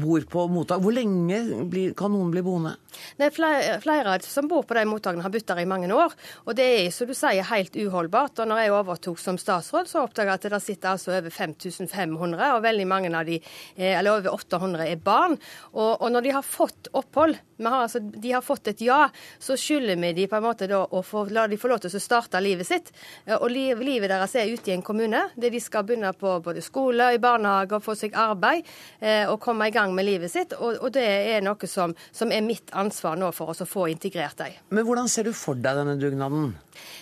bor 0.00 0.24
på 0.28 0.46
mottak. 0.52 0.82
Hvor 0.84 0.94
lenge 0.94 1.42
blir, 1.70 1.92
kan 1.98 2.12
noen 2.14 2.32
bli 2.32 2.42
boende? 2.44 2.76
Det 3.16 3.28
er 3.28 3.34
flere, 3.34 3.78
flere, 3.82 4.16
som 4.26 4.48
bor 4.50 4.64
på 4.68 4.76
de 4.76 4.84
mottakene, 4.88 5.24
har 5.24 5.32
bodd 5.32 5.46
der 5.48 5.62
i 5.62 5.68
mange 5.68 5.90
år. 5.94 6.14
Og 6.46 6.56
det 6.58 6.66
er 6.78 6.90
som 6.94 7.08
du 7.08 7.14
sier, 7.16 7.44
helt 7.48 7.76
uholdbart. 7.76 8.42
Og 8.42 8.50
når 8.50 8.62
jeg 8.62 8.74
overtok 8.76 9.20
som 9.20 9.38
statsråd, 9.40 9.90
så 9.90 10.04
oppdaga 10.04 10.36
jeg 10.36 10.42
at 10.42 10.48
det 10.56 10.62
sitter 10.64 10.92
altså 10.94 11.14
over 11.16 11.32
5500, 11.32 12.42
og 12.56 12.64
veldig 12.64 12.88
mange 12.88 13.12
av 13.16 13.28
de, 13.28 13.40
eller 13.76 14.18
over 14.18 14.36
800, 14.36 14.86
er 14.88 15.00
barn. 15.02 15.38
Og, 15.72 15.90
og 16.00 16.12
når 16.12 16.26
de 16.26 16.36
har 16.36 16.46
fått 16.46 16.92
opphold, 16.92 17.38
har, 17.62 17.82
altså, 17.84 18.00
de 18.00 18.32
har 18.32 18.42
fått 18.42 18.72
et 18.72 18.80
ja, 18.84 19.06
så 19.38 19.56
skylder 19.58 19.96
vi 20.02 20.12
de 20.16 20.26
på 20.30 20.38
en 20.38 20.46
måte 20.46 20.68
da 20.70 20.82
å 20.82 21.02
få, 21.06 21.24
la 21.30 21.46
de 21.50 21.58
få 21.60 21.70
lov 21.70 21.82
til 21.84 21.94
å 21.94 22.02
starte 22.02 22.40
livet 22.42 22.66
sitt. 22.68 22.92
Og 23.38 23.48
livet 23.52 24.10
deres 24.10 24.36
er 24.38 24.50
ute 24.50 24.72
i 24.72 24.76
en 24.76 24.84
kommune, 24.84 25.24
der 25.36 25.52
de 25.52 25.60
skal 25.62 25.86
begynne 25.86 26.12
på 26.18 26.38
både 26.44 26.64
skole, 26.64 27.12
i 27.14 27.20
barnehage 27.22 27.76
og 27.76 27.84
få 27.84 27.96
seg 27.98 28.16
arbeid 28.18 28.66
eh, 29.00 29.28
og 29.30 29.40
komme 29.42 29.68
i 29.68 29.74
gang 29.74 29.81
gang 29.82 29.94
med 29.96 30.08
livet 30.08 30.32
sitt. 30.32 30.56
Og, 30.58 30.78
og 30.80 30.94
det 30.94 31.06
er 31.36 31.44
noe 31.44 31.70
som, 31.70 31.94
som, 32.14 32.32
er 32.32 32.44
mitt 32.46 32.72
ansvar 32.78 33.18
nå 33.20 33.32
for 33.36 33.52
oss 33.52 33.64
å 33.64 33.68
få 33.68 33.88
integrert 33.92 34.40
dem. 34.40 34.58
Men 34.72 34.86
hvordan 34.88 35.10
ser 35.10 35.28
du 35.28 35.34
for 35.36 35.58
deg 35.58 35.82
denne 35.82 35.98
dugnaden? 36.00 36.52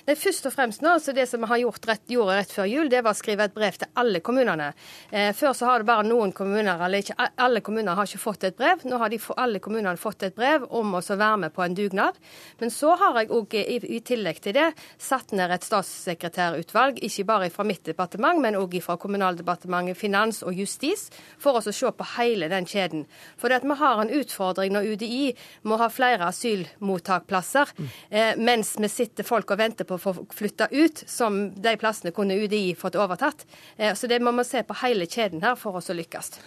Det 0.05 0.15
er 0.15 0.19
først 0.19 0.49
og 0.49 0.55
fremst 0.55 0.83
nå, 0.83 0.97
så 0.99 1.13
Det 1.15 1.27
som 1.29 1.45
vi 1.45 1.49
har 1.51 1.61
gjort 1.63 1.87
rett, 1.87 2.03
gjorde 2.11 2.37
rett 2.41 2.53
før 2.53 2.67
jul, 2.67 2.89
det 2.91 3.03
var 3.07 3.15
å 3.15 3.19
skrive 3.19 3.47
et 3.47 3.55
brev 3.55 3.77
til 3.79 3.91
alle 4.01 4.21
kommunene. 4.25 4.73
Eh, 5.11 5.31
før 5.37 5.55
så 5.57 5.69
har 5.69 5.83
det 5.83 5.89
bare 5.91 6.07
noen 6.07 6.33
kommuner, 6.37 6.81
eller 6.81 7.05
ikke 7.05 7.29
alle 7.39 7.63
kommuner 7.65 7.99
har 7.99 8.09
ikke 8.09 8.23
fått 8.23 8.47
et 8.49 8.57
brev. 8.59 8.85
Nå 8.89 8.99
har 9.01 9.13
de, 9.13 9.21
alle 9.37 9.61
kommunene 9.63 10.01
fått 10.01 10.25
et 10.27 10.37
brev 10.37 10.67
om 10.77 10.97
å 10.99 11.03
være 11.11 11.43
med 11.45 11.55
på 11.55 11.65
en 11.65 11.77
dugnad. 11.77 12.19
Men 12.59 12.73
så 12.75 12.97
har 12.99 13.21
jeg 13.21 13.31
òg 13.37 13.57
i, 13.61 13.79
i, 13.97 14.01
tillegg 14.07 14.41
til 14.43 14.57
det 14.57 14.69
satt 14.99 15.35
ned 15.37 15.53
et 15.55 15.67
statssekretærutvalg, 15.67 17.01
ikke 17.07 17.27
bare 17.29 17.51
fra 17.55 17.67
mitt 17.67 17.85
departement, 17.87 18.41
men 18.43 18.59
òg 18.59 18.79
fra 18.85 18.99
Kommunaldepartementet, 19.01 19.99
Finans 19.99 20.43
og 20.47 20.57
Justis, 20.59 21.09
for 21.41 21.61
oss 21.61 21.71
å 21.71 21.75
se 21.75 21.91
på 21.95 22.09
hele 22.17 22.51
den 22.51 22.60
kjeden. 22.69 23.05
For 23.41 23.53
vi 23.53 23.77
har 23.81 24.03
en 24.03 24.13
utfordring 24.21 24.73
når 24.75 24.93
UDI 24.95 25.35
må 25.69 25.79
ha 25.81 25.91
flere 25.93 26.29
asylmottakplasser, 26.29 27.75
mm. 27.77 27.91
eh, 28.11 28.33
mens 28.37 28.75
vi 28.79 28.89
sitter 28.89 29.27
folk 29.27 29.51
og 29.51 29.61
venter 29.61 29.89
på 29.89 29.97
å 29.99 30.03
få 30.03 30.17
flytta 30.35 30.71
ut, 30.73 31.05
som 31.07 31.43
de 31.55 31.77
plassene 31.81 32.15
kunne 32.17 32.39
UDI 32.41 32.75
fått 32.79 32.99
overtatt. 32.99 33.47
Eh, 33.77 33.95
så 33.95 34.11
det 34.11 34.21
må 34.21 34.33
man 34.33 34.49
se 34.49 34.63
på 34.67 34.81
hele 34.83 35.07
kjeden 35.07 35.45
her 35.45 35.57
for 35.61 35.81
oss 35.81 35.91
å 35.91 35.97
lykkes. 35.97 36.41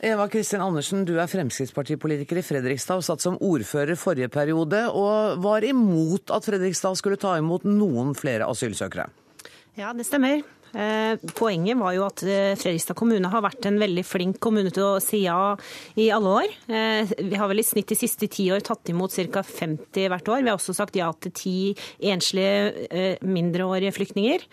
Eva 0.00 0.24
Kristin 0.32 0.62
Andersen, 0.64 1.02
du 1.04 1.18
er 1.20 1.28
Fremskrittspartipolitiker 1.28 2.38
i 2.40 2.44
Fredrikstad 2.44 3.02
og 3.02 3.04
satt 3.04 3.20
som 3.20 3.36
ordfører 3.44 3.98
forrige 4.00 4.30
periode, 4.32 4.86
og 4.96 5.42
var 5.44 5.66
imot 5.68 6.32
at 6.32 6.46
Fredrikstad 6.48 6.96
skulle 6.96 7.20
ta 7.20 7.34
imot 7.36 7.66
noen 7.68 8.14
flere 8.16 8.48
asylsøkere. 8.48 9.10
Ja, 9.76 9.92
det 9.92 10.08
stemmer. 10.08 10.40
Eh, 10.70 11.16
poenget 11.34 11.78
var 11.80 11.94
jo 11.96 12.04
at 12.06 12.22
eh, 12.22 12.54
Fredrikstad 12.58 12.94
kommune 12.98 13.30
har 13.32 13.42
vært 13.42 13.66
en 13.66 13.78
veldig 13.80 14.04
flink 14.06 14.38
kommune 14.42 14.70
til 14.74 14.86
å 14.86 15.02
si 15.02 15.24
ja 15.24 15.56
i 15.98 16.10
alle 16.14 16.34
år. 16.42 16.54
Eh, 16.70 17.14
vi 17.26 17.38
har 17.40 17.50
vel 17.50 17.62
i 17.62 17.66
snitt 17.66 17.90
de 17.90 17.98
siste 17.98 18.28
ti 18.30 18.46
år 18.54 18.62
tatt 18.66 18.92
imot 18.92 19.14
ca. 19.32 19.42
50 19.46 20.10
hvert 20.12 20.30
år. 20.30 20.44
Vi 20.44 20.52
har 20.52 20.58
også 20.58 20.76
sagt 20.76 20.98
ja 20.98 21.10
til 21.18 21.34
ti 21.34 21.56
enslige 22.12 23.18
mindreårige 23.26 23.92
flyktninger. 23.96 24.44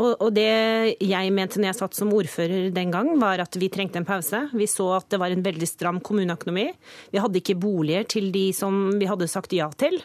Og 0.00 0.28
det 0.34 0.96
jeg 1.02 1.32
mente 1.34 1.60
når 1.60 1.70
jeg 1.70 1.78
satt 1.78 1.96
som 1.96 2.12
ordfører 2.14 2.70
den 2.74 2.92
gang, 2.92 3.10
var 3.20 3.42
at 3.44 3.56
vi 3.60 3.70
trengte 3.72 4.00
en 4.00 4.08
pause. 4.08 4.44
Vi 4.56 4.68
så 4.70 4.88
at 4.98 5.08
det 5.12 5.20
var 5.20 5.32
en 5.32 5.44
veldig 5.44 5.68
stram 5.68 6.00
kommuneøkonomi. 6.04 6.68
Vi 7.12 7.22
hadde 7.22 7.40
ikke 7.40 7.58
boliger 7.60 8.06
til 8.16 8.30
de 8.34 8.48
som 8.56 8.94
vi 9.00 9.08
hadde 9.10 9.30
sagt 9.30 9.54
ja 9.56 9.68
til. 9.80 9.98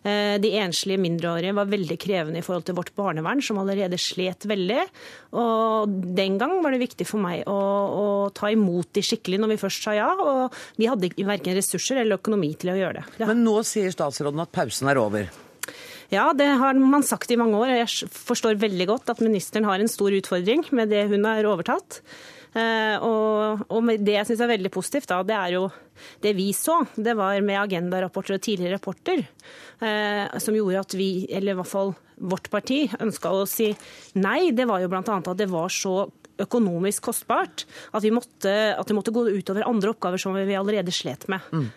De 0.00 0.50
enslige 0.56 1.00
mindreårige 1.02 1.52
var 1.58 1.68
veldig 1.68 1.96
krevende 2.00 2.40
i 2.40 2.44
forhold 2.44 2.64
til 2.68 2.76
vårt 2.78 2.92
barnevern, 2.96 3.42
som 3.44 3.58
allerede 3.60 3.98
slet 4.00 4.46
veldig. 4.48 4.78
Og 5.36 5.92
den 6.16 6.38
gang 6.40 6.54
var 6.64 6.72
det 6.72 6.80
viktig 6.80 7.04
for 7.08 7.20
meg 7.20 7.44
å, 7.50 7.58
å 7.58 8.06
ta 8.32 8.48
imot 8.48 8.88
de 8.96 9.04
skikkelig 9.04 9.42
når 9.42 9.52
vi 9.52 9.60
først 9.60 9.84
sa 9.84 9.96
ja. 9.98 10.08
Og 10.14 10.56
vi 10.80 10.88
hadde 10.88 11.12
verken 11.18 11.58
ressurser 11.58 12.00
eller 12.00 12.20
økonomi 12.20 12.54
til 12.56 12.72
å 12.72 12.78
gjøre 12.80 13.02
det. 13.02 13.06
Ja. 13.20 13.28
Men 13.28 13.44
nå 13.44 13.58
sier 13.68 13.92
statsråden 13.92 14.40
at 14.40 14.52
pausen 14.56 14.88
er 14.88 15.02
over. 15.02 15.28
Ja, 16.10 16.32
det 16.34 16.48
har 16.58 16.74
man 16.74 17.06
sagt 17.06 17.30
i 17.30 17.38
mange 17.38 17.58
år. 17.58 17.70
og 17.70 17.80
Jeg 17.84 18.10
forstår 18.10 18.58
veldig 18.58 18.86
godt 18.90 19.12
at 19.12 19.22
ministeren 19.22 19.68
har 19.68 19.78
en 19.78 19.90
stor 19.90 20.14
utfordring 20.16 20.64
med 20.74 20.90
det 20.90 21.06
hun 21.12 21.26
har 21.28 21.46
overtatt. 21.46 22.00
Eh, 22.50 22.96
og, 23.06 23.64
og 23.70 23.90
det 24.02 24.16
jeg 24.16 24.28
syns 24.28 24.42
er 24.42 24.50
veldig 24.50 24.72
positivt, 24.74 25.10
da, 25.10 25.20
det 25.26 25.36
er 25.36 25.56
jo 25.56 25.64
det 26.24 26.32
vi 26.38 26.50
så. 26.56 26.80
Det 26.96 27.14
var 27.18 27.38
med 27.46 27.60
agendarapporter 27.60 28.38
og 28.38 28.44
tidligere 28.44 28.78
rapporter 28.78 29.22
eh, 29.22 30.38
som 30.42 30.56
gjorde 30.56 30.82
at 30.82 30.96
vi, 30.98 31.10
eller 31.30 31.54
i 31.54 31.60
hvert 31.60 31.70
fall 31.70 31.94
vårt 32.20 32.50
parti, 32.52 32.84
ønska 33.00 33.32
å 33.32 33.46
si 33.48 33.70
nei. 34.20 34.50
Det 34.56 34.66
var 34.68 34.82
jo 34.82 34.90
bl.a. 34.92 35.04
at 35.04 35.30
det 35.38 35.50
var 35.50 35.70
så 35.72 36.02
økonomisk 36.40 37.10
kostbart 37.10 37.66
at, 37.92 38.04
måtte, 38.14 38.52
at, 38.72 38.86
det 38.88 38.96
måtte 38.96 39.12
gå 39.14 39.26
utover 39.28 39.66
andre 39.68 39.92
oppgaver 39.92 40.20
som 40.20 40.36
vi 40.36 40.56
allerede 40.56 40.94
slet 40.94 41.26
med. 41.32 41.44
Mm. 41.52 41.68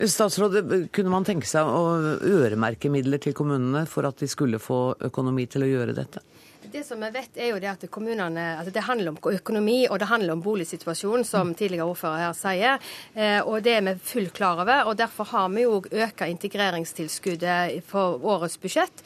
Statsråd, 0.00 0.56
Kunne 0.96 1.12
man 1.12 1.26
tenke 1.28 1.48
seg 1.48 1.68
å 1.68 2.16
øremerke 2.24 2.88
midler 2.92 3.20
til 3.20 3.34
kommunene 3.36 3.84
for 3.88 4.08
at 4.08 4.20
de 4.22 4.28
skulle 4.30 4.60
få 4.62 4.94
økonomi 5.10 5.44
til 5.50 5.66
å 5.66 5.70
gjøre 5.70 5.96
dette? 5.96 6.22
Det 6.70 6.84
som 6.86 7.00
vi 7.02 7.10
vet 7.10 7.38
er 7.40 7.50
jo 7.50 7.58
det 7.62 7.70
at 7.70 7.84
kommunene, 7.90 8.44
altså 8.58 8.70
Det 8.70 8.84
handler 8.86 9.10
om 9.10 9.18
økonomi 9.32 9.88
og 9.88 9.98
det 9.98 10.06
handler 10.06 10.36
om 10.36 10.42
boligsituasjonen, 10.42 11.24
som 11.24 11.48
mm. 11.50 11.54
tidligere 11.58 11.88
ordfører 11.90 12.22
her 12.24 12.36
sier. 12.36 12.90
Eh, 13.14 13.40
og 13.42 13.62
Det 13.64 13.74
er 13.74 13.82
vi 13.88 13.94
fullt 14.12 14.32
klar 14.36 14.62
over. 14.62 14.86
og 14.86 14.96
Derfor 14.96 15.24
har 15.32 15.48
vi 15.50 15.64
jo 15.64 15.80
økt 15.80 16.22
integreringstilskuddet 16.26 17.82
for 17.86 18.22
årets 18.22 18.58
budsjett. 18.60 19.02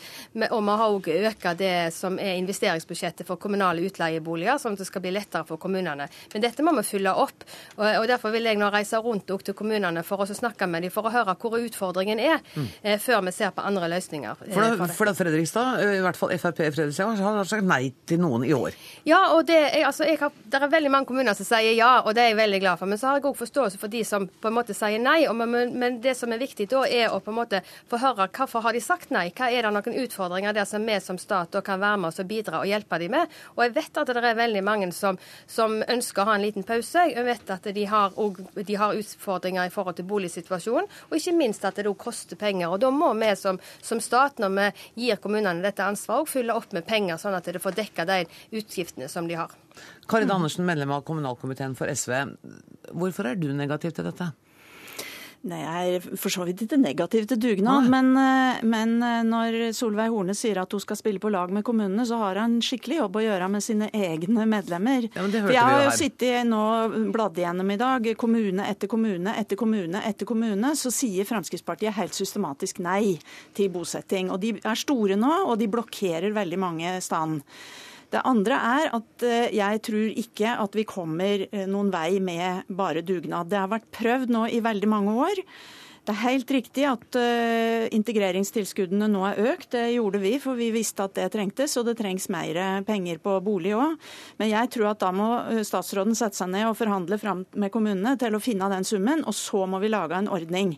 Og 0.50 0.61
vi 0.61 0.77
har 0.81 0.92
òg 0.92 1.09
økt 1.31 1.48
det 1.59 1.92
som 1.94 2.18
er 2.18 2.37
investeringsbudsjettet 2.40 3.27
for 3.27 3.40
kommunale 3.40 3.85
utleieboliger, 3.87 4.59
sånn 4.61 4.77
at 4.77 4.85
det 4.85 4.88
skal 4.90 5.05
bli 5.05 5.14
lettere 5.14 5.46
for 5.48 5.57
kommunene. 5.57 6.09
Men 6.35 6.44
dette 6.44 6.62
må 6.66 6.74
vi 6.77 6.85
fylle 6.85 7.14
opp. 7.14 7.46
og 7.79 8.07
Derfor 8.09 8.35
vil 8.35 8.44
jeg 8.44 8.61
nå 8.61 8.68
reise 8.74 9.00
rundt 9.00 9.31
til 9.44 9.57
kommunene 9.57 10.05
for 10.05 10.20
å 10.20 10.29
snakke 10.29 10.68
med 10.68 10.85
dem, 10.85 10.92
for 10.92 11.09
å 11.09 11.14
høre 11.14 11.37
hvor 11.40 11.57
utfordringen 11.59 12.20
er, 12.20 12.40
mm. 12.55 12.68
Eh, 12.83 12.98
før 13.00 13.22
vi 13.24 13.33
ser 13.33 13.53
på 13.55 13.64
andre 13.64 13.88
løsninger. 13.88 14.37
For 14.37 14.61
da, 14.61 14.70
for, 14.77 14.96
for 14.98 15.09
da 15.09 15.14
Fredrikstad, 15.16 15.81
i 15.81 16.03
hvert 16.05 16.18
fall 16.18 16.35
Frp 16.38 16.61
i 16.64 16.70
Fredrikstad, 16.74 17.22
har 17.24 17.44
sagt 17.55 17.69
nei 17.69 17.93
til 18.09 18.21
noen 18.23 18.45
i 18.47 18.53
år. 18.57 18.75
Ja, 19.07 19.21
og 19.35 19.47
det 19.49 19.57
er, 19.59 19.87
altså, 19.88 20.07
har, 20.07 20.33
det 20.51 20.61
er 20.61 20.71
veldig 20.73 20.93
mange 20.93 21.09
kommuner 21.11 21.37
som 21.37 21.47
sier 21.49 21.75
ja, 21.77 22.03
og 22.03 22.14
det 22.17 22.25
er 22.25 22.33
jeg 22.33 22.40
veldig 22.40 22.61
glad 22.62 22.81
for. 22.81 22.90
Men 22.90 23.01
så 23.01 23.11
har 23.11 23.19
jeg 23.19 23.27
òg 23.29 23.38
forståelse 23.38 23.81
for 23.81 23.93
de 23.93 24.03
som 24.07 24.27
på 24.29 24.51
en 24.51 24.57
måte 24.57 24.77
sier 24.77 25.03
nei. 25.03 25.25
Og, 25.31 25.37
men, 25.40 25.75
men, 25.79 25.99
det 26.05 26.17
som 26.19 26.33
er 26.33 26.43
viktig 26.43 26.69
da, 26.73 26.85
er 26.88 27.12
å 27.12 27.21
på 27.25 27.33
en 27.33 27.38
måte 27.38 27.62
få 27.90 28.01
høre 28.03 28.29
hvorfor 28.35 28.64
har 28.64 28.77
de 28.77 28.83
sagt 28.85 29.12
nei. 29.14 29.27
Hva 29.35 29.51
er 29.51 29.67
det 29.67 29.75
noen 29.75 30.01
utfordringer 30.05 30.57
der 30.57 30.69
som 30.69 30.85
vi 30.85 30.99
som 31.03 31.21
stat 31.21 31.57
kan 31.64 31.83
være 31.83 32.01
med 32.03 32.11
oss 32.11 32.23
og 32.23 32.29
bidra 32.31 32.62
og 32.62 32.69
hjelpe 32.69 32.99
dem 33.03 33.14
med. 33.14 33.35
Og 33.55 33.64
jeg 33.67 33.75
vet 33.79 34.01
at 34.01 34.11
det 34.11 34.25
er 34.25 34.38
veldig 34.38 34.64
mange 34.67 34.90
som, 34.97 35.19
som 35.51 35.79
ønsker 35.81 36.23
å 36.25 36.29
ha 36.31 36.38
en 36.38 36.45
liten 36.45 36.67
pause. 36.67 37.07
Jeg 37.11 37.27
vet 37.27 37.53
at 37.55 37.69
de 37.77 37.87
har, 37.90 38.17
og, 38.21 38.40
de 38.57 38.79
har 38.81 38.97
utfordringer 38.99 39.69
i 39.69 39.73
forhold 39.75 39.99
til 39.99 40.09
boligsituasjonen, 40.09 40.88
og 41.09 41.17
ikke 41.19 41.37
minst 41.37 41.64
at 41.64 41.79
det 41.79 41.88
òg 41.90 41.99
koster 42.01 42.38
penger. 42.40 42.73
Og 42.73 42.81
da 42.83 42.90
må 42.95 43.12
vi 43.19 43.31
som, 43.38 43.61
som 43.85 44.01
stat, 44.03 44.40
når 44.43 44.55
vi 44.59 44.69
gir 45.07 45.21
kommunene 45.23 45.64
dette 45.64 45.85
ansvaret, 45.85 46.31
fylle 46.31 46.57
opp 46.57 46.75
med 46.75 46.87
penger, 46.88 47.19
sånn 47.21 47.37
at 47.37 47.43
det 47.52 47.61
får 47.61 47.76
dekka 47.76 48.07
de 48.09 48.24
utgiftene 48.50 49.09
som 49.09 49.28
de 49.28 49.35
har. 49.35 49.52
Karin 50.09 50.30
Andersen, 50.30 50.64
medlem 50.66 50.94
av 50.94 51.04
kommunalkomiteen 51.04 51.76
for 51.76 51.90
SV. 51.90 52.14
Hvorfor 52.92 53.28
er 53.28 53.37
du 53.37 53.50
negativ 53.52 53.92
til 53.92 54.09
dette? 54.09 54.30
Nei, 55.44 55.59
Jeg 55.61 55.96
er 55.98 56.04
for 56.16 56.33
så 56.33 56.44
vidt 56.48 56.62
ikke 56.64 56.78
negativ 56.80 57.26
til 57.28 57.37
dugnad, 57.37 57.88
men, 57.92 58.07
eh, 58.16 58.62
men, 58.64 58.94
eh, 59.02 59.20
når 59.28 59.74
Solveig 59.76 60.09
Horne 60.09 60.33
sier 60.33 60.57
at 60.62 60.72
hun 60.72 60.80
skal 60.80 60.96
spille 60.96 61.21
på 61.21 61.31
lag 61.31 61.52
med 61.52 61.62
kommunene, 61.62 62.06
så 62.08 62.16
har 62.16 62.40
hun 62.40 62.60
skikkelig 62.64 62.96
jobb 63.02 63.19
å 63.21 63.25
gjøre 63.27 63.50
med 63.50 63.62
sine 63.62 63.90
egne 63.92 64.46
medlemmer. 64.48 65.10
Ja, 65.12 65.21
men 65.21 65.31
det 65.31 65.42
hørte 65.42 65.52
jeg 65.52 65.60
har 65.60 65.85
jo 65.85 65.90
sittet 65.90 66.48
nå 66.48 67.12
bladd 67.12 67.37
igjennom 67.37 67.71
i 67.71 67.77
dag, 67.77 68.16
kommune 68.16 68.64
etter 68.64 68.88
kommune 68.88 69.37
etter 69.37 69.56
kommune 69.60 70.00
etter 70.00 70.25
kommune, 70.25 70.73
så 70.81 70.88
sier 70.90 71.29
Fremskrittspartiet 71.29 71.92
helt 71.92 72.16
systematisk 72.16 72.81
nei 72.81 73.19
til 73.52 73.69
bosetting. 73.69 74.31
Og 74.31 74.40
de 74.40 74.58
er 74.64 74.81
store 74.81 75.14
nå, 75.21 75.44
og 75.44 75.58
de 75.58 75.69
blokkerer 75.69 76.33
veldig 76.33 76.58
mange 76.58 77.00
stand. 77.04 77.42
Det 78.15 78.23
andre 78.23 78.58
er 78.79 78.92
at 78.94 79.25
eh, 79.27 79.54
jeg 79.58 79.81
tror 79.88 80.19
ikke 80.23 80.58
at 80.65 80.77
vi 80.79 80.87
kommer 80.87 81.46
eh, 81.48 81.65
noen 81.71 81.90
vei 81.90 82.21
med 82.23 82.69
bare 82.71 83.02
dugnad. 83.02 83.50
Det 83.50 83.58
har 83.58 83.73
vært 83.73 83.90
prøvd 83.94 84.31
nå 84.31 84.46
i 84.54 84.62
veldig 84.62 84.90
mange 84.90 85.17
år. 85.25 85.42
Det 86.04 86.12
er 86.12 86.21
helt 86.21 86.50
riktig 86.52 86.83
at 86.85 87.17
uh, 87.17 87.87
integreringstilskuddene 87.96 89.06
nå 89.08 89.23
er 89.25 89.38
økt. 89.54 89.71
Det 89.73 89.87
gjorde 89.94 90.19
vi, 90.21 90.35
for 90.37 90.58
vi 90.58 90.67
visste 90.75 91.06
at 91.06 91.15
det 91.17 91.31
trengtes, 91.33 91.79
og 91.81 91.87
det 91.88 91.94
trengs 91.96 92.27
mer 92.29 92.58
penger 92.85 93.23
på 93.25 93.38
bolig 93.40 93.73
òg. 93.73 93.94
Men 94.37 94.50
jeg 94.50 94.69
tror 94.75 94.90
at 94.90 95.00
da 95.00 95.08
må 95.17 95.31
statsråden 95.65 96.12
sette 96.19 96.37
seg 96.37 96.52
ned 96.52 96.67
og 96.69 96.77
forhandle 96.77 97.17
fram 97.23 97.46
med 97.56 97.73
kommunene 97.73 98.19
til 98.21 98.37
å 98.37 98.42
finne 98.44 98.69
den 98.75 98.85
summen, 98.85 99.25
og 99.25 99.33
så 99.33 99.65
må 99.65 99.81
vi 99.81 99.94
lage 99.96 100.21
en 100.21 100.29
ordning 100.29 100.77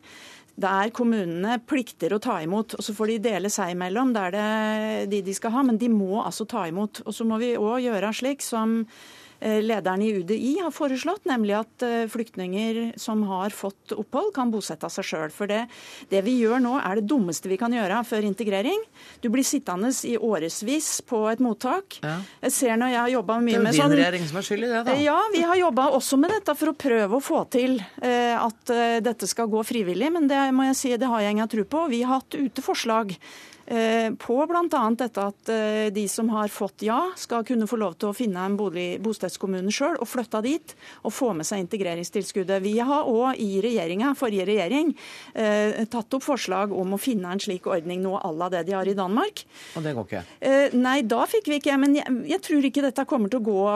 der 0.56 0.90
kommunene 0.96 1.58
plikter 1.68 2.14
å 2.16 2.20
ta 2.22 2.38
imot. 2.42 2.78
og 2.78 2.84
Så 2.84 2.94
får 2.96 3.12
de 3.12 3.18
dele 3.28 3.52
seg 3.52 3.74
imellom, 3.74 4.14
det 4.16 4.24
er 4.24 4.34
det 4.36 5.10
de 5.12 5.22
de 5.28 5.36
skal 5.36 5.52
ha, 5.52 5.64
men 5.66 5.78
de 5.80 5.90
må 5.92 6.22
altså 6.22 6.48
ta 6.48 6.64
imot. 6.68 7.02
Og 7.04 7.14
så 7.14 7.28
må 7.28 7.38
vi 7.42 7.54
òg 7.60 7.84
gjøre 7.84 8.14
slik 8.16 8.44
som 8.44 8.82
lederen 9.40 10.02
i 10.02 10.12
UDI 10.16 10.56
har 10.62 10.72
foreslått, 10.74 11.24
nemlig 11.28 11.56
at 11.58 11.84
eh, 11.84 12.06
flyktninger 12.10 12.94
som 13.00 13.22
har 13.28 13.54
fått 13.54 13.92
opphold, 13.96 14.32
kan 14.36 14.52
bosette 14.52 14.88
seg 14.92 15.06
sjøl. 15.06 15.32
For 15.34 15.50
det, 15.50 15.64
det, 16.10 16.22
vi 16.26 16.38
gjør 16.40 16.62
nå, 16.64 16.76
er 16.80 17.00
det 17.00 17.06
dummeste 17.10 17.50
vi 17.50 17.58
kan 17.60 17.74
gjøre 17.74 18.02
før 18.08 18.26
integrering. 18.28 18.84
Du 19.24 19.28
blir 19.32 19.46
sittende 19.46 19.92
i 20.08 20.16
årevis 20.16 20.90
på 21.06 21.22
et 21.30 21.42
mottak. 21.44 21.98
Ja. 22.02 22.18
Jeg 22.46 22.56
ser 22.56 22.80
når 22.80 22.94
jeg 22.94 23.00
har 23.02 23.12
jobba 23.16 23.40
mye 23.40 23.64
med 23.66 23.76
sånn 23.76 23.76
Det 23.76 23.82
er 23.82 23.82
jo 23.82 23.96
din 23.96 24.02
regjering 24.04 24.30
som 24.30 24.40
er 24.40 24.48
skyld 24.48 24.68
i 24.68 24.70
det, 24.72 24.84
da. 24.88 24.96
Ja, 25.06 25.18
vi 25.34 25.42
har 25.46 25.60
jobba 25.60 25.88
også 25.98 26.20
med 26.20 26.34
dette 26.36 26.56
for 26.56 26.72
å 26.72 26.78
prøve 26.86 27.18
å 27.18 27.24
få 27.24 27.42
til 27.52 27.76
eh, 27.80 28.36
at 28.36 28.76
dette 29.04 29.28
skal 29.28 29.50
gå 29.52 29.66
frivillig. 29.66 30.12
Men 30.14 30.30
det 30.30 30.46
må 30.56 30.70
jeg 30.70 30.80
si, 30.80 30.96
det 30.96 31.10
har 31.10 31.24
jeg 31.24 31.36
ingen 31.36 31.52
tro 31.52 31.66
på. 31.76 31.84
Vi 31.92 32.02
har 32.06 32.20
hatt 32.20 32.38
ute 32.40 32.64
forslag 32.64 33.14
Eh, 33.16 33.55
på 33.66 34.36
bl.a. 34.46 34.82
dette 34.98 35.22
at 35.22 35.50
eh, 35.50 35.86
de 35.94 36.04
som 36.10 36.28
har 36.30 36.50
fått 36.52 36.84
ja, 36.86 37.00
skal 37.18 37.44
kunne 37.46 37.66
få 37.66 37.78
lov 37.80 37.96
til 37.98 38.10
å 38.10 38.16
finne 38.16 38.44
en 38.46 38.56
bolig, 38.58 39.00
bostedskommune 39.02 39.72
sjøl 39.74 39.98
og 39.98 40.06
flytte 40.06 40.42
dit 40.44 40.74
og 41.02 41.14
få 41.14 41.32
med 41.36 41.48
seg 41.48 41.64
integreringstilskuddet. 41.64 42.62
Vi 42.62 42.76
har 42.78 43.08
òg 43.10 43.40
i 43.42 43.60
regjeringa, 43.64 44.12
forrige 44.18 44.46
regjering 44.48 44.92
eh, 45.34 45.82
tatt 45.90 46.14
opp 46.14 46.26
forslag 46.26 46.74
om 46.74 46.94
å 46.94 47.00
finne 47.00 47.32
en 47.34 47.42
slik 47.42 47.66
ordning 47.66 48.04
nå 48.04 48.14
à 48.20 48.30
la 48.36 48.50
det 48.52 48.64
de 48.68 48.76
har 48.76 48.86
i 48.86 48.96
Danmark. 48.96 49.42
Og 49.74 49.84
det 49.84 49.96
går 49.96 50.06
ikke? 50.08 50.24
Nei, 50.76 50.98
da 51.08 51.24
fikk 51.28 51.50
vi 51.50 51.60
ikke. 51.60 51.76
Men 51.80 51.96
jeg, 51.98 52.16
jeg 52.30 52.42
tror 52.46 52.68
ikke 52.68 52.84
dette 52.86 53.06
kommer 53.08 53.32
til 53.32 53.42
å 53.42 53.46
gå 53.46 53.66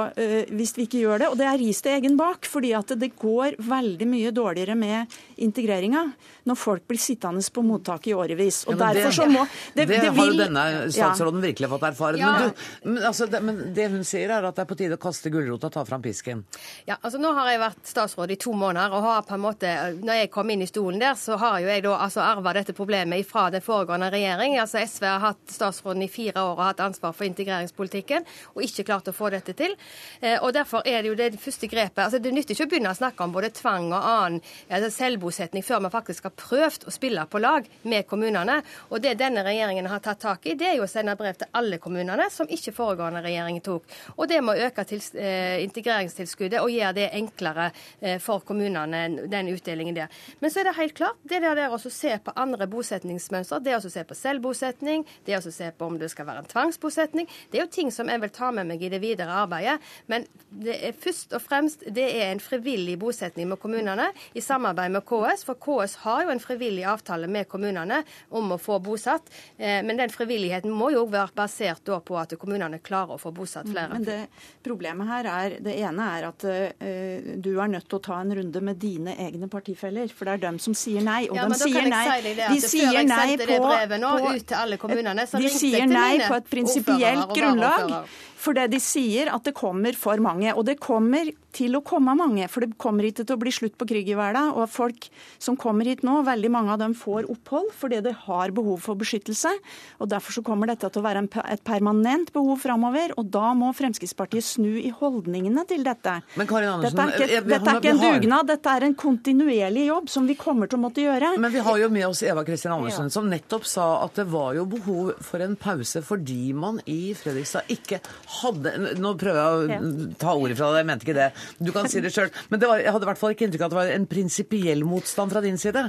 hvis 0.55 0.76
vi 0.76 0.86
ikke 0.86 1.03
gjør 1.03 1.24
det. 1.24 1.30
Og 1.32 1.38
det 1.41 1.49
er 1.51 1.61
ris 1.61 1.82
til 1.82 1.97
egen 1.97 2.16
bak, 2.20 2.47
fordi 2.49 2.72
at 2.78 2.95
det 3.01 3.12
går 3.20 3.59
veldig 3.70 4.09
mye 4.11 4.32
dårligere 4.34 4.76
med 4.78 5.18
integreringa 5.45 6.05
når 6.49 6.59
folk 6.59 6.86
blir 6.88 7.01
sittende 7.01 7.43
på 7.55 7.62
mottak 7.64 8.07
i 8.11 8.14
årevis. 8.14 8.62
Og 8.68 8.76
ja, 8.76 8.91
derfor 8.91 9.14
så 9.14 9.26
må 9.30 9.45
det, 9.74 9.86
det, 9.86 10.01
det 10.05 10.12
har 10.16 10.30
jo 10.30 10.36
denne 10.38 10.64
statsråden 10.93 11.41
ja. 11.41 11.47
virkelig 11.51 11.70
fått 11.72 11.86
erfare. 11.91 12.20
Ja. 12.20 12.30
Men, 12.32 12.51
du, 12.51 12.91
men, 12.91 13.03
altså, 13.11 13.28
det, 13.30 13.41
men, 13.45 13.61
det, 13.76 13.88
hun 13.93 14.05
sier, 14.07 14.32
er 14.32 14.49
at 14.49 14.57
det 14.57 14.64
er 14.64 14.70
på 14.70 14.78
tide 14.78 14.99
å 14.99 15.03
kaste 15.03 15.32
gulrota 15.32 15.70
og 15.70 15.74
ta 15.76 15.84
fram 15.88 16.05
pisken. 16.05 16.45
Ja, 16.88 16.99
altså 17.01 17.20
Nå 17.20 17.32
har 17.36 17.51
jeg 17.53 17.61
vært 17.62 17.91
statsråd 17.91 18.34
i 18.34 18.38
to 18.41 18.55
måneder, 18.57 18.95
og 18.97 19.07
har 19.07 19.24
på 19.28 19.36
en 19.36 19.45
måte, 19.45 19.72
når 20.01 20.22
jeg 20.22 20.32
kom 20.34 20.53
inn 20.53 20.64
i 20.64 20.70
stolen 20.70 21.01
der, 21.03 21.16
så 21.20 21.38
har 21.41 21.61
jo 21.62 21.70
jeg 21.70 21.84
da 21.86 21.97
altså 22.07 22.24
arva 22.24 22.55
dette 22.57 22.74
problemet 22.76 23.26
fra 23.28 23.49
den 23.53 23.64
foregående 23.64 24.11
regjering. 24.12 24.57
Altså 24.61 24.82
SV 24.84 25.07
har 25.09 25.24
hatt 25.24 25.55
statsråden 25.55 26.05
i 26.07 26.11
fire 26.11 26.41
år 26.43 26.57
og 26.57 26.64
hatt 26.64 26.84
ansvar 26.84 27.14
for 27.16 27.28
integreringspolitikken, 27.28 28.26
og 28.55 28.64
ikke 28.66 28.86
klart 28.88 29.11
å 29.11 29.16
få 29.16 29.32
dette 29.34 29.57
til. 29.59 29.76
Eh, 30.20 30.38
og 30.41 30.55
Derfor 30.57 30.84
er 30.88 31.03
det 31.03 31.12
jo 31.12 31.18
det 31.18 31.30
første 31.41 31.68
grepet. 31.70 32.03
altså 32.05 32.18
Det 32.18 32.32
nytter 32.34 32.57
ikke 32.57 32.66
å 32.68 32.72
begynne 32.74 32.93
å 32.93 32.99
snakke 32.99 33.24
om 33.24 33.32
både 33.34 33.53
tvang 33.55 33.91
og 33.93 34.01
annen 34.01 34.41
altså 34.68 34.91
selvbosetning 35.30 35.64
før 35.64 35.80
man 35.80 35.92
faktisk 35.92 36.26
har 36.26 36.34
prøvd 36.34 36.86
å 36.86 36.92
spille 36.92 37.24
på 37.30 37.40
lag 37.40 37.66
med 37.82 38.06
kommunene. 38.06 38.60
Og 38.90 39.00
det 39.02 39.16
denne 39.18 39.42
regjeringen 39.44 39.86
har 39.86 40.00
tatt 40.00 40.20
tak 40.20 40.46
i, 40.46 40.54
det 40.54 40.68
er 40.68 40.76
jo 40.78 40.84
å 40.84 40.90
sende 40.90 41.16
brev 41.16 41.38
til 41.38 41.48
alle 41.52 41.78
kommunene, 41.78 42.28
som 42.30 42.48
ikke 42.48 42.74
foregående 42.74 43.22
regjering 43.22 43.60
tok. 43.64 43.86
Og 44.16 44.28
det 44.28 44.40
med 44.42 44.58
å 44.58 44.68
øke 44.68 44.84
eh, 44.90 45.62
integreringstilskuddet 45.64 46.60
og 46.60 46.70
gjøre 46.70 46.96
det 46.98 47.08
enklere 47.16 47.70
eh, 48.00 48.18
for 48.20 48.44
kommunene, 48.46 49.26
den 49.30 49.52
utdelingen 49.52 49.96
der. 49.96 50.10
Men 50.40 50.50
så 50.50 50.60
er 50.60 50.70
det 50.70 50.76
helt 50.78 50.96
klart, 50.98 51.20
det 51.22 51.42
der, 51.42 51.56
der 51.56 51.74
å 51.74 51.80
se 51.80 52.16
på 52.24 52.34
andre 52.36 52.68
bosetningsmønstre, 52.70 53.60
det 53.64 53.76
å 53.78 53.82
se 53.84 54.04
på 54.04 54.18
selvbosetning, 54.18 55.06
det 55.26 55.38
å 55.38 55.44
se 55.44 55.70
på 55.76 55.86
om 55.88 55.98
det 56.00 56.10
skal 56.12 56.28
være 56.28 56.44
en 56.44 56.50
tvangsbosetning, 56.50 57.28
det 57.50 57.60
er 57.60 57.66
jo 57.66 57.72
ting 57.72 57.94
som 57.94 58.10
jeg 58.10 58.22
vil 58.22 58.34
ta 58.34 58.50
med 58.54 58.68
meg 58.70 58.82
i 58.82 58.92
det 58.92 59.02
videre 59.02 59.42
arbeidet. 59.44 59.78
Men 60.10 60.26
det 60.50 60.76
er 60.90 60.96
først 60.96 61.34
og 61.36 61.42
fremst 61.44 61.84
det 61.86 62.06
er 62.18 62.30
en 62.30 62.42
frivillig 62.42 62.96
bosetning 63.00 63.48
med 63.50 63.60
kommunene 63.62 64.10
i 64.34 64.42
samarbeid 64.44 64.92
med 64.94 65.04
KS. 65.06 65.19
For 65.46 65.58
KS 65.60 65.96
har 66.04 66.24
jo 66.24 66.34
en 66.34 66.42
frivillig 66.42 66.84
avtale 66.88 67.28
med 67.30 67.48
kommunene 67.50 68.02
om 68.36 68.54
å 68.54 68.58
få 68.60 68.78
bosatt. 68.84 69.30
Eh, 69.56 69.80
men 69.86 70.00
den 70.00 70.12
frivilligheten 70.12 70.72
må 70.72 70.90
jo 70.94 71.06
være 71.10 71.34
basert 71.36 71.90
på 72.04 72.18
at 72.20 72.34
kommunene 72.40 72.80
klarer 72.84 73.16
å 73.16 73.20
få 73.20 73.32
bosatt 73.34 73.68
mm, 73.68 73.72
flere. 73.74 73.92
Men 73.94 74.06
det 74.06 74.20
Problemet 74.64 75.08
her 75.08 75.26
er 75.30 75.54
det 75.64 75.74
ene 75.80 76.06
er 76.18 76.26
at 76.28 76.44
uh, 76.44 77.28
du 77.40 77.50
er 77.54 77.70
nødt 77.72 77.86
til 77.88 77.96
å 77.96 78.02
ta 78.04 78.18
en 78.20 78.34
runde 78.36 78.60
med 78.64 78.78
dine 78.80 79.14
egne 79.24 79.48
partifeller. 79.50 80.10
For 80.12 80.28
det 80.28 80.36
er 80.36 80.42
dem 80.44 80.58
som 80.62 80.76
sier 80.76 81.04
nei. 81.04 81.22
Og 81.30 81.38
ja, 81.38 81.46
de 81.48 81.58
sier 81.60 81.88
nei. 81.90 82.02
Si 82.06 82.34
det, 82.36 82.48
de 82.50 82.60
sier 82.64 83.06
nei 83.08 83.36
på, 83.40 83.58
nå, 84.02 84.12
på 84.20 84.92
De 85.40 85.52
sier 85.54 85.86
nei 85.90 86.20
på 86.26 86.36
et 86.36 86.50
prinsipielt 86.52 87.32
grunnlag. 87.34 87.94
Fordi 88.40 88.66
de 88.72 88.80
sier 88.80 89.30
at 89.34 89.44
det 89.48 89.52
kommer 89.56 89.96
for 89.98 90.20
mange. 90.24 90.52
Og 90.54 90.64
det 90.68 90.78
kommer 90.80 91.28
til 91.57 91.76
å 91.78 91.82
komme 91.84 92.14
mange. 92.18 92.46
For 92.51 92.64
det 92.64 92.78
kommer 92.80 93.07
ikke 93.09 93.24
til 93.24 93.36
å 93.36 93.40
bli 93.40 93.53
slutt 93.55 93.76
på 93.80 93.88
krig 93.90 94.11
i 94.11 94.16
verden. 94.18 94.53
Og 94.57 94.70
folk 94.70 95.09
som 95.42 95.59
kommer 95.61 95.88
hit 95.88 96.05
nå, 96.07 96.20
veldig 96.26 96.51
mange 96.53 96.74
av 96.74 96.80
dem 96.82 96.94
får 96.98 97.28
opphold 97.32 97.70
fordi 97.76 98.01
de 98.05 98.14
har 98.26 98.55
behov 98.57 98.80
for 98.84 98.98
beskyttelse. 99.01 99.53
Og 100.01 100.11
Derfor 100.11 100.34
så 100.34 100.42
kommer 100.46 100.70
dette 100.70 100.88
til 100.90 101.03
å 101.03 101.07
være 101.07 101.24
et 101.53 101.62
permanent 101.66 102.32
behov 102.34 102.61
framover. 102.62 103.14
Og 103.20 103.30
da 103.32 103.53
må 103.57 103.70
Fremskrittspartiet 103.76 104.46
snu 104.46 104.72
i 104.80 104.90
holdningene 104.94 105.64
til 105.70 105.84
dette. 105.86 106.16
Men 106.40 106.51
Karin 106.51 106.74
Andersen, 106.74 106.98
dette 106.98 107.24
er 107.24 107.34
ikke, 107.36 107.44
dette 107.51 107.74
er 107.74 107.80
ikke 107.80 107.92
en 107.94 108.03
dugnad, 108.05 108.51
dette 108.51 108.74
er 108.74 108.86
en 108.88 108.96
kontinuerlig 108.98 109.86
jobb 109.88 110.11
som 110.12 110.28
vi 110.28 110.36
kommer 110.38 110.70
til 110.70 110.80
å 110.80 110.84
måtte 110.86 111.05
gjøre. 111.05 111.34
Men 111.40 111.55
vi 111.55 111.64
har 111.64 111.80
jo 111.82 111.90
med 111.92 112.09
oss 112.09 112.22
Eva 112.26 112.44
Kristin 112.46 112.74
Andersen, 112.74 113.11
som 113.12 113.30
nettopp 113.30 113.66
sa 113.68 113.88
at 114.05 114.18
det 114.18 114.26
var 114.30 114.55
jo 114.59 114.66
behov 114.70 115.12
for 115.24 115.42
en 115.44 115.57
pause 115.61 116.03
fordi 116.05 116.53
man 116.57 116.80
i 116.90 117.12
Fredrikstad 117.16 117.70
ikke 117.72 118.01
hadde 118.40 118.72
Nå 119.01 119.12
prøver 119.18 119.38
jeg 119.40 119.78
å 119.80 120.09
ta 120.20 120.32
ordet 120.34 120.57
fra 120.59 120.70
deg, 120.72 120.82
jeg 120.82 120.88
mente 120.88 121.07
ikke 121.07 121.16
det. 121.16 121.28
Du 121.59 121.72
kan 121.74 121.88
si 121.91 122.03
det 122.05 122.12
sjøl. 122.14 122.30
Men 122.51 122.62
det 122.62 122.70
var, 122.70 122.82
jeg 122.82 122.95
hadde 122.95 123.07
i 123.07 123.11
hvert 123.11 123.20
fall 123.20 123.34
ikke 123.36 123.49
inntrykk 123.49 123.66
av 123.66 123.70
at 123.70 123.74
det 123.74 123.80
var 123.80 123.93
en 123.97 124.09
prinsipiell 124.11 124.86
motstand 124.88 125.34
fra 125.34 125.43
din 125.45 125.61
side? 125.61 125.88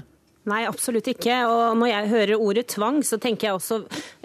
Nei, 0.49 0.63
absolutt 0.65 1.05
ikke. 1.11 1.35
Og 1.45 1.75
når 1.77 1.89
jeg 1.91 2.09
hører 2.09 2.41
ordet 2.41 2.63
tvang, 2.73 3.03
så 3.05 3.19
tenker 3.21 3.47
jeg 3.47 3.57
også 3.59 3.75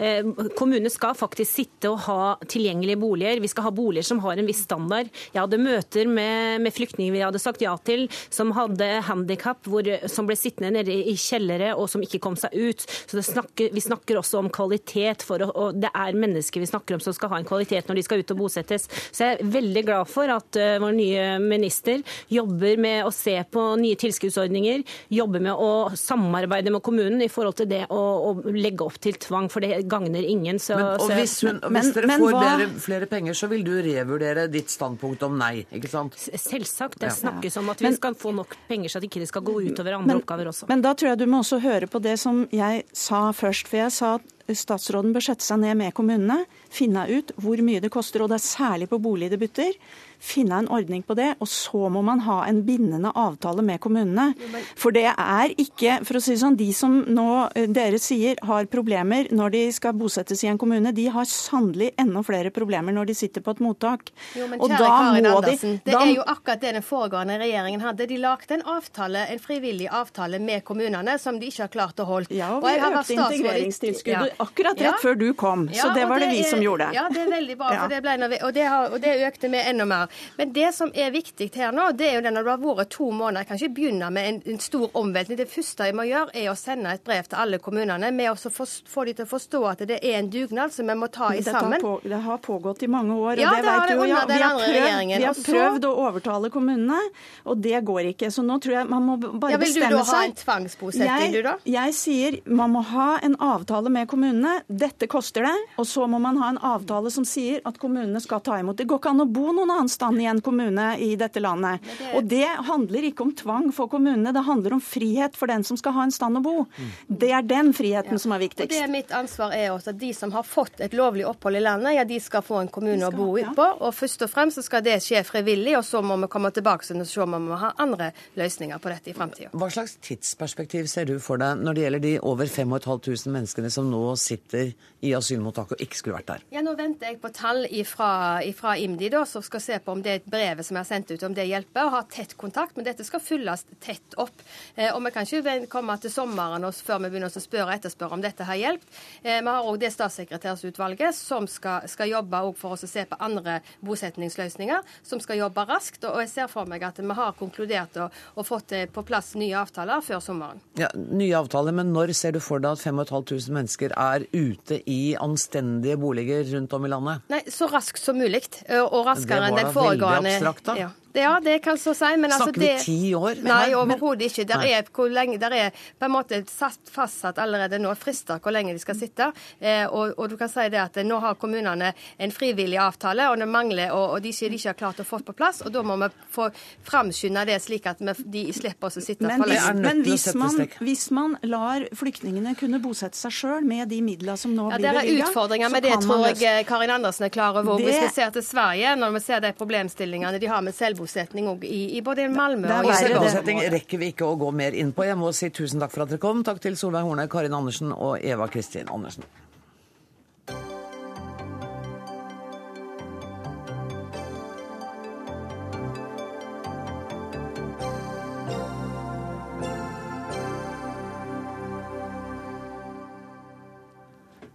eh, 0.01 0.25
kommunene 0.57 0.89
skal 0.93 1.17
faktisk 1.19 1.51
sitte 1.59 1.91
og 1.93 1.99
ha 2.07 2.21
tilgjengelige 2.49 2.97
boliger. 3.03 3.43
Vi 3.45 3.51
skal 3.53 3.67
ha 3.67 3.73
boliger 3.77 4.07
som 4.09 4.23
har 4.25 4.41
en 4.41 4.49
viss 4.49 4.63
standard. 4.65 5.11
Jeg 5.35 5.43
hadde 5.43 5.61
møter 5.61 6.09
med, 6.09 6.63
med 6.65 6.73
flyktninger 6.73 7.13
vi 7.13 7.21
hadde 7.21 7.43
sagt 7.43 7.61
ja 7.61 7.75
til, 7.85 8.07
som 8.33 8.55
hadde 8.57 8.89
handikap, 9.05 9.69
som 10.09 10.29
ble 10.29 10.39
sittende 10.41 10.73
nede 10.79 10.95
i 10.97 11.13
kjellere 11.21 11.75
og 11.77 11.91
som 11.93 12.05
ikke 12.07 12.23
kom 12.25 12.39
seg 12.41 12.57
ut. 12.57 12.87
Så 12.87 13.21
snakker, 13.21 13.69
Vi 13.77 13.85
snakker 13.85 14.17
også 14.17 14.41
om 14.41 14.49
kvalitet, 14.49 15.27
for 15.27 15.45
og 15.47 15.77
det 15.77 15.93
er 15.93 16.17
mennesker 16.17 16.65
vi 16.65 16.71
snakker 16.71 16.97
om 16.97 17.05
som 17.05 17.13
skal 17.13 17.35
ha 17.35 17.43
en 17.43 17.49
kvalitet 17.49 17.91
når 17.91 18.01
de 18.01 18.07
skal 18.07 18.25
ut 18.25 18.33
og 18.33 18.41
bosettes. 18.41 18.89
Så 19.13 19.27
jeg 19.27 19.37
er 19.37 19.53
veldig 19.59 19.85
glad 19.85 20.09
for 20.09 20.33
at 20.33 20.57
uh, 20.57 20.79
vår 20.81 20.97
nye 20.97 21.29
minister 21.45 22.01
jobber 22.33 22.81
med 22.81 23.05
å 23.05 23.13
se 23.13 23.37
på 23.53 23.69
nye 23.81 24.01
tilskuddsordninger, 24.01 24.85
jobber 25.13 25.45
med 25.45 25.61
å 25.61 25.71
samarbeide 26.07 26.73
med 26.75 26.83
kommunen 26.87 27.23
i 27.25 27.29
forhold 27.33 27.59
til 27.61 27.69
det 27.71 27.83
å, 27.93 28.01
å 28.29 28.53
legge 28.55 28.87
opp 28.87 28.99
til 29.03 29.19
tvang, 29.21 29.49
for 29.53 29.65
det 29.65 29.83
gagner 29.91 30.27
ingen. 30.27 30.61
Så, 30.63 30.77
men, 30.79 30.93
og 31.03 31.13
hvis, 31.13 31.39
hun, 31.47 31.61
men, 31.65 31.81
hvis 31.81 31.93
dere 31.97 32.11
men, 32.11 32.23
får 32.23 32.39
bedre, 32.39 32.69
flere 32.87 33.11
penger, 33.11 33.39
så 33.39 33.51
vil 33.53 33.65
du 33.67 33.75
revurdere 33.85 34.47
ditt 34.53 34.73
standpunkt 34.73 35.27
om 35.27 35.37
nei, 35.41 35.67
ikke 35.75 35.91
sant? 35.93 36.17
Selvsagt. 36.17 37.01
Det 37.03 37.13
snakkes 37.17 37.61
om 37.63 37.73
at 37.75 37.83
vi 37.85 37.93
skal 37.97 38.17
få 38.19 38.35
nok 38.37 38.57
penger 38.71 38.93
så 38.93 39.01
at 39.01 39.09
ikke 39.09 39.23
det 39.23 39.31
skal 39.31 39.45
gå 39.47 39.59
utover 39.67 39.99
andre 39.99 40.19
oppgaver 40.21 40.53
også. 40.53 40.71
Men 40.71 40.85
da 40.85 40.95
tror 40.97 41.13
jeg 41.13 41.23
du 41.23 41.29
må 41.31 41.43
også 41.43 41.61
høre 41.65 41.91
på 41.91 42.03
det 42.05 42.17
som 42.23 42.45
jeg 42.55 42.87
sa 42.97 43.29
først. 43.37 43.71
For 43.71 43.83
jeg 43.83 43.95
sa 43.95 44.17
at 44.19 44.57
statsråden 44.57 45.15
bør 45.15 45.25
sette 45.27 45.47
seg 45.47 45.59
ned 45.63 45.79
med 45.81 45.95
kommunene, 45.97 46.45
finne 46.73 47.07
ut 47.11 47.33
hvor 47.43 47.61
mye 47.67 47.83
det 47.83 47.91
koster, 47.95 48.23
og 48.23 48.31
det 48.31 48.39
er 48.39 48.47
særlig 48.47 48.91
på 48.91 49.01
bolig 49.03 49.33
det 49.33 49.41
butter 49.43 49.75
finne 50.23 50.61
en 50.63 50.69
ordning 50.73 51.03
på 51.07 51.17
det. 51.19 51.35
Og 51.41 51.49
så 51.51 51.89
må 51.93 52.03
man 52.07 52.23
ha 52.27 52.43
en 52.47 52.63
bindende 52.67 53.13
avtale 53.15 53.65
med 53.67 53.81
kommunene. 53.85 54.33
For 54.79 54.95
det 54.95 55.09
er 55.13 55.55
ikke, 55.61 56.01
for 56.07 56.19
å 56.19 56.23
si 56.23 56.35
det 56.35 56.43
sånn, 56.43 56.59
de 56.59 56.71
som 56.77 56.99
nå 57.07 57.29
eh, 57.55 57.69
dere 57.71 58.01
sier 58.03 58.41
har 58.47 58.69
problemer 58.73 59.31
når 59.35 59.55
de 59.55 59.63
skal 59.77 59.97
bosettes 59.97 60.45
i 60.45 60.51
en 60.51 60.61
kommune, 60.61 60.93
de 60.97 61.09
har 61.13 61.29
sannelig 61.29 61.93
enda 62.01 62.23
flere 62.27 62.53
problemer 62.55 62.95
når 62.97 63.11
de 63.11 63.19
sitter 63.19 63.45
på 63.45 63.57
et 63.57 63.63
mottak. 63.65 64.13
Jo, 64.37 64.49
men 64.51 64.61
kjære 64.61 64.81
Karin 64.87 65.31
Andersen, 65.31 65.77
de, 65.79 65.91
det 65.91 65.97
er 65.99 66.13
jo 66.15 66.27
akkurat 66.27 66.63
det 66.63 66.75
den 66.79 66.87
foregående 66.87 67.39
regjeringen 67.43 67.85
hadde. 67.85 68.09
De 68.11 68.21
lagde 68.21 68.59
en 68.59 68.65
avtale, 68.77 69.27
en 69.33 69.43
frivillig 69.43 69.89
avtale 69.93 70.41
med 70.43 70.65
kommunene 70.67 71.17
som 71.23 71.41
de 71.41 71.51
ikke 71.51 71.67
har 71.67 71.73
klart 71.73 72.03
å 72.03 72.09
holde. 72.09 72.35
Ja, 72.37 72.53
og 72.59 72.67
vi 72.67 72.75
økte 72.77 73.17
integreringstilskuddet 73.17 74.33
ja. 74.33 74.37
akkurat 74.43 74.81
rett 74.81 74.89
ja. 74.89 74.95
før 75.03 75.19
du 75.21 75.29
kom, 75.39 75.67
så 75.73 75.91
det 75.95 76.07
var 76.09 76.23
det, 76.23 76.31
det 76.31 76.41
vi 76.41 76.51
som 76.51 76.63
gjorde. 76.63 76.91
Ja, 76.97 77.07
det 77.13 77.23
er 77.27 77.33
veldig 77.33 77.59
bra, 77.61 77.73
for 77.77 77.93
det 77.93 78.03
ble, 78.05 78.17
og, 78.41 78.53
det 78.57 78.67
har, 78.67 78.91
og 78.93 79.03
det 79.03 79.15
økte 79.29 79.51
vi 79.53 79.63
enda 79.73 79.87
mer. 79.89 80.06
Kommuner. 80.07 80.37
Men 80.39 80.53
det 80.57 80.73
som 80.77 80.93
er 80.95 81.13
viktig 81.15 81.51
her 81.57 81.75
nå, 81.75 81.91
det 81.97 82.11
er 82.11 82.19
jo 82.19 82.25
det 82.27 82.33
når 82.35 82.47
det 82.47 82.55
har 82.55 82.65
vært 82.81 82.93
to 82.97 83.11
måneder. 83.11 83.45
Jeg 83.45 83.49
kan 83.51 83.61
ikke 83.61 83.77
begynne 83.77 84.11
med 84.15 84.31
en, 84.31 84.41
en 84.55 84.61
stor 84.63 84.97
omveltning. 84.99 85.39
Det 85.41 85.49
første 85.51 85.89
jeg 85.89 85.97
må 85.97 86.07
gjøre, 86.09 86.33
er 86.35 86.51
å 86.51 86.57
sende 86.59 86.95
et 86.97 87.05
brev 87.07 87.29
til 87.31 87.41
alle 87.43 87.61
kommunene 87.63 88.11
med 88.15 88.33
å 88.33 88.37
få 88.37 89.07
de 89.07 89.17
til 89.17 89.27
å 89.27 89.31
forstå 89.31 89.63
at 89.71 89.85
det 89.89 89.99
er 90.01 90.19
en 90.21 90.31
dugnad 90.33 90.75
som 90.75 90.89
vi 90.89 90.97
må 90.99 91.09
ta 91.13 91.33
i 91.35 91.43
sammen. 91.47 91.81
På, 91.83 91.97
det 92.05 92.21
har 92.27 92.41
pågått 92.43 92.85
i 92.87 92.91
mange 92.91 93.17
år. 93.17 93.41
Ja, 93.41 93.55
det, 93.57 93.65
det 93.67 93.75
har 93.75 93.91
det 93.91 93.97
under 93.97 94.13
ja, 94.13 94.25
den 94.29 94.43
andre 94.43 94.67
prøvd, 94.67 94.77
regjeringen. 94.77 95.23
Vi 95.23 95.29
har 95.29 95.43
prøvd 95.49 95.89
å 95.89 95.93
overtale 96.07 96.51
kommunene, 96.55 97.01
og 97.47 97.63
det 97.65 97.83
går 97.87 98.13
ikke. 98.13 98.31
Så 98.35 98.45
nå 98.47 98.59
tror 98.63 98.79
jeg 98.81 98.91
man 98.91 99.07
må 99.07 99.17
bare 99.23 99.57
ja, 99.57 99.61
bestemme 99.61 99.91
seg. 99.91 99.93
Vil 99.93 99.97
du 99.97 99.99
da 99.99 100.05
ha 100.11 100.23
en 100.27 100.37
tvangsbosetting, 100.41 101.27
jeg, 101.27 101.35
du 101.35 101.47
da? 101.47 101.57
Jeg 101.77 101.97
sier 101.99 102.39
man 102.47 102.75
må 102.75 102.83
ha 102.93 103.09
en 103.27 103.37
avtale 103.43 103.93
med 103.93 104.09
kommunene. 104.11 104.59
Dette 104.67 105.09
koster 105.11 105.47
det. 105.47 105.55
Og 105.81 105.89
så 105.89 106.07
må 106.11 106.21
man 106.23 106.39
ha 106.41 106.53
en 106.55 106.61
avtale 106.75 107.13
som 107.13 107.27
sier 107.29 107.63
at 107.69 107.81
kommunene 107.83 108.21
skal 108.23 108.43
ta 108.45 108.61
imot. 108.61 108.79
Det 108.79 108.89
går 108.89 109.01
ikke 109.03 109.15
an 109.15 109.25
å 109.25 109.29
bo 109.31 109.51
noen 109.51 109.73
annen 109.73 109.93
stand 109.97 110.23
i 110.23 110.29
en 110.31 110.43
kommune 110.45 110.89
i 111.03 111.13
dette 111.19 111.43
landet. 111.43 111.85
Og 112.15 112.27
det 112.29 112.47
handler 112.69 113.09
ikke 113.11 113.27
om 113.27 113.33
tvang 113.37 113.71
for 113.75 113.91
kommunene, 113.93 114.35
det 114.37 114.45
handler 114.47 114.77
om 114.77 114.83
frihet 114.85 115.37
for 115.39 115.51
den 115.51 115.65
som 115.67 115.79
skal 115.81 115.97
ha 115.97 116.07
en 116.07 116.15
stand 116.15 116.41
å 116.41 116.45
bo. 116.45 116.57
Mm. 116.77 116.93
Det 117.23 117.33
er 117.33 117.47
den 117.47 117.73
friheten 117.77 118.19
ja. 118.19 118.23
som 118.23 118.35
er 118.37 118.45
viktigst. 118.45 118.69
Og 118.69 118.75
det 118.75 118.83
er 118.85 118.93
Mitt 118.97 119.13
ansvar 119.13 119.53
er 119.53 119.71
også 119.75 119.93
at 119.93 119.99
de 120.01 120.13
som 120.17 120.33
har 120.33 120.47
fått 120.47 120.81
et 120.85 120.95
lovlig 120.97 121.27
opphold 121.29 121.59
i 121.59 121.63
landet, 121.65 121.97
ja, 121.99 122.05
de 122.09 122.21
skal 122.23 122.45
få 122.47 122.63
en 122.63 122.71
kommune 122.73 123.01
skal, 123.03 123.13
å 123.13 123.19
bo 123.19 123.37
ja. 123.41 123.53
på. 123.57 123.67
Og 123.85 123.95
først 123.97 124.25
og 124.25 124.33
fremst 124.33 124.61
så 124.61 124.65
skal 124.65 124.85
det 124.87 124.99
skje 125.05 125.23
frivillig, 125.27 125.77
og 125.79 125.85
så 125.87 126.03
må 126.05 126.17
vi 126.23 126.31
komme 126.33 126.53
tilbake 126.55 126.87
og 126.87 127.07
se 127.09 127.23
om 127.23 127.37
vi 127.37 127.43
må 127.49 127.59
ha 127.61 127.73
andre 127.83 128.13
løsninger 128.39 128.81
på 128.83 128.93
dette 128.93 129.13
i 129.13 129.17
framtida. 129.17 129.53
Hva 129.57 129.69
slags 129.73 129.97
tidsperspektiv 130.05 130.89
ser 130.91 131.09
du 131.11 131.17
for 131.23 131.41
deg 131.43 131.63
når 131.63 131.77
det 131.77 131.87
gjelder 131.87 132.05
de 132.07 132.15
over 132.33 132.51
5500 132.51 133.33
menneskene 133.35 133.73
som 133.73 133.89
nå 133.91 134.03
sitter 134.21 134.73
i 135.05 135.13
asylmottak 135.17 135.75
og 135.77 135.83
ikke 135.83 136.01
skulle 136.01 136.19
vært 136.19 136.33
der? 136.35 136.47
Ja, 136.55 136.65
Nå 136.67 136.75
venter 136.79 137.13
jeg 137.13 137.21
på 137.23 137.31
tall 137.31 137.67
fra 137.87 138.73
IMDi, 138.75 139.11
da, 139.13 139.23
som 139.29 139.45
skal 139.45 139.63
se 139.63 139.79
på 139.87 139.95
om 139.95 140.03
det 140.03 140.19
brevet 140.27 140.67
som 140.67 140.79
er 140.81 140.87
sendt 140.89 141.11
ut, 141.15 141.23
om 141.27 141.35
det 141.35 141.47
hjelper. 141.47 141.87
og 141.87 141.95
ha 141.97 142.03
tett 142.11 142.37
kontakt, 142.37 142.77
men 142.77 142.87
dette 142.87 143.05
skal 143.07 143.23
fylles 143.23 143.65
tett 143.83 144.17
opp. 144.21 144.43
Eh, 144.75 144.91
og 144.95 145.03
vi 145.05 145.13
kan 145.15 145.27
ikke 145.27 145.67
komme 145.71 145.97
til 146.03 146.13
sommeren 146.13 146.67
før 146.67 147.03
vi 147.05 147.11
begynner 147.13 147.31
å 147.31 147.43
spørre 147.43 147.69
og 147.71 147.75
etterspørre 147.77 148.19
om 148.19 148.25
dette 148.25 148.47
har 148.49 148.59
hjulpet. 148.59 148.99
Eh, 149.23 149.41
vi 149.41 149.53
har 149.53 149.67
òg 149.67 149.79
det 149.81 149.93
statssekretærsutvalget 149.95 151.15
som 151.15 151.47
skal, 151.51 151.87
skal 151.89 152.11
jobbe 152.11 152.43
for 152.59 152.77
oss 152.77 152.85
å 152.87 152.91
se 152.91 153.07
på 153.09 153.19
andre 153.23 153.61
bosetningsløsninger, 153.87 154.83
som 155.07 155.23
skal 155.23 155.41
jobbe 155.41 155.67
raskt. 155.69 156.05
Og 156.09 156.21
jeg 156.25 156.33
ser 156.33 156.51
for 156.53 156.69
meg 156.69 156.85
at 156.87 156.99
vi 157.01 157.19
har 157.19 157.37
konkludert 157.39 157.97
og, 158.03 158.15
og 158.37 158.49
fått 158.49 158.75
eh, 158.77 158.87
på 158.91 159.05
plass 159.07 159.35
nye 159.39 159.57
avtaler 159.61 160.03
før 160.05 160.23
sommeren. 160.25 160.63
Ja, 160.81 160.91
Nye 160.97 161.37
avtaler, 161.39 161.75
men 161.77 161.93
når 161.95 162.13
ser 162.17 162.35
du 162.35 162.41
for 162.43 162.63
deg 162.63 162.77
at 162.77 162.83
5500 162.83 163.53
mennesker 163.55 163.95
er 163.97 164.27
ute 164.33 164.81
i 164.91 165.15
anstendige 165.21 165.97
boliger 166.01 166.45
rundt 166.55 166.75
om 166.77 166.87
i 166.87 166.91
landet? 166.93 167.27
Nei, 167.33 167.43
Så 167.53 167.69
raskt 167.71 168.03
som 168.03 168.19
mulig. 168.19 168.43
Og 168.77 169.07
raskere 169.07 169.49
enn 169.49 169.57
den 169.57 169.71
foregående. 169.83 170.31
Veldig 170.31 170.37
abstrakt, 170.37 170.65
da. 170.65 170.77
Ja. 170.79 170.91
Ja, 171.21 171.41
det 171.43 171.59
kan 171.65 171.79
så 171.79 171.95
si. 171.95 172.17
Men 172.17 172.33
altså, 172.33 172.45
Snakker 172.45 172.61
vi 172.61 172.73
ti 172.85 173.15
år? 173.15 173.41
Nei, 173.47 173.75
overhodet 173.75 174.31
ikke. 174.31 174.47
Der 174.49 174.65
er, 174.67 174.87
hvor 174.95 175.11
lenge, 175.13 175.39
der 175.43 175.55
er 175.57 175.71
på 175.73 176.09
en 176.09 176.15
måte 176.15 176.43
satt, 176.51 176.81
fastsatt 176.93 177.39
allerede 177.43 177.81
nå 177.83 177.95
frister 177.99 178.41
hvor 178.43 178.55
lenge 178.55 178.75
de 178.77 178.83
skal 178.83 178.99
sitte. 178.99 179.31
Eh, 179.61 179.85
og, 179.87 180.15
og, 180.17 180.29
du 180.31 180.37
kan 180.41 180.51
si 180.53 180.67
det 180.73 180.81
at 180.83 180.99
nå 181.07 181.19
har 181.23 181.39
kommunene 181.41 181.93
en 182.19 182.35
frivillig 182.35 182.79
avtale, 182.83 183.29
og 183.31 183.41
det 183.41 183.49
mangler, 183.51 183.93
og, 183.95 184.17
og 184.17 184.25
de 184.25 184.33
ikke, 184.35 184.51
de 184.53 184.61
ikke 184.61 184.73
har 184.73 184.79
klart 184.83 185.03
å 185.03 185.09
få 185.09 185.21
på 185.27 185.37
plass. 185.37 185.63
og 185.65 185.73
Da 185.75 185.83
må 185.87 185.99
vi 186.01 186.11
få 186.33 186.49
framskynde 186.87 187.47
det, 187.49 187.59
slik 187.65 187.89
at 187.91 188.03
vi, 188.03 188.17
de 188.37 188.45
slipper 188.57 188.91
oss 188.91 189.01
å 189.01 189.05
sitte 189.05 189.27
men, 189.27 189.41
for 189.43 189.53
lenge. 189.53 189.75
Men 189.83 190.05
hvis 190.07 190.29
man, 190.39 190.61
hvis 190.81 191.07
man 191.15 191.37
lar 191.47 191.87
flyktningene 191.97 192.57
kunne 192.59 192.81
bosette 192.83 193.19
seg 193.19 193.35
sjøl 193.35 193.67
med 193.67 193.89
de 193.93 194.03
midlene 194.05 194.37
som 194.41 194.55
nå 194.55 194.69
ja, 194.71 194.79
blir 194.79 194.93
bevilga 194.93 195.07
Det 195.07 195.15
er 195.17 195.31
utfordringer 195.31 195.73
med 195.73 195.87
det, 195.87 195.95
tror 196.05 196.27
jeg 196.43 196.67
Karin 196.69 196.95
Andersen 196.99 197.29
er 197.29 197.33
klar 197.35 197.57
over. 197.61 197.81
Det... 197.81 197.89
Hvis 197.91 198.03
vi 198.05 198.13
ser 198.19 198.33
til 198.35 198.45
Sverige, 198.47 198.95
når 199.01 199.17
vi 199.17 199.25
ser 199.25 199.43
de 199.45 199.53
problemstillingene 199.57 200.41
de 200.43 200.51
har 200.51 200.65
med 200.65 200.77
selvbosetning 201.07 201.65
i 201.65 201.97
i, 201.97 202.03
både 202.03 202.29
Malmö 202.29 202.69
og 202.81 202.91
i 202.91 203.15
Bosetting 203.15 203.61
rekker 203.73 203.99
vi 203.99 204.13
ikke 204.13 204.27
å 204.27 204.37
gå 204.37 204.51
mer 204.53 204.75
inn 204.75 204.93
på. 204.93 205.07
Jeg 205.07 205.17
må 205.19 205.33
si 205.33 205.51
tusen 205.51 205.81
takk 205.81 205.95
for 205.95 206.05
at 206.05 206.13
dere 206.13 206.23
kom. 206.23 206.45
Takk 206.45 206.61
til 206.63 206.77
Solveig 206.77 207.07
Horne, 207.07 207.29
Karin 207.29 207.55
Andersen 207.55 207.93
og 207.93 208.19
Eva 208.23 208.49
Kristin 208.49 208.89
Andersen. 208.93 209.25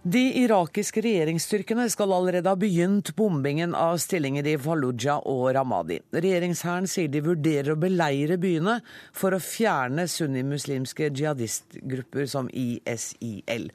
De 0.02 0.18
irakiske 0.34 0.98
regjeringsstyrkene 1.04 1.84
skal 1.92 2.10
allerede 2.10 2.50
ha 2.50 2.58
begynt 2.58 3.12
bombingen 3.14 3.70
av 3.78 4.00
stillinger 4.02 4.48
i 4.50 4.56
Fallujah 4.58 5.20
og 5.30 5.44
Ramadi. 5.54 6.00
Regjeringshæren 6.10 6.88
sier 6.90 7.06
de 7.06 7.20
vurderer 7.22 7.70
å 7.70 7.78
beleire 7.78 8.34
byene 8.42 8.80
for 9.14 9.30
å 9.30 9.38
fjerne 9.38 10.08
sunnimuslimske 10.10 11.06
jihadistgrupper 11.06 12.26
som 12.34 12.50
ISIL. 12.50 13.70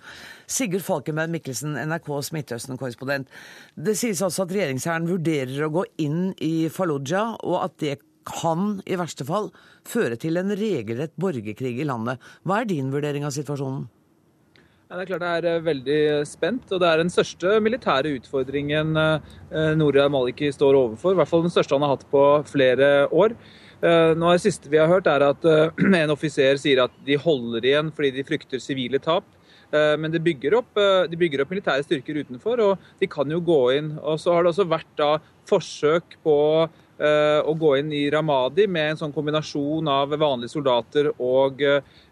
Sigurd 0.52 0.84
Falkenberg 0.84 1.32
Mikkelsen, 1.32 1.80
NRKs 1.88 2.34
Midtøsten-korrespondent. 2.36 3.32
Det 3.80 3.96
sies 3.96 4.20
også 4.20 4.44
at 4.44 4.56
regjeringshæren 4.58 5.08
vurderer 5.08 5.64
å 5.64 5.74
gå 5.80 5.88
inn 6.04 6.34
i 6.44 6.68
Fallujah, 6.68 7.38
og 7.40 7.62
at 7.70 7.80
det 7.80 8.02
kan 8.28 8.82
i 8.84 9.00
verste 9.00 9.24
fall 9.24 9.54
føre 9.88 10.20
til 10.20 10.44
en 10.44 10.52
regelrett 10.60 11.16
borgerkrig 11.16 11.78
i 11.80 11.88
landet. 11.88 12.20
Hva 12.44 12.66
er 12.66 12.76
din 12.76 12.92
vurdering 12.92 13.24
av 13.24 13.32
situasjonen? 13.32 13.88
Ja, 14.88 14.96
det 14.96 15.04
er 15.04 15.10
klart 15.10 15.24
det 15.26 15.30
er 15.36 15.46
eh, 15.58 15.64
veldig 15.66 16.02
spent, 16.24 16.70
og 16.72 16.80
det 16.80 16.88
er 16.88 17.02
den 17.02 17.10
største 17.12 17.58
militære 17.60 18.14
utfordringen 18.22 18.96
eh, 18.96 19.74
Noria 19.76 20.06
Maliki 20.08 20.48
står 20.56 20.78
overfor. 20.80 21.12
I 21.12 21.20
hvert 21.20 21.28
fall 21.28 21.44
den 21.44 21.52
største 21.52 21.76
han 21.76 21.84
har 21.84 21.98
hatt 21.98 22.06
på 22.08 22.22
flere 22.48 22.92
år. 23.12 23.36
Nå 23.78 24.16
nå 24.18 24.32
Det 24.34 24.42
siste 24.42 24.72
vi 24.72 24.80
har 24.80 24.88
hørt, 24.90 25.06
er 25.12 25.22
at 25.28 25.44
en 26.00 26.14
offiser 26.16 26.58
sier 26.58 26.80
at 26.86 26.96
de 27.06 27.20
holder 27.20 27.68
igjen 27.68 27.92
fordi 27.94 28.14
de 28.16 28.26
frykter 28.26 28.64
sivile 28.64 28.98
tap. 29.04 29.28
Men 29.70 30.10
de 30.10 30.22
bygger, 30.24 30.56
opp, 30.56 30.80
de 31.12 31.20
bygger 31.20 31.44
opp 31.44 31.52
militære 31.52 31.84
styrker 31.84 32.24
utenfor, 32.24 32.64
og 32.64 32.88
de 32.98 33.10
kan 33.12 33.30
jo 33.30 33.38
gå 33.44 33.60
inn. 33.76 33.92
Og 34.00 34.18
så 34.24 34.34
har 34.34 34.42
det 34.42 34.54
også 34.54 34.66
vært 34.72 34.90
da 34.98 35.12
forsøk 35.52 36.18
på 36.26 36.38
å 36.98 37.54
gå 37.62 37.76
inn 37.78 37.92
i 37.94 38.08
Ramadi 38.10 38.66
med 38.66 38.96
en 38.96 39.02
sånn 39.04 39.14
kombinasjon 39.14 39.92
av 39.94 40.16
vanlige 40.18 40.56
soldater 40.56 41.12
og 41.20 41.62
Eh, 41.62 42.07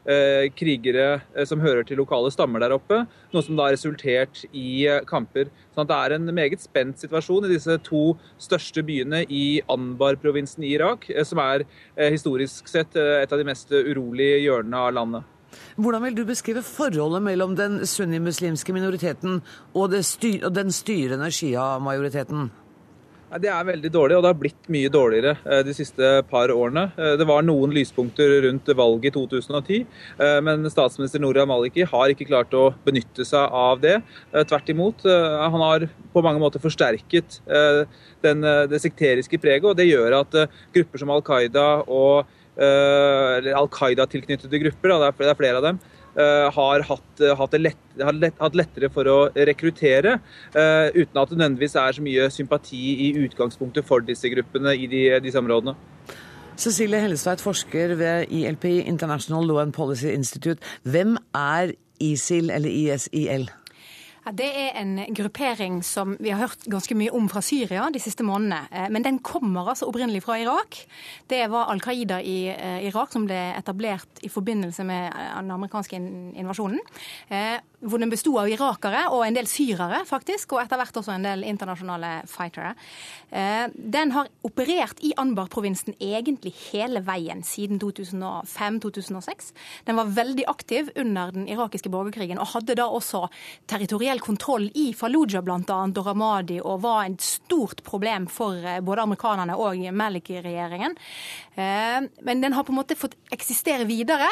krigere 0.55 1.21
eh, 1.35 1.45
som 1.49 1.61
hører 1.63 1.85
til 1.87 1.99
lokale 2.01 2.31
stammer 2.33 2.61
der 2.63 2.75
oppe. 2.75 3.03
Noe 3.33 3.45
som 3.45 3.57
da 3.57 3.67
har 3.67 3.75
resultert 3.75 4.43
i 4.51 4.85
eh, 4.89 5.01
kamper. 5.07 5.49
Sånn 5.73 5.85
at 5.85 5.91
det 5.91 5.99
er 5.99 6.17
en 6.17 6.33
meget 6.37 6.63
spent 6.63 7.01
situasjon 7.01 7.47
i 7.47 7.53
disse 7.53 7.77
to 7.85 8.03
største 8.41 8.85
byene 8.85 9.23
i 9.29 9.61
Anbar-provinsen 9.71 10.65
i 10.65 10.75
Irak, 10.75 11.07
som 11.27 11.41
er 11.43 11.65
historisk 11.97 12.69
sett 12.71 12.95
et 12.95 13.31
av 13.31 13.39
de 13.39 13.47
mest 13.47 13.71
urolige 13.73 14.39
hjørnene 14.45 14.83
av 14.87 14.93
landet. 14.95 15.31
Hvordan 15.75 16.03
vil 16.03 16.17
du 16.17 16.23
beskrive 16.27 16.63
forholdet 16.63 17.23
mellom 17.23 17.55
den 17.55 17.81
sunnimuslimske 17.87 18.75
minoriteten 18.75 19.41
og, 19.73 19.95
styr 20.03 20.47
og 20.47 20.55
den 20.55 20.71
styrende 20.75 21.31
shia-majoriteten? 21.31 22.49
Det 23.41 23.49
er 23.51 23.65
veldig 23.67 23.89
dårlig, 23.91 24.15
og 24.15 24.23
det 24.23 24.29
har 24.29 24.37
blitt 24.39 24.67
mye 24.71 24.89
dårligere 24.91 25.33
eh, 25.43 25.61
de 25.67 25.73
siste 25.75 26.11
par 26.29 26.51
årene. 26.53 26.85
Eh, 26.95 27.15
det 27.19 27.25
var 27.27 27.43
noen 27.43 27.73
lyspunkter 27.75 28.31
rundt 28.45 28.69
valget 28.79 29.09
i 29.09 29.13
2010, 29.15 29.79
eh, 30.23 30.37
men 30.45 30.63
statsminister 30.71 31.19
Noria 31.23 31.43
Maliki 31.49 31.83
har 31.89 32.13
ikke 32.13 32.29
klart 32.29 32.55
å 32.55 32.69
benytte 32.85 33.25
seg 33.27 33.51
av 33.51 33.81
det. 33.83 33.97
Tvert 34.31 34.71
imot. 34.71 35.03
Han 35.05 35.59
har 35.65 35.87
på 36.13 36.23
mange 36.23 36.39
måter 36.41 36.63
forsterket 36.63 37.39
den, 38.23 38.43
det 38.71 38.79
sekteriske 38.83 39.39
preget, 39.41 39.67
og 39.67 39.75
det 39.77 39.87
gjør 39.89 40.19
at 40.21 40.37
grupper 40.75 41.01
som 41.01 41.11
Al 41.13 41.23
Qaida 41.25 41.65
og 41.83 42.31
Al 42.55 43.69
Qaida-tilknyttede 43.71 44.61
grupper, 44.63 44.95
det 45.19 45.27
er 45.27 45.39
flere 45.39 45.59
av 45.59 45.67
dem, 45.67 45.81
har 46.15 46.85
hatt, 46.87 47.21
eh, 47.21 47.35
hatt, 47.35 47.57
lett, 47.59 47.81
hatt 48.39 48.55
lettere 48.55 48.89
for 48.93 49.09
å 49.11 49.17
rekruttere, 49.35 50.19
eh, 50.55 50.87
uten 50.95 51.21
at 51.21 51.29
det 51.29 51.37
nødvendigvis 51.37 51.75
er 51.75 51.97
så 51.97 52.05
mye 52.05 52.29
sympati 52.31 52.83
i 53.07 53.13
utgangspunktet 53.25 53.85
for 53.85 53.99
disse 53.99 54.29
gruppene 54.31 54.75
i 54.75 54.87
de, 54.87 55.19
disse 55.19 55.41
områdene. 55.41 55.75
Cecilie 56.55 57.01
Hellestveit, 57.03 57.41
forsker 57.43 57.97
ved 57.99 58.31
ILPI, 58.31 58.85
International 58.87 59.43
Law 59.43 59.59
and 59.59 59.73
Policy 59.73 60.13
Institute. 60.13 60.59
Hvem 60.83 61.17
er 61.35 61.73
ISIL, 61.99 62.49
eller 62.49 62.69
ISIL? 62.69 63.49
Ja, 64.25 64.31
det 64.33 64.47
er 64.57 64.77
en 64.79 64.95
gruppering 65.13 65.83
som 65.85 66.15
vi 66.17 66.31
har 66.33 66.39
hørt 66.41 66.63
ganske 66.65 66.95
mye 66.97 67.13
om 67.13 67.27
fra 67.29 67.43
Syria 67.45 67.83
de 67.93 68.01
siste 68.01 68.25
månedene. 68.25 68.63
Eh, 68.71 68.87
men 68.89 69.05
den 69.05 69.19
kommer 69.21 69.69
altså 69.69 69.85
opprinnelig 69.85 70.23
fra 70.25 70.39
Irak. 70.41 70.79
Det 71.29 71.43
var 71.53 71.69
Al 71.69 71.83
Qaida 71.83 72.17
i 72.25 72.47
eh, 72.49 72.87
Irak 72.89 73.13
som 73.13 73.27
ble 73.29 73.37
etablert 73.53 74.23
i 74.25 74.31
forbindelse 74.33 74.85
med 74.87 75.11
eh, 75.11 75.29
den 75.37 75.53
amerikanske 75.53 75.99
invasjonen. 76.41 76.81
Hvor 77.85 78.01
den 78.01 78.11
besto 78.11 78.35
av 78.41 78.49
irakere 78.49 79.05
og 79.13 79.23
en 79.25 79.37
del 79.37 79.47
syrere, 79.49 80.01
faktisk, 80.07 80.55
og 80.55 80.63
etter 80.63 80.79
hvert 80.79 80.99
også 81.01 81.13
en 81.15 81.27
del 81.27 81.45
internasjonale 81.47 82.11
fightere. 82.29 82.73
Eh, 83.29 83.67
den 83.75 84.13
har 84.15 84.29
operert 84.47 85.01
i 85.05 85.13
Anbar-provinsen 85.21 85.97
egentlig 86.01 86.53
hele 86.71 87.01
veien 87.05 87.43
siden 87.45 87.79
2005-2006. 87.81 89.51
Den 89.87 89.99
var 89.99 90.13
veldig 90.17 90.47
aktiv 90.51 90.91
under 90.95 91.33
den 91.35 91.47
irakiske 91.51 91.91
borgerkrigen 91.93 92.41
og 92.41 92.51
hadde 92.53 92.77
da 92.79 92.87
også 92.89 93.25
territoriell 93.69 94.21
kontroll 94.23 94.69
i 94.73 94.91
Fallujah 94.97 95.43
bl.a. 95.45 95.59
og 95.85 96.05
Ramadi, 96.05 96.59
og 96.61 96.81
var 96.85 97.05
et 97.05 97.21
stort 97.23 97.83
problem 97.87 98.29
for 98.31 98.59
eh, 98.61 98.81
både 98.85 99.05
amerikanerne 99.05 99.57
og 99.59 99.85
Maliki-regjeringen. 99.95 100.97
Eh, 101.55 102.07
men 102.27 102.43
den 102.43 102.55
har 102.55 102.65
på 102.67 102.73
en 102.73 102.79
måte 102.81 102.97
fått 102.99 103.15
eksistere 103.31 103.87
videre 103.87 104.27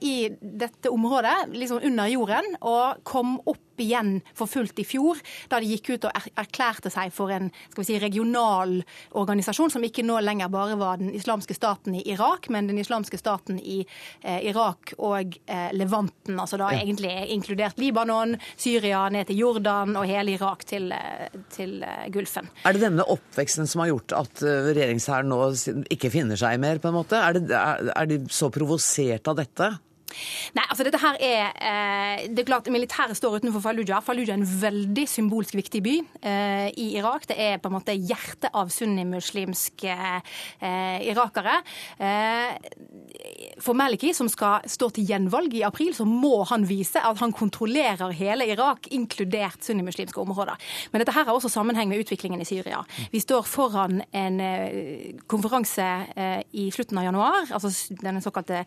i 0.00 0.30
dette 0.40 0.90
området, 0.92 1.50
liksom 1.52 1.82
under 1.84 2.08
jorden, 2.08 2.54
og 2.60 3.02
kom 3.04 3.36
opp 3.44 3.69
igjen 3.84 4.18
for 4.36 4.50
fullt 4.50 4.78
i 4.82 4.86
fjor, 4.86 5.20
da 5.50 5.60
de 5.60 5.70
gikk 5.70 5.94
ut 5.94 6.08
og 6.08 6.30
erklærte 6.40 6.92
seg 6.92 7.12
for 7.14 7.32
en 7.34 7.50
skal 7.70 7.82
vi 7.82 7.88
si, 7.88 7.98
regional 8.02 8.78
organisasjon, 9.18 9.72
som 9.74 9.84
ikke 9.86 10.04
nå 10.06 10.20
lenger 10.24 10.50
bare 10.52 10.78
var 10.80 11.00
den 11.00 11.12
islamske 11.16 11.56
staten 11.56 11.96
i 11.98 12.04
Irak, 12.12 12.48
men 12.52 12.70
den 12.70 12.80
islamske 12.80 13.18
staten 13.20 13.60
i 13.60 13.80
eh, 14.22 14.40
Irak 14.50 14.94
og 14.98 15.36
eh, 15.46 15.70
Levanten. 15.76 16.38
Altså 16.40 16.60
da 16.60 16.70
ja. 16.74 16.82
egentlig 16.84 17.12
inkludert 17.34 17.78
Libanon, 17.80 18.36
Syria, 18.56 19.06
ned 19.12 19.30
til 19.30 19.42
Jordan 19.44 19.96
og 19.98 20.08
hele 20.08 20.36
Irak 20.36 20.64
til, 20.68 20.90
eh, 20.94 21.28
til 21.54 21.80
uh, 21.84 22.06
Gulfen. 22.12 22.50
Er 22.64 22.76
det 22.76 22.84
denne 22.84 23.06
oppveksten 23.06 23.68
som 23.70 23.84
har 23.84 23.92
gjort 23.92 24.16
at 24.16 24.42
eh, 24.44 24.72
regjeringshæren 24.72 25.30
nå 25.30 25.40
ikke 25.92 26.12
finner 26.12 26.40
seg 26.40 26.60
mer, 26.62 26.80
på 26.82 26.90
en 26.90 26.98
måte? 27.00 27.18
Er, 27.18 27.38
det, 27.38 27.54
er, 27.56 27.92
er 27.94 28.10
de 28.10 28.22
så 28.32 28.50
provosert 28.52 29.30
av 29.30 29.40
dette? 29.40 29.72
Nei, 30.56 30.64
altså 30.66 30.84
dette 30.86 31.00
her 31.00 31.18
er 31.22 31.52
eh, 31.54 32.24
Det 32.30 32.42
er 32.42 32.48
klart 32.48 32.68
Militæret 32.72 33.16
står 33.18 33.38
utenfor 33.40 33.62
Fallujah. 33.64 34.02
Fallujah 34.04 34.34
er 34.34 34.40
en 34.40 34.62
veldig 34.62 35.06
symbolsk 35.08 35.56
viktig 35.58 35.82
by 35.84 35.94
eh, 36.26 36.68
i 36.80 36.90
Irak. 36.98 37.26
Det 37.30 37.36
er 37.38 37.60
på 37.62 37.70
en 37.70 37.76
måte 37.76 37.94
hjertet 37.94 38.50
av 38.56 38.70
sunnimuslimske 38.74 39.94
eh, 39.94 40.98
irakere. 41.10 41.60
Eh, 42.00 42.58
for 43.62 43.76
Maliki, 43.78 44.12
som 44.16 44.28
skal 44.32 44.66
stå 44.70 44.90
til 44.96 45.06
gjenvalg 45.10 45.54
i 45.58 45.64
april, 45.66 45.92
så 45.96 46.06
må 46.08 46.42
han 46.50 46.66
vise 46.68 47.02
at 47.04 47.22
han 47.22 47.34
kontrollerer 47.36 48.14
hele 48.16 48.48
Irak, 48.50 48.90
inkludert 48.94 49.62
sunnimuslimske 49.66 50.20
områder. 50.22 50.58
Men 50.92 51.04
dette 51.04 51.14
her 51.14 51.28
har 51.28 51.36
også 51.36 51.52
sammenheng 51.52 51.90
med 51.90 52.04
utviklingen 52.04 52.42
i 52.42 52.48
Syria. 52.48 52.82
Vi 53.12 53.22
står 53.22 53.46
foran 53.48 54.02
en 54.10 54.40
eh, 54.44 55.14
konferanse 55.30 55.88
eh, 56.16 56.42
i 56.52 56.68
slutten 56.74 56.98
av 56.98 57.08
januar, 57.10 57.50
altså 57.54 57.70
denne 58.00 58.22
såkalte 58.24 58.64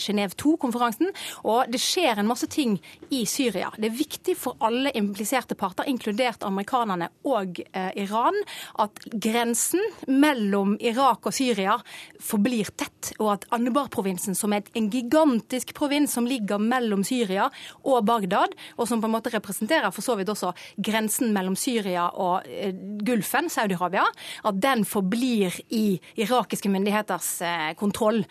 Genéve 0.00 0.36
2-konferansen 0.38 0.83
konferansen. 0.84 1.12
Og 1.44 1.70
det 1.70 1.80
skjer 1.82 2.18
en 2.18 2.28
masse 2.28 2.46
ting 2.46 2.78
i 3.10 3.24
Syria. 3.26 3.70
Det 3.76 3.88
er 3.88 3.96
viktig 3.96 4.36
for 4.36 4.56
alle 4.64 4.92
impliserte 4.94 5.54
parter, 5.54 5.88
inkludert 5.88 6.44
amerikanerne 6.44 7.10
og 7.24 7.60
eh, 7.72 7.90
Iran, 8.02 8.34
at 8.78 8.98
grensen 9.12 9.82
mellom 10.06 10.76
Irak 10.80 11.26
og 11.26 11.34
Syria 11.34 11.78
forblir 12.20 12.70
tett, 12.76 13.12
og 13.18 13.34
at 13.34 13.46
Anbar-provinsen, 13.54 14.34
som 14.34 14.52
er 14.52 14.64
en 14.74 14.90
gigantisk 14.90 15.74
provins 15.76 16.12
som 16.14 16.26
ligger 16.26 16.58
mellom 16.58 17.04
Syria 17.04 17.50
og 17.84 18.04
Bagdad, 18.06 18.54
og 18.78 18.88
som 18.88 19.02
på 19.02 19.08
en 19.08 19.14
måte 19.14 19.32
representerer 19.34 19.92
for 19.94 20.04
så 20.04 20.16
vidt 20.18 20.32
også 20.32 20.52
grensen 20.76 21.32
mellom 21.34 21.56
Syria 21.56 22.08
og 22.10 22.48
eh, 22.48 22.74
Gulfen, 23.04 23.50
Saudi-Arabia, 23.52 24.06
at 24.44 24.60
den 24.62 24.84
forblir 24.88 25.54
i 25.74 25.98
irakiske 26.20 26.70
myndigheters 26.72 27.30
eh, 27.44 27.70
kontroll. 27.78 28.22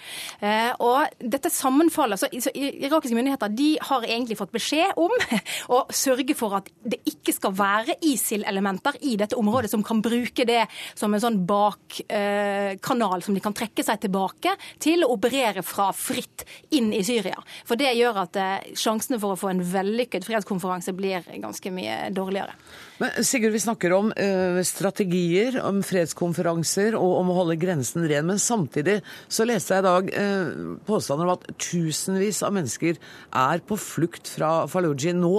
Eh, 0.41 0.72
og 0.84 1.14
dette 1.20 1.51
sammenfaller, 1.54 2.20
så 2.20 2.30
irakiske 2.52 3.16
myndigheter 3.16 3.54
de 3.54 3.70
har 3.82 4.06
egentlig 4.08 4.38
fått 4.39 4.54
beskjed 4.54 4.98
om 5.00 5.14
å 5.76 5.84
sørge 5.94 6.36
for 6.38 6.58
at 6.60 6.70
det 6.84 7.00
ikke 7.10 7.36
skal 7.36 7.56
være 7.58 7.98
ISIL-elementer 8.04 9.00
i 9.08 9.16
dette 9.20 9.38
området 9.39 9.72
som 9.72 9.84
kan 9.86 10.02
bruke 10.04 10.46
det 10.48 10.64
som 11.00 11.14
en 11.14 11.24
sånn 11.24 11.41
bakkanal 11.48 13.18
eh, 13.20 13.26
som 13.26 13.38
de 13.38 13.44
kan 13.44 13.56
trekke 13.56 13.86
seg 13.86 14.02
tilbake 14.06 14.56
til 14.84 15.06
å 15.06 15.12
operere 15.16 15.64
fra 15.66 15.91
fritt 15.96 16.46
inn 16.76 16.91
i 16.96 17.04
Syria. 17.06 17.39
For 17.68 17.80
det 17.80 17.94
gjør 17.98 18.24
at 18.26 18.39
eh, 18.39 18.72
sjansene 18.80 19.22
for 19.22 19.36
å 19.36 19.39
få 19.39 19.54
en 19.54 19.64
vellykket 19.74 20.28
fredskonferanse 20.28 20.96
blir 20.98 21.28
ganske 21.41 21.74
mye 21.74 22.10
dårligere. 22.16 22.56
Men 23.02 23.24
Sigurd, 23.26 23.56
vi 23.56 23.60
snakker 23.60 23.94
om 23.96 24.12
uh, 24.14 24.60
strategier, 24.64 25.58
om 25.66 25.82
fredskonferanser 25.84 26.96
og 26.96 27.18
om 27.20 27.32
å 27.34 27.38
holde 27.41 27.58
grensen 27.60 28.06
ren. 28.08 28.28
Men 28.30 28.39
samtidig 28.39 29.00
så 29.28 29.48
leste 29.48 29.76
jeg 29.76 29.84
i 29.84 29.88
dag 29.88 30.12
påstander 30.88 31.28
om 31.28 31.34
at 31.34 31.48
tusenvis 31.62 32.33
av 32.42 32.56
mennesker 32.56 32.98
er 32.98 33.62
på 33.68 33.78
flukt 33.78 34.32
fra 34.34 34.64
Fallujah 34.72 35.14
nå. 35.18 35.36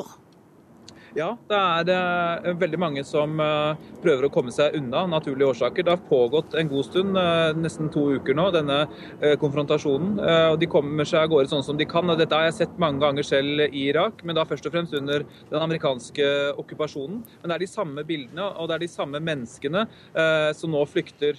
Ja, 1.15 1.29
det 1.47 1.95
er 1.95 2.57
veldig 2.59 2.79
mange 2.83 3.03
som 3.07 3.39
uh, 3.39 3.79
prøver 4.03 4.27
å 4.27 4.31
komme 4.35 4.51
seg 4.51 4.75
unna 4.75 5.05
naturlige 5.07 5.53
årsaker. 5.53 5.87
Det 5.87 5.93
har 5.93 6.09
pågått 6.09 6.57
en 6.59 6.71
god 6.73 6.89
stund, 6.89 7.15
uh, 7.15 7.55
nesten 7.55 7.87
to 7.95 8.03
uker 8.17 8.35
nå, 8.35 8.49
denne 8.55 8.81
konfrontasjonen. 9.39 10.17
og 10.51 10.57
De 10.59 10.67
kommer 10.71 11.07
seg 11.07 11.23
av 11.23 11.31
gårde 11.31 11.51
sånn 11.53 11.63
som 11.67 11.79
de 11.79 11.87
kan. 11.87 12.11
Dette 12.19 12.35
har 12.35 12.49
jeg 12.49 12.57
sett 12.57 12.81
mange 12.83 12.99
ganger 13.05 13.27
selv 13.27 13.63
i 13.69 13.85
Irak, 13.93 14.25
men 14.27 14.35
da 14.37 14.45
først 14.49 14.67
og 14.67 14.75
fremst 14.75 14.97
under 14.99 15.23
den 15.51 15.61
amerikanske 15.61 16.27
okkupasjonen. 16.61 17.21
Men 17.43 17.51
det 17.51 17.57
er 17.57 17.65
de 17.65 17.71
samme 17.71 18.05
bildene 18.07 18.49
og 18.51 18.69
det 18.69 18.77
er 18.77 18.85
de 18.85 18.91
samme 18.91 19.21
menneskene 19.25 19.85
som 20.57 20.75
nå 20.75 20.83
flykter. 20.91 21.39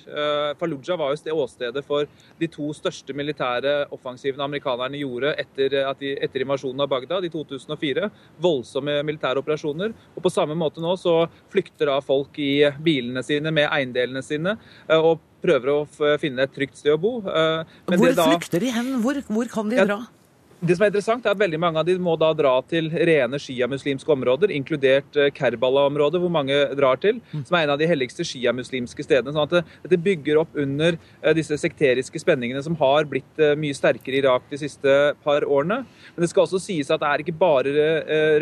Fallujah 0.59 0.99
var 0.99 1.13
jo 1.13 1.21
det 1.25 1.35
åstedet 1.35 1.83
for 1.87 2.09
de 2.39 2.49
to 2.51 2.71
største 2.75 3.15
militære 3.17 3.75
offensivene 3.95 4.47
amerikanerne 4.47 4.99
gjorde 5.01 5.35
etter, 5.41 5.77
etter 5.95 6.45
invasjonen 6.45 6.85
av 6.85 6.91
Bagdad 6.91 7.27
i 7.27 7.31
2004. 7.33 8.09
Voldsomme 8.45 8.99
militære 9.07 9.43
operasjoner 9.43 9.64
operasjoner. 9.65 9.93
Og 10.15 10.23
På 10.23 10.29
samme 10.29 10.55
måte 10.55 10.81
nå 10.81 10.95
så 10.97 11.27
flykter 11.53 11.89
da 11.89 11.99
folk 12.01 12.37
i 12.39 12.65
bilene 12.83 13.23
sine 13.23 13.51
med 13.51 13.69
eiendelene 13.69 14.23
sine 14.23 14.57
eh, 14.87 14.97
og 14.97 15.19
prøver 15.45 15.69
å 15.69 15.79
finne 16.17 16.45
et 16.45 16.53
trygt 16.53 16.77
sted 16.77 16.95
å 16.95 17.01
bo. 17.01 17.19
Eh, 17.21 17.65
men 17.89 17.99
hvor 18.01 18.15
da, 18.15 18.29
flykter 18.33 18.63
de 18.63 18.71
hen? 18.73 18.95
Hvor, 19.03 19.21
hvor 19.27 19.51
kan 19.51 19.69
de 19.69 19.81
dra? 19.83 20.03
Det 20.65 20.73
som 20.73 20.85
er 20.85 20.89
interessant 20.89 21.25
er 21.27 21.35
at 21.35 21.37
veldig 21.37 21.59
Mange 21.61 21.77
av 21.81 21.85
de 21.85 21.93
må 22.01 22.15
da 22.17 22.31
dra 22.33 22.53
til 22.65 22.87
rene 22.89 23.37
sjiamuslimske 23.41 24.11
områder, 24.15 24.51
inkludert 24.53 25.17
eh, 25.19 25.29
Kerbala-området, 25.35 26.19
hvor 26.21 26.31
mange 26.33 26.55
drar 26.77 26.97
til, 27.01 27.19
mm. 27.31 27.43
som 27.47 27.57
er 27.57 27.65
en 27.65 27.73
av 27.75 27.81
de 27.81 27.87
helligste 27.89 28.25
sjiamuslimske 28.25 29.05
stedene. 29.05 29.33
sånn 29.35 29.45
at 29.45 29.69
Dette 29.83 29.99
bygger 30.01 30.39
opp 30.41 30.57
under 30.57 30.97
eh, 30.97 31.33
disse 31.37 31.57
sekteriske 31.61 32.21
spenningene 32.21 32.63
som 32.65 32.77
har 32.79 33.05
blitt 33.09 33.41
eh, 33.41 33.53
mye 33.59 33.77
sterkere 33.77 34.17
i 34.17 34.23
Irak 34.23 34.47
de 34.49 34.59
siste 34.61 34.95
par 35.25 35.45
årene. 35.45 35.83
Men 36.15 36.25
det 36.25 36.31
skal 36.31 36.45
også 36.45 36.61
sies 36.63 36.89
at 36.93 37.03
det 37.03 37.11
er 37.11 37.23
ikke 37.25 37.37
bare 37.37 37.73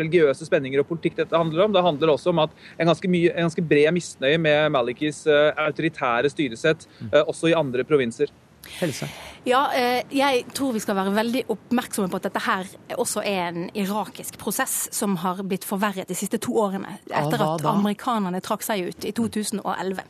religiøse 0.00 0.46
spenninger 0.48 0.80
og 0.80 0.88
politikk 0.88 1.18
dette 1.18 1.36
handler 1.36 1.66
om. 1.66 1.74
Det 1.74 1.84
handler 1.84 2.14
også 2.14 2.32
om 2.32 2.40
at 2.44 2.54
en 2.78 2.88
ganske, 2.88 3.10
mye, 3.10 3.34
en 3.34 3.48
ganske 3.48 3.66
bred 3.68 3.90
misnøye 3.96 4.40
med 4.40 4.72
Malikis 4.74 5.24
autoritære 5.28 6.32
styresett 6.32 6.88
mm. 7.00 7.12
også 7.24 7.52
i 7.52 7.58
andre 7.58 7.84
provinser. 7.88 8.32
Helse. 8.80 9.08
Ja, 9.44 9.66
eh, 9.76 10.00
jeg 10.08 10.46
tror 10.56 10.72
vi 10.72 10.80
skal 10.80 10.96
være 10.96 11.12
veldig 11.12 11.42
oppmerksomme 11.52 12.08
på 12.08 12.16
at 12.16 12.28
dette 12.30 12.40
her 12.46 12.68
også 12.96 13.20
er 13.28 13.50
en 13.50 13.66
irakisk 13.76 14.38
prosess 14.40 14.86
som 14.94 15.18
har 15.20 15.42
blitt 15.44 15.66
forverret 15.68 16.08
de 16.08 16.16
siste 16.16 16.40
to 16.40 16.56
årene, 16.62 16.96
etter 17.10 17.44
at 17.44 17.66
amerikanerne 17.68 18.40
trakk 18.44 18.64
seg 18.64 18.88
ut 18.88 19.04
i 19.04 19.12
2011. 19.12 20.00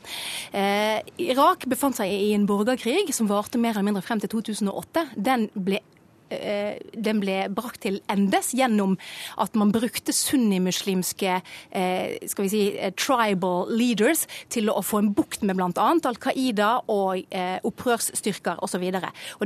Eh, 0.54 1.00
Irak 1.26 1.66
befant 1.70 1.98
seg 1.98 2.14
i 2.14 2.30
en 2.36 2.46
borgerkrig 2.46 3.10
som 3.16 3.30
varte 3.30 3.58
mer 3.58 3.74
eller 3.74 3.88
mindre 3.90 4.04
frem 4.06 4.22
til 4.22 4.30
2008. 4.36 5.08
Den 5.18 5.48
ble 5.54 5.82
den 6.30 7.20
ble 7.22 7.36
brakt 7.54 7.82
til 7.84 8.00
endes 8.10 8.52
gjennom 8.56 8.96
at 9.40 9.54
man 9.58 9.72
brukte 9.74 10.12
sunnimuslimske 10.14 11.34
eh, 11.36 12.16
skal 12.30 12.46
vi 12.46 12.50
si, 12.52 12.62
eh, 12.78 12.92
tribal 12.96 13.68
leaders 13.74 14.24
til 14.52 14.70
å 14.72 14.80
få 14.84 15.02
en 15.02 15.12
bukt 15.16 15.44
med 15.44 15.58
bl.a. 15.58 15.70
Al 15.74 16.20
Qaida 16.20 16.70
og 16.90 17.24
opprørsstyrker 17.64 18.60
osv. 18.64 18.84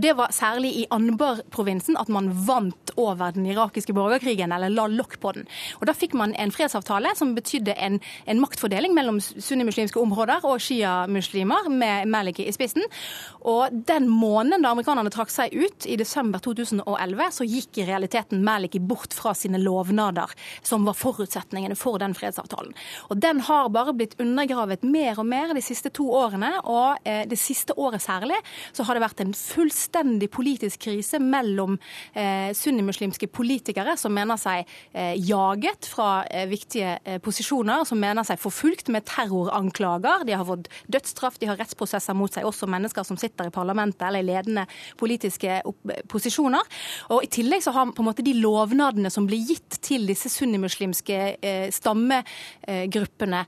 Det 0.02 0.14
var 0.18 0.34
særlig 0.34 0.72
i 0.82 0.86
Anbar-provinsen 0.94 1.98
at 2.00 2.10
man 2.12 2.30
vant 2.46 2.92
over 2.98 3.32
den 3.34 3.46
irakiske 3.48 3.94
borgerkrigen, 3.96 4.52
eller 4.54 4.72
la 4.72 4.86
lokk 4.90 5.18
på 5.22 5.32
den. 5.36 5.48
Og 5.80 5.86
Da 5.88 5.94
fikk 5.96 6.14
man 6.18 6.34
en 6.36 6.52
fredsavtale 6.52 7.14
som 7.16 7.34
betydde 7.36 7.74
en, 7.78 8.00
en 8.26 8.40
maktfordeling 8.42 8.94
mellom 8.96 9.20
sunnimuslimske 9.20 10.00
områder 10.00 10.44
og 10.44 10.60
sjiamuslimer, 10.62 11.68
med 11.68 12.08
Maliki 12.10 12.46
i 12.48 12.52
spissen. 12.52 12.84
Og 13.48 13.72
den 13.88 14.08
måneden 14.10 14.64
da 14.64 14.72
amerikanerne 14.74 15.12
trakk 15.14 15.32
seg 15.32 15.54
ut, 15.54 15.86
i 15.88 15.96
desember 15.96 16.42
2000 16.42 16.67
2011 16.70 17.30
så 17.38 17.46
gikk 17.48 17.80
i 17.80 17.86
realiteten 17.88 18.44
Maliki 18.44 18.80
bort 18.80 19.14
fra 19.16 19.34
sine 19.36 19.60
lovnader, 19.62 20.30
som 20.62 20.84
var 20.86 20.96
forutsetningene 20.98 21.76
for 21.78 21.98
den 22.02 22.14
fredsavtalen. 22.16 22.74
Og 23.08 23.16
Den 23.18 23.40
har 23.46 23.68
bare 23.72 23.94
blitt 23.96 24.16
undergravet 24.20 24.84
mer 24.84 25.18
og 25.18 25.26
mer 25.26 25.54
de 25.54 25.62
siste 25.64 25.90
to 25.94 26.08
årene. 26.12 26.50
Og 26.64 26.98
eh, 27.08 27.24
det 27.28 27.38
siste 27.40 27.74
året 27.78 28.02
særlig 28.02 28.38
så 28.72 28.84
har 28.86 28.96
det 28.96 29.04
vært 29.04 29.22
en 29.24 29.34
fullstendig 29.34 30.30
politisk 30.34 30.86
krise 30.88 31.20
mellom 31.22 31.78
eh, 32.14 32.50
sunnimuslimske 32.56 33.28
politikere 33.32 33.96
som 33.98 34.14
mener 34.14 34.38
seg 34.40 34.68
eh, 34.92 35.14
jaget 35.18 35.88
fra 35.90 36.24
eh, 36.26 36.48
viktige 36.50 36.98
eh, 37.04 37.18
posisjoner, 37.22 37.84
som 37.88 38.00
mener 38.00 38.26
seg 38.26 38.40
forfulgt 38.42 38.90
med 38.94 39.06
terroranklager. 39.08 40.26
De 40.28 40.36
har 40.36 40.46
fått 40.48 40.70
dødsstraff, 40.90 41.38
de 41.40 41.50
har 41.50 41.58
rettsprosesser 41.60 42.16
mot 42.18 42.32
seg, 42.32 42.46
også 42.48 42.68
mennesker 42.70 43.06
som 43.06 43.18
sitter 43.20 43.48
i 43.48 43.54
parlamentet 43.54 44.06
eller 44.08 44.24
i 44.24 44.28
ledende 44.28 44.66
politiske 44.98 45.60
posisjoner 46.10 46.57
kroner. 46.58 46.84
Og 47.10 47.24
I 47.24 47.30
tillegg 47.30 47.62
så 47.62 47.72
har 47.72 47.92
på 47.92 48.02
en 48.02 48.08
måte 48.08 48.24
de 48.24 48.34
lovnadene 48.34 49.10
som 49.10 49.26
blir 49.26 49.38
gitt 49.38 49.80
til 49.82 50.06
disse 50.06 50.28
sunnimuslimske 50.28 51.36
eh, 51.40 51.70
stammegruppene 51.70 53.46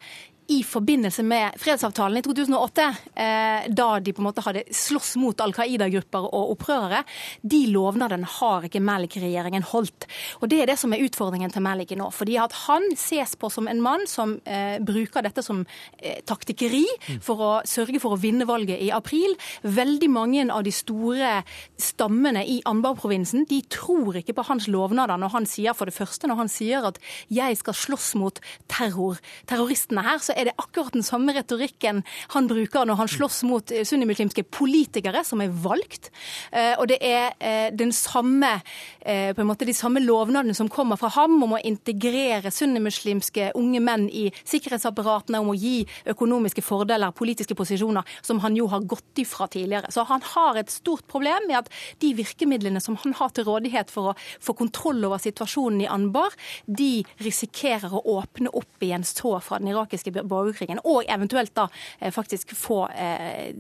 i 0.50 0.62
forbindelse 0.66 1.22
med 1.22 1.54
fredsavtalen 1.62 2.18
i 2.18 2.22
2008, 2.26 2.86
eh, 3.14 3.68
da 3.70 3.86
de 4.02 4.12
på 4.12 4.18
en 4.18 4.26
måte 4.26 4.42
hadde 4.42 4.64
slåss 4.74 5.12
mot 5.22 5.38
Al 5.44 5.52
Qaida-grupper 5.54 6.24
og 6.26 6.56
opprørere, 6.56 7.04
de 7.42 7.60
lovnadene 7.70 8.26
har 8.26 8.66
ikke 8.66 8.82
Malik-regjeringen 8.82 9.62
holdt. 9.70 10.08
Og 10.40 10.48
Det 10.50 10.58
er 10.62 10.66
det 10.72 10.78
som 10.80 10.92
er 10.92 11.04
utfordringen 11.06 11.52
til 11.54 11.62
Malik 11.62 11.94
nå. 11.94 12.10
fordi 12.10 12.36
at 12.36 12.52
Han 12.66 12.82
ses 12.96 13.36
på 13.36 13.50
som 13.50 13.68
en 13.68 13.80
mann 13.80 14.06
som 14.06 14.40
eh, 14.44 14.78
bruker 14.80 15.22
dette 15.22 15.42
som 15.42 15.66
eh, 16.02 16.18
taktikkeri 16.26 16.84
for 17.22 17.38
å 17.38 17.52
sørge 17.64 18.00
for 18.00 18.16
å 18.16 18.20
vinne 18.20 18.44
valget 18.44 18.82
i 18.82 18.90
april. 18.90 19.36
Veldig 19.62 20.10
mange 20.10 20.50
av 20.50 20.64
de 20.64 20.72
store 20.72 21.44
stammene 21.78 22.42
i 22.42 22.60
Anbar-provinsen 22.66 23.46
de 23.46 23.62
tror 23.70 24.18
ikke 24.18 24.34
på 24.34 24.48
hans 24.48 24.66
lovnader 24.66 25.16
når 25.16 25.30
han 25.30 25.46
sier 25.46 25.74
for 25.74 25.86
det 25.86 25.94
første 25.94 26.26
når 26.26 26.42
han 26.42 26.48
sier 26.48 26.82
at 26.90 26.98
jeg 27.28 27.56
skal 27.56 27.74
slåss 27.74 28.14
mot 28.18 28.40
terror, 28.66 29.20
terroristene 29.46 30.02
her. 30.02 30.18
så 30.18 30.39
er 30.40 30.50
det 30.50 30.56
akkurat 30.60 30.94
den 30.96 31.06
samme 31.06 31.34
retorikken 31.36 32.02
han 32.34 32.48
bruker 32.50 32.86
når 32.88 33.00
han 33.02 33.10
slåss 33.10 33.42
mot 33.48 33.72
eh, 33.74 33.84
sunnimuslimske 33.86 34.44
politikere 34.50 35.22
som 35.26 35.42
er 35.44 35.52
valgt. 35.52 36.10
Eh, 36.52 36.74
og 36.78 36.88
det 36.90 37.00
er 37.04 37.34
eh, 37.38 37.68
den 37.74 37.92
samme, 37.94 38.52
på 39.00 39.42
en 39.42 39.48
måte 39.48 39.66
de 39.66 39.74
samme 39.74 40.00
lovnadene 40.02 40.54
som 40.56 40.68
kommer 40.70 40.98
fra 41.00 41.08
ham 41.14 41.38
om 41.42 41.54
å 41.56 41.60
integrere 41.66 42.52
sunnimuslimske 42.52 43.50
unge 43.58 43.80
menn 43.82 44.06
i 44.12 44.26
sikkerhetsapparatene, 44.38 45.40
om 45.40 45.52
å 45.52 45.56
gi 45.56 45.82
økonomiske 46.10 46.62
fordeler, 46.64 47.14
politiske 47.16 47.56
posisjoner, 47.58 48.06
som 48.26 48.42
han 48.44 48.56
jo 48.58 48.68
har 48.70 48.84
gått 48.88 49.22
ifra 49.22 49.48
tidligere. 49.50 49.90
Så 49.94 50.04
han 50.08 50.22
har 50.34 50.60
et 50.60 50.72
stort 50.72 51.06
problem 51.10 51.48
med 51.48 51.62
at 51.62 51.72
de 52.02 52.12
virkemidlene 52.18 52.82
som 52.82 52.98
han 53.02 53.16
har 53.18 53.32
til 53.34 53.48
rådighet 53.48 53.92
for 53.92 54.12
å 54.12 54.16
få 54.42 54.54
kontroll 54.58 55.02
over 55.08 55.22
situasjonen 55.22 55.84
i 55.84 55.90
Anbar, 55.90 56.36
de 56.66 57.04
risikerer 57.24 57.94
å 57.94 58.04
åpne 58.18 58.52
opp 58.56 58.84
igjen 58.84 59.06
så 59.06 59.36
fra 59.44 59.60
den 59.60 59.72
irakiske 59.72 60.12
borgerkrigen, 60.30 60.82
og 60.84 61.04
eventuelt 61.08 61.54
da 61.58 61.68
eh, 61.98 62.12
faktisk 62.14 62.54
få, 62.56 62.84
eh, 62.90 63.54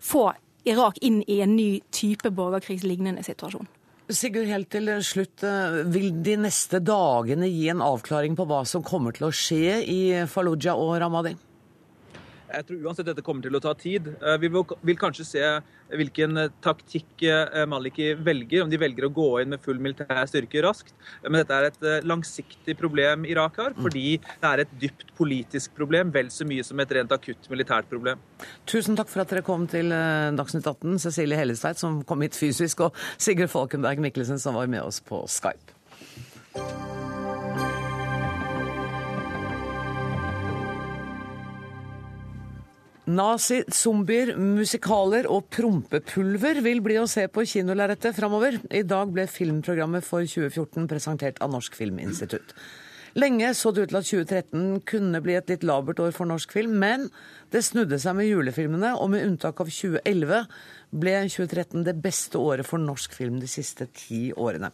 få 0.00 0.30
Irak 0.68 0.98
inn 1.04 1.22
i 1.26 1.40
en 1.44 1.56
ny 1.56 1.70
type 1.94 2.30
borgerkrigslignende 2.34 3.24
situasjon. 3.26 3.68
Sigurd, 4.08 4.48
helt 4.48 4.70
til 4.72 4.88
slutt. 5.04 5.44
Eh, 5.44 5.82
vil 5.92 6.10
de 6.24 6.38
neste 6.40 6.80
dagene 6.80 7.50
gi 7.50 7.68
en 7.72 7.84
avklaring 7.84 8.36
på 8.38 8.48
hva 8.48 8.64
som 8.68 8.84
kommer 8.84 9.16
til 9.16 9.28
å 9.28 9.34
skje 9.34 9.82
i 9.84 10.00
Fallujah 10.30 10.80
og 10.80 10.96
Ramadi? 11.02 11.36
Jeg 12.48 12.64
tror 12.68 12.86
uansett 12.86 13.08
dette 13.08 13.24
kommer 13.24 13.44
til 13.44 13.56
å 13.58 13.60
ta 13.60 13.74
tid. 13.76 14.08
Eh, 14.18 14.38
vi 14.40 14.48
vil 14.48 14.98
kanskje 14.98 15.26
se 15.26 15.42
hvilken 16.00 16.40
eh, 16.40 16.54
taktikk 16.64 17.24
eh, 17.26 17.64
Maliki 17.68 18.14
velger, 18.24 18.64
om 18.64 18.72
de 18.72 18.80
velger 18.80 19.08
å 19.08 19.12
gå 19.12 19.28
inn 19.42 19.52
med 19.52 19.62
full 19.64 19.80
militær 19.84 20.24
styrke 20.30 20.62
raskt. 20.64 20.94
Men 21.26 21.42
dette 21.42 21.58
er 21.58 21.68
et 21.68 22.08
langsiktig 22.08 22.78
problem 22.80 23.26
Irak 23.28 23.60
har, 23.60 23.76
mm. 23.76 23.84
fordi 23.84 24.06
det 24.24 24.52
er 24.52 24.64
et 24.64 24.74
dypt 24.80 25.12
politisk 25.18 25.76
problem, 25.76 26.12
vel 26.14 26.32
så 26.32 26.48
mye 26.48 26.64
som 26.64 26.80
et 26.80 26.96
rent 26.96 27.14
akutt 27.14 27.50
militært 27.52 27.90
problem. 27.92 28.22
Tusen 28.68 28.96
takk 28.98 29.12
for 29.12 29.24
at 29.24 29.32
dere 29.32 29.44
kom 29.46 29.68
til 29.70 29.92
Dagsnytt 30.38 30.66
18, 30.66 31.00
Cecilie 31.04 31.40
Hellestveit 31.40 31.80
som 31.80 32.00
kom 32.08 32.24
hit 32.24 32.38
fysisk, 32.38 32.86
og 32.88 32.96
Sigurd 33.20 33.52
Falkenberg 33.52 34.00
Mikkelsen 34.08 34.40
som 34.40 34.56
var 34.56 34.70
med 34.72 34.86
oss 34.86 35.02
på 35.04 35.26
Skype. 35.28 36.87
Nazi, 43.08 43.62
zombier, 43.72 44.34
musikaler 44.36 45.24
og 45.32 45.46
prompepulver 45.54 46.58
vil 46.60 46.82
bli 46.84 46.98
å 47.00 47.06
se 47.08 47.24
på 47.32 47.46
kinolerretet 47.48 48.12
framover. 48.18 48.58
I 48.68 48.82
dag 48.84 49.14
ble 49.14 49.24
filmprogrammet 49.32 50.04
for 50.04 50.28
2014 50.28 50.84
presentert 50.90 51.40
av 51.40 51.54
Norsk 51.54 51.78
Filminstitutt. 51.78 52.52
Lenge 53.16 53.54
så 53.56 53.72
det 53.72 53.86
ut 53.86 53.94
til 53.94 53.98
at 53.98 54.10
2013 54.10 54.82
kunne 54.86 55.22
bli 55.24 55.38
et 55.38 55.48
litt 55.48 55.64
labert 55.64 56.02
år 56.04 56.12
for 56.12 56.28
norsk 56.28 56.52
film, 56.52 56.76
men 56.82 57.08
det 57.54 57.64
snudde 57.64 57.96
seg 58.02 58.18
med 58.18 58.28
julefilmene, 58.28 58.92
og 59.00 59.08
med 59.14 59.24
unntak 59.24 59.62
av 59.64 59.72
2011 59.72 60.44
ble 60.90 61.14
2013 61.28 61.84
det 61.86 61.94
beste 62.00 62.40
året 62.40 62.66
for 62.66 62.80
norsk 62.80 63.14
film 63.16 63.38
de 63.42 63.48
siste 63.50 63.88
ti 63.94 64.28
årene. 64.32 64.70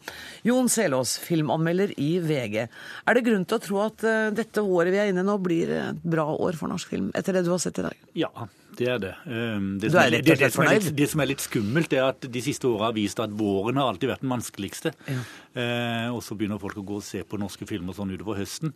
Jon 0.47 0.69
Selås, 0.71 1.17
filmanmelder 1.23 1.95
i 2.01 2.19
VG. 2.23 2.59
Er 2.65 3.19
det 3.19 3.25
grunn 3.27 3.47
til 3.49 3.59
å 3.59 3.65
tro 3.65 3.81
at 3.85 4.05
uh, 4.07 4.29
dette 4.35 4.63
året 4.63 4.95
vi 4.95 5.01
er 5.03 5.13
inne 5.13 5.25
i 5.25 5.29
nå, 5.29 5.39
blir 5.43 5.73
et 5.75 6.05
bra 6.05 6.27
år 6.35 6.59
for 6.59 6.71
norsk 6.71 6.93
film, 6.95 7.11
etter 7.19 7.37
det 7.37 7.45
du 7.47 7.53
har 7.55 7.63
sett 7.63 7.81
i 7.83 7.87
dag? 7.89 8.05
Ja, 8.19 8.31
det 8.79 8.91
er 8.91 9.01
det. 9.03 9.15
Um, 9.27 9.73
det 9.83 9.91
du 9.93 9.99
er 10.01 10.13
litt 10.13 10.29
og 10.29 10.39
slett 10.41 10.59
fornøyd? 10.59 10.91
Det, 10.99 11.09
som 11.11 11.23
er 11.23 11.31
litt 11.31 11.43
skummelt, 11.45 11.97
er 11.97 12.07
at 12.09 12.29
de 12.37 12.45
siste 12.45 12.69
åra 12.71 12.91
har 12.91 12.97
vist 12.97 13.23
at 13.23 13.35
våren 13.35 13.81
har 13.81 13.91
alltid 13.93 14.13
vært 14.13 14.25
den 14.25 14.35
vanskeligste. 14.35 14.95
Ja. 15.11 15.25
Eh, 15.55 16.07
og 16.11 16.23
så 16.27 16.37
begynner 16.39 16.63
folk 16.63 16.79
å 16.81 16.87
gå 16.87 16.99
og 16.99 17.07
se 17.07 17.23
på 17.27 17.39
norske 17.41 17.69
filmer 17.71 17.97
sånn 17.97 18.15
utover 18.15 18.41
høsten. 18.41 18.75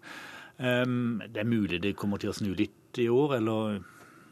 Um, 0.58 1.22
det 1.22 1.42
er 1.42 1.46
mulig 1.46 1.78
det 1.82 1.94
kommer 1.98 2.18
til 2.18 2.32
å 2.32 2.36
snu 2.36 2.50
litt 2.58 2.98
i 2.98 3.08
år, 3.10 3.38
eller 3.38 3.78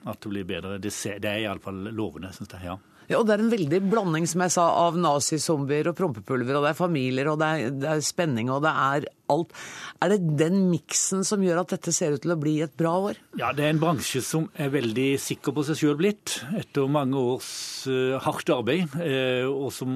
at 0.07 0.21
det 0.23 0.31
blir 0.31 0.47
bedre. 0.47 0.79
Det, 0.83 0.93
ser, 0.95 1.19
det 1.23 1.33
er 1.33 1.47
iallfall 1.47 1.89
lovende, 1.95 2.33
syns 2.35 2.55
jeg. 2.55 2.67
ja. 2.71 2.79
Ja, 3.07 3.21
og 3.21 3.27
Det 3.27 3.37
er 3.37 3.43
en 3.45 3.53
veldig 3.53 3.81
blanding 3.87 4.27
som 4.27 4.43
jeg 4.43 4.55
sa, 4.57 4.65
av 4.87 4.97
nazizombier 4.99 5.91
og 5.91 5.97
prompepulver, 5.99 6.59
og 6.59 6.65
det 6.67 6.73
er 6.73 6.79
familier, 6.79 7.31
og 7.31 7.39
det 7.43 7.49
er, 7.49 7.77
det 7.83 7.91
er, 7.93 8.03
spenning, 8.03 8.51
og 8.51 8.65
det 8.65 8.73
er 8.73 9.07
alt. 9.31 9.55
Er 10.03 10.13
det 10.13 10.37
den 10.39 10.67
miksen 10.71 11.23
som 11.27 11.43
gjør 11.43 11.63
at 11.63 11.75
dette 11.75 11.95
ser 11.95 12.17
ut 12.17 12.23
til 12.25 12.35
å 12.35 12.39
bli 12.41 12.57
et 12.65 12.75
bra 12.79 12.95
år? 13.11 13.21
Ja, 13.39 13.53
det 13.55 13.67
er 13.67 13.75
en 13.75 13.83
bransje 13.83 14.23
som 14.27 14.49
er 14.59 14.73
veldig 14.75 15.09
sikker 15.23 15.55
på 15.55 15.67
seg 15.67 15.79
sjøl 15.81 15.97
blitt, 15.99 16.37
etter 16.59 16.91
mange 16.91 17.19
års 17.21 17.51
uh, 17.91 18.19
hardt 18.27 18.51
arbeid. 18.55 18.91
Uh, 18.99 19.47
og 19.51 19.71
som 19.75 19.95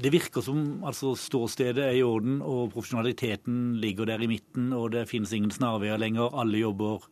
Det 0.00 0.12
virker 0.12 0.44
som 0.44 0.84
altså 0.86 1.14
ståstedet 1.16 1.86
er 1.86 1.98
i 2.00 2.04
orden, 2.04 2.40
og 2.44 2.74
profesjonaliteten 2.74 3.80
ligger 3.80 4.08
der 4.12 4.24
i 4.24 4.30
midten, 4.30 4.72
og 4.76 4.92
det 4.96 5.08
finnes 5.10 5.32
ingen 5.36 5.52
snarveier 5.54 6.00
lenger. 6.00 6.32
Alle 6.36 6.60
jobber 6.60 7.08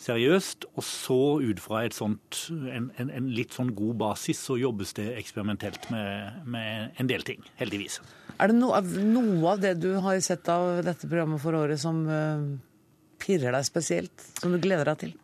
seriøst. 0.00 0.68
Og 0.74 0.84
så 0.86 1.20
ut 1.44 1.62
fra 1.62 1.84
sånt, 1.94 2.44
en, 2.50 2.90
en, 2.98 3.10
en, 3.10 3.30
litt 3.34 3.54
sånn 3.56 3.72
god 3.76 3.98
basis 4.02 4.42
så 4.48 4.58
jobbes 4.60 4.94
det 4.98 5.10
eksperimentelt 5.18 5.88
med, 5.94 6.44
med 6.46 7.00
en 7.00 7.10
del 7.10 7.26
ting, 7.26 7.44
heldigvis. 7.60 8.00
Er 8.38 8.50
det 8.50 8.58
noe, 8.58 8.80
noe, 8.82 9.52
av 9.52 9.62
det 9.62 9.76
du 9.82 9.92
har 10.02 10.18
sett 10.24 10.48
av 10.50 10.82
dette 10.86 11.06
programmet 11.06 11.42
for 11.42 11.56
året 11.58 11.80
som 11.80 12.02
uh, 12.08 12.48
pirrer 13.22 13.54
deg 13.54 13.68
spesielt? 13.68 14.26
Som 14.40 14.54
du 14.54 14.58
gleder 14.62 14.90
deg 14.90 15.04
til? 15.04 15.14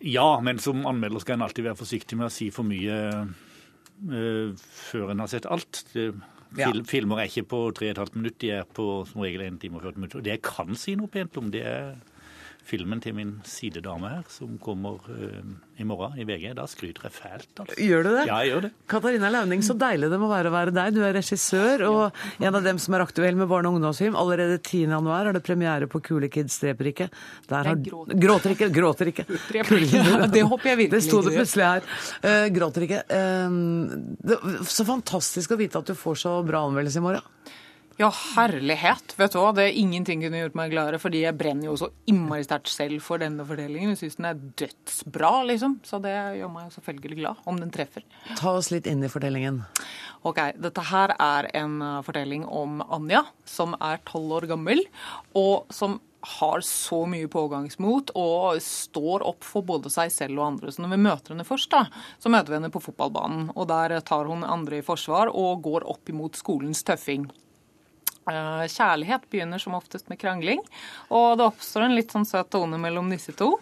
Ja, 0.00 0.40
men 0.42 0.58
som 0.62 0.82
anmelder 0.88 1.22
skal 1.22 1.36
en 1.36 1.46
alltid 1.46 1.68
være 1.68 1.78
forsiktig 1.78 2.18
med 2.18 2.30
å 2.30 2.34
si 2.34 2.48
for 2.54 2.66
mye 2.66 2.98
uh, 3.20 4.68
før 4.90 5.14
en 5.14 5.22
har 5.22 5.30
sett 5.30 5.46
alt. 5.46 5.84
Det, 5.94 6.10
ja. 6.58 6.72
Filmer 6.88 7.22
er 7.22 7.30
ikke 7.30 7.46
på 7.52 7.58
3 7.78 7.92
15 7.92 8.16
minutter, 8.18 8.40
de 8.42 8.54
er 8.56 8.70
på 8.74 8.86
som 9.06 9.22
regel 9.22 9.44
1 9.46 9.60
time 9.62 9.78
og 9.78 9.86
40 9.86 10.00
minutter. 10.00 10.24
Det 10.26 10.34
jeg 10.34 10.42
kan 10.48 10.74
si 10.78 10.96
noe 10.98 11.12
pent 11.12 11.38
om, 11.38 11.52
det 11.54 11.62
er 11.62 11.92
filmen 12.70 13.02
til 13.02 13.16
min 13.16 13.34
sidedame 13.48 14.12
her, 14.12 14.26
som 14.30 14.56
kommer 14.62 15.00
uh, 15.10 15.50
i 15.80 15.86
morgen 15.86 16.18
i 16.20 16.26
VG. 16.28 16.52
Da 16.58 16.66
skryter 16.70 17.08
jeg 17.08 17.14
fælt. 17.16 17.50
Altså. 17.56 17.76
Gjør 17.82 18.06
du 18.06 18.10
det? 18.14 18.24
Ja, 18.28 18.38
jeg 18.44 18.52
gjør 18.52 18.64
det. 18.66 18.70
Katarina 18.90 19.30
Launing, 19.32 19.64
så 19.66 19.76
deilig 19.80 20.10
det 20.12 20.20
må 20.22 20.30
være 20.30 20.50
å 20.50 20.54
være 20.54 20.74
deg. 20.76 20.96
Du 20.96 21.00
er 21.06 21.16
regissør 21.16 21.86
og 21.88 22.20
en 22.38 22.58
av 22.58 22.66
dem 22.66 22.80
som 22.82 22.96
er 22.96 23.04
aktuell 23.06 23.38
med 23.38 23.50
barne- 23.50 23.70
og 23.70 23.78
ungdomsfilm. 23.78 24.18
Allerede 24.18 24.58
10. 24.58 24.84
januar 24.94 25.30
er 25.30 25.38
det 25.38 25.44
premiere 25.46 25.90
på 25.90 26.02
Kule 26.06 26.30
kids 26.32 26.58
dreper 26.62 26.92
ikke. 26.92 27.08
Der 27.50 27.72
har... 27.72 27.80
Gråter. 27.90 28.20
gråter 28.26 28.54
ikke. 28.56 28.70
Gråter 28.74 29.12
ikke. 29.12 29.26
det 30.36 30.44
håper 30.44 30.72
jeg 30.72 30.82
virkelig 30.84 30.98
Det 30.98 31.04
sto 31.06 31.22
det 31.26 31.34
plutselig 31.38 31.68
her. 31.68 31.88
Uh, 32.24 32.46
gråter 32.54 32.86
ikke. 32.86 33.02
Uh, 33.10 34.14
det, 34.20 34.40
så 34.68 34.86
fantastisk 34.88 35.56
å 35.56 35.60
vite 35.60 35.80
at 35.80 35.90
du 35.90 35.98
får 35.98 36.22
så 36.26 36.36
bra 36.46 36.66
anmeldelse 36.68 37.00
i 37.00 37.08
morgen. 37.08 37.56
Ja, 38.00 38.08
herlighet. 38.08 39.12
Vet 39.18 39.34
du 39.34 39.42
hva, 39.42 39.50
Det 39.52 39.66
er 39.66 39.76
ingenting 39.76 40.22
kunne 40.24 40.38
gjort 40.40 40.54
meg 40.56 40.70
gladere, 40.72 40.96
fordi 40.96 41.20
jeg 41.20 41.36
brenner 41.36 41.68
jo 41.68 41.74
så 41.76 41.90
innmari 42.08 42.46
sterkt 42.46 42.70
selv 42.72 43.02
for 43.04 43.20
denne 43.20 43.44
fortellingen. 43.44 43.90
Jeg 43.92 43.98
syns 44.00 44.16
den 44.16 44.28
er 44.30 44.38
dødsbra, 44.62 45.32
liksom. 45.50 45.74
Så 45.84 46.00
det 46.00 46.14
gjør 46.38 46.48
meg 46.54 46.70
selvfølgelig 46.72 47.18
glad, 47.18 47.42
om 47.44 47.58
den 47.60 47.72
treffer. 47.74 48.06
Ta 48.38 48.54
oss 48.56 48.70
litt 48.72 48.88
inn 48.88 49.04
i 49.04 49.10
fortellingen. 49.12 49.66
Ok, 50.24 50.40
Dette 50.56 50.84
her 50.88 51.12
er 51.12 51.50
en 51.60 51.74
uh, 51.84 51.98
fortelling 52.06 52.46
om 52.48 52.80
Anja, 52.88 53.26
som 53.44 53.76
er 53.76 54.00
tolv 54.08 54.32
år 54.38 54.48
gammel, 54.48 54.80
og 55.36 55.68
som 55.68 55.98
har 56.40 56.64
så 56.64 57.02
mye 57.08 57.28
pågangsmot 57.32 58.14
og 58.16 58.64
står 58.64 59.26
opp 59.28 59.44
for 59.44 59.64
både 59.68 59.92
seg 59.92 60.08
selv 60.12 60.40
og 60.40 60.46
andre. 60.54 60.72
Så 60.72 60.80
når 60.80 60.94
vi 60.96 61.02
møter 61.04 61.36
henne 61.36 61.48
først, 61.48 61.68
da, 61.76 61.84
så 62.16 62.32
møter 62.32 62.54
vi 62.54 62.62
henne 62.62 62.72
på 62.72 62.80
fotballbanen. 62.80 63.52
Og 63.52 63.68
der 63.68 63.98
tar 64.08 64.28
hun 64.28 64.44
andre 64.44 64.80
i 64.80 64.88
forsvar 64.88 65.32
og 65.36 65.60
går 65.68 65.84
opp 65.88 66.08
imot 66.08 66.40
skolens 66.40 66.80
tøffing. 66.88 67.28
Eh, 68.28 68.64
kjærlighet 68.68 69.24
begynner 69.32 69.58
som 69.62 69.74
oftest 69.78 70.10
med 70.12 70.20
krangling, 70.20 70.60
og 71.08 71.38
det 71.40 71.46
oppstår 71.48 71.86
en 71.86 71.96
litt 71.96 72.12
sånn 72.12 72.28
søt 72.28 72.50
tone 72.52 72.78
mellom 72.80 73.08
disse 73.12 73.32
to. 73.36 73.54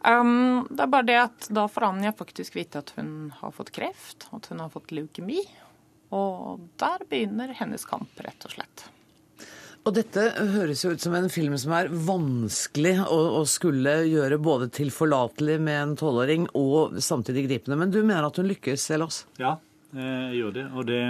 Um, 0.00 0.64
det 0.72 0.86
er 0.86 0.90
bare 0.90 1.06
det 1.06 1.18
at 1.20 1.48
da 1.52 1.66
får 1.68 1.90
Anja 1.90 2.12
faktisk 2.16 2.56
vite 2.56 2.80
at 2.80 2.94
hun 2.96 3.34
har 3.36 3.52
fått 3.52 3.72
kreft, 3.76 4.30
at 4.32 4.48
hun 4.50 4.62
har 4.64 4.72
fått 4.72 4.94
leukemi. 4.96 5.42
Og 6.16 6.64
der 6.80 7.04
begynner 7.06 7.52
hennes 7.54 7.84
kamp, 7.86 8.10
rett 8.24 8.48
og 8.48 8.56
slett. 8.56 8.86
Og 9.86 9.94
dette 9.96 10.24
høres 10.56 10.82
jo 10.84 10.90
ut 10.92 11.00
som 11.00 11.14
en 11.16 11.30
film 11.32 11.54
som 11.60 11.72
er 11.76 11.88
vanskelig 11.88 12.98
å, 13.06 13.18
å 13.38 13.44
skulle 13.48 13.94
gjøre 14.10 14.40
både 14.42 14.68
tilforlatelig 14.76 15.56
med 15.62 15.78
en 15.78 15.94
tolvåring 16.00 16.48
og 16.58 16.98
samtidig 17.00 17.46
gripende. 17.46 17.78
Men 17.80 17.94
du 17.94 18.02
mener 18.02 18.26
at 18.28 18.40
hun 18.40 18.50
lykkes, 18.50 18.90
Elas? 18.96 19.22
Ja, 19.40 19.54
jeg 19.96 20.40
gjør 20.40 20.56
det. 20.58 20.66
Og 20.74 20.88
det 20.90 21.00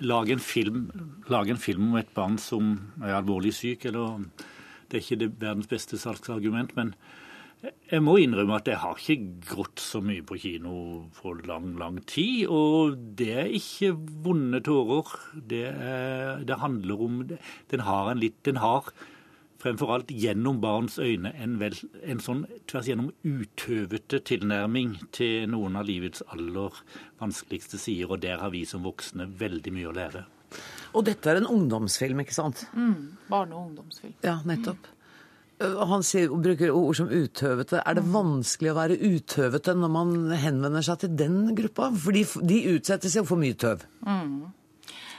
lage 0.00 0.34
en, 0.34 0.42
film, 0.42 0.90
lage 1.28 1.54
en 1.54 1.60
film 1.60 1.90
om 1.92 2.00
et 2.00 2.10
barn 2.14 2.36
som 2.42 2.74
er 3.02 3.16
alvorlig 3.16 3.54
syk, 3.56 3.86
eller 3.90 4.26
Det 4.86 4.98
er 4.98 5.02
ikke 5.02 5.18
det 5.18 5.30
verdens 5.40 5.66
beste 5.66 5.98
salgsargument, 5.98 6.76
men 6.76 6.94
jeg 7.90 8.02
må 8.04 8.16
innrømme 8.20 8.58
at 8.60 8.68
jeg 8.68 8.78
har 8.78 9.00
ikke 9.00 9.40
grått 9.48 9.80
så 9.82 10.00
mye 10.04 10.22
på 10.22 10.36
kino 10.38 10.74
på 11.16 11.32
lang, 11.48 11.72
lang 11.80 11.98
tid. 12.06 12.46
Og 12.52 12.94
det 13.18 13.30
er 13.32 13.52
ikke 13.56 13.96
vonde 14.22 14.60
tårer. 14.62 15.10
Det, 15.34 15.64
er, 15.72 16.44
det 16.46 16.60
handler 16.60 17.02
om 17.08 17.22
Den 17.26 17.84
har 17.86 18.12
en 18.12 18.20
litt 18.22 18.38
Den 18.46 18.60
har 18.62 18.92
fremfor 19.66 19.92
alt 19.96 20.12
gjennom 20.14 20.60
barns 20.62 21.00
øyne 21.02 21.32
en, 21.42 21.58
vel, 21.60 21.76
en 22.06 22.22
sånn 22.22 22.44
tvers 22.70 22.88
gjennom 22.90 23.10
utøvete 23.26 24.22
tilnærming 24.26 24.96
til 25.16 25.48
noen 25.50 25.78
av 25.80 25.88
livets 25.88 26.22
aller 26.32 26.82
vanskeligste 27.20 27.80
sider, 27.82 28.12
og 28.14 28.22
der 28.22 28.40
har 28.42 28.54
vi 28.54 28.64
som 28.68 28.86
voksne 28.86 29.28
veldig 29.40 29.74
mye 29.74 29.90
å 29.90 29.94
lære. 29.96 30.26
Og 30.96 31.04
dette 31.08 31.28
er 31.28 31.40
en 31.40 31.48
ungdomsfilm, 31.50 32.22
ikke 32.22 32.36
sant? 32.36 32.66
Mm, 32.76 33.16
barne- 33.28 33.56
og 33.56 33.72
ungdomsfilm. 33.72 34.14
Ja, 34.24 34.38
nettopp. 34.46 34.92
Han 35.60 36.04
sier, 36.04 36.28
bruker 36.28 36.74
ord 36.76 36.98
som 36.98 37.08
utøvete. 37.08 37.80
Er 37.80 37.96
det 37.96 38.04
vanskelig 38.12 38.74
å 38.74 38.76
være 38.76 38.98
utøvete 39.00 39.72
når 39.76 39.92
man 39.92 40.10
henvender 40.36 40.84
seg 40.84 41.00
til 41.00 41.14
den 41.16 41.38
gruppa? 41.56 41.88
For 41.96 42.12
de 42.12 42.58
utsettes 42.74 43.16
jo 43.16 43.24
for 43.24 43.40
mye 43.40 43.56
tøv. 43.56 43.86
Mm. 44.04 44.52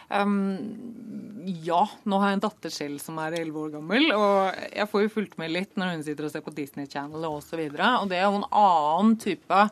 Um, 0.07 1.47
ja, 1.63 1.81
nå 2.07 2.19
har 2.19 2.31
jeg 2.31 2.37
en 2.37 2.43
datter 2.43 2.71
selv 2.71 2.99
som 3.03 3.17
er 3.23 3.37
11 3.41 3.57
år 3.59 3.71
gammel, 3.77 4.09
og 4.15 4.59
jeg 4.71 4.87
får 4.91 5.03
jo 5.03 5.13
fulgt 5.13 5.37
med 5.39 5.51
litt 5.53 5.79
når 5.79 5.93
hun 5.93 6.05
sitter 6.05 6.27
og 6.27 6.33
ser 6.33 6.43
på 6.45 6.53
Disney 6.55 6.87
Channel 6.91 7.27
og 7.27 7.39
osv. 7.41 7.63
Og, 7.69 7.79
og 7.79 8.11
det 8.11 8.19
er 8.19 8.27
jo 8.27 8.39
en 8.39 8.47
annen 8.61 9.17
type, 9.23 9.63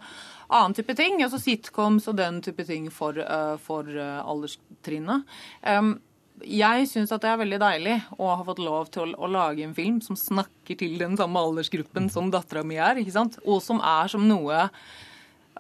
annen 0.48 0.76
type 0.78 0.98
ting, 1.00 1.22
altså 1.24 1.40
sitcoms 1.42 2.10
og 2.12 2.20
den 2.20 2.42
type 2.46 2.68
ting 2.68 2.90
for, 2.94 3.20
uh, 3.20 3.56
for 3.62 3.88
uh, 3.92 4.22
alderstrinnet. 4.28 5.24
Um, 5.64 5.98
jeg 6.44 6.88
syns 6.92 7.14
at 7.16 7.24
det 7.24 7.32
er 7.32 7.40
veldig 7.40 7.60
deilig 7.62 7.96
å 8.20 8.34
ha 8.34 8.44
fått 8.44 8.60
lov 8.60 8.90
til 8.92 9.06
å, 9.06 9.24
å, 9.24 9.32
lage 9.32 9.64
en 9.64 9.76
film 9.76 10.02
som 10.04 10.20
snakker 10.20 10.80
til 10.82 10.98
den 11.00 11.16
samme 11.20 11.40
aldersgruppen 11.40 12.10
som 12.12 12.28
dattera 12.34 12.64
mi 12.68 12.76
er, 12.76 13.00
ikke 13.00 13.16
sant? 13.16 13.40
og 13.48 13.64
som 13.64 13.80
er 13.80 14.12
som 14.12 14.28
noe 14.28 14.66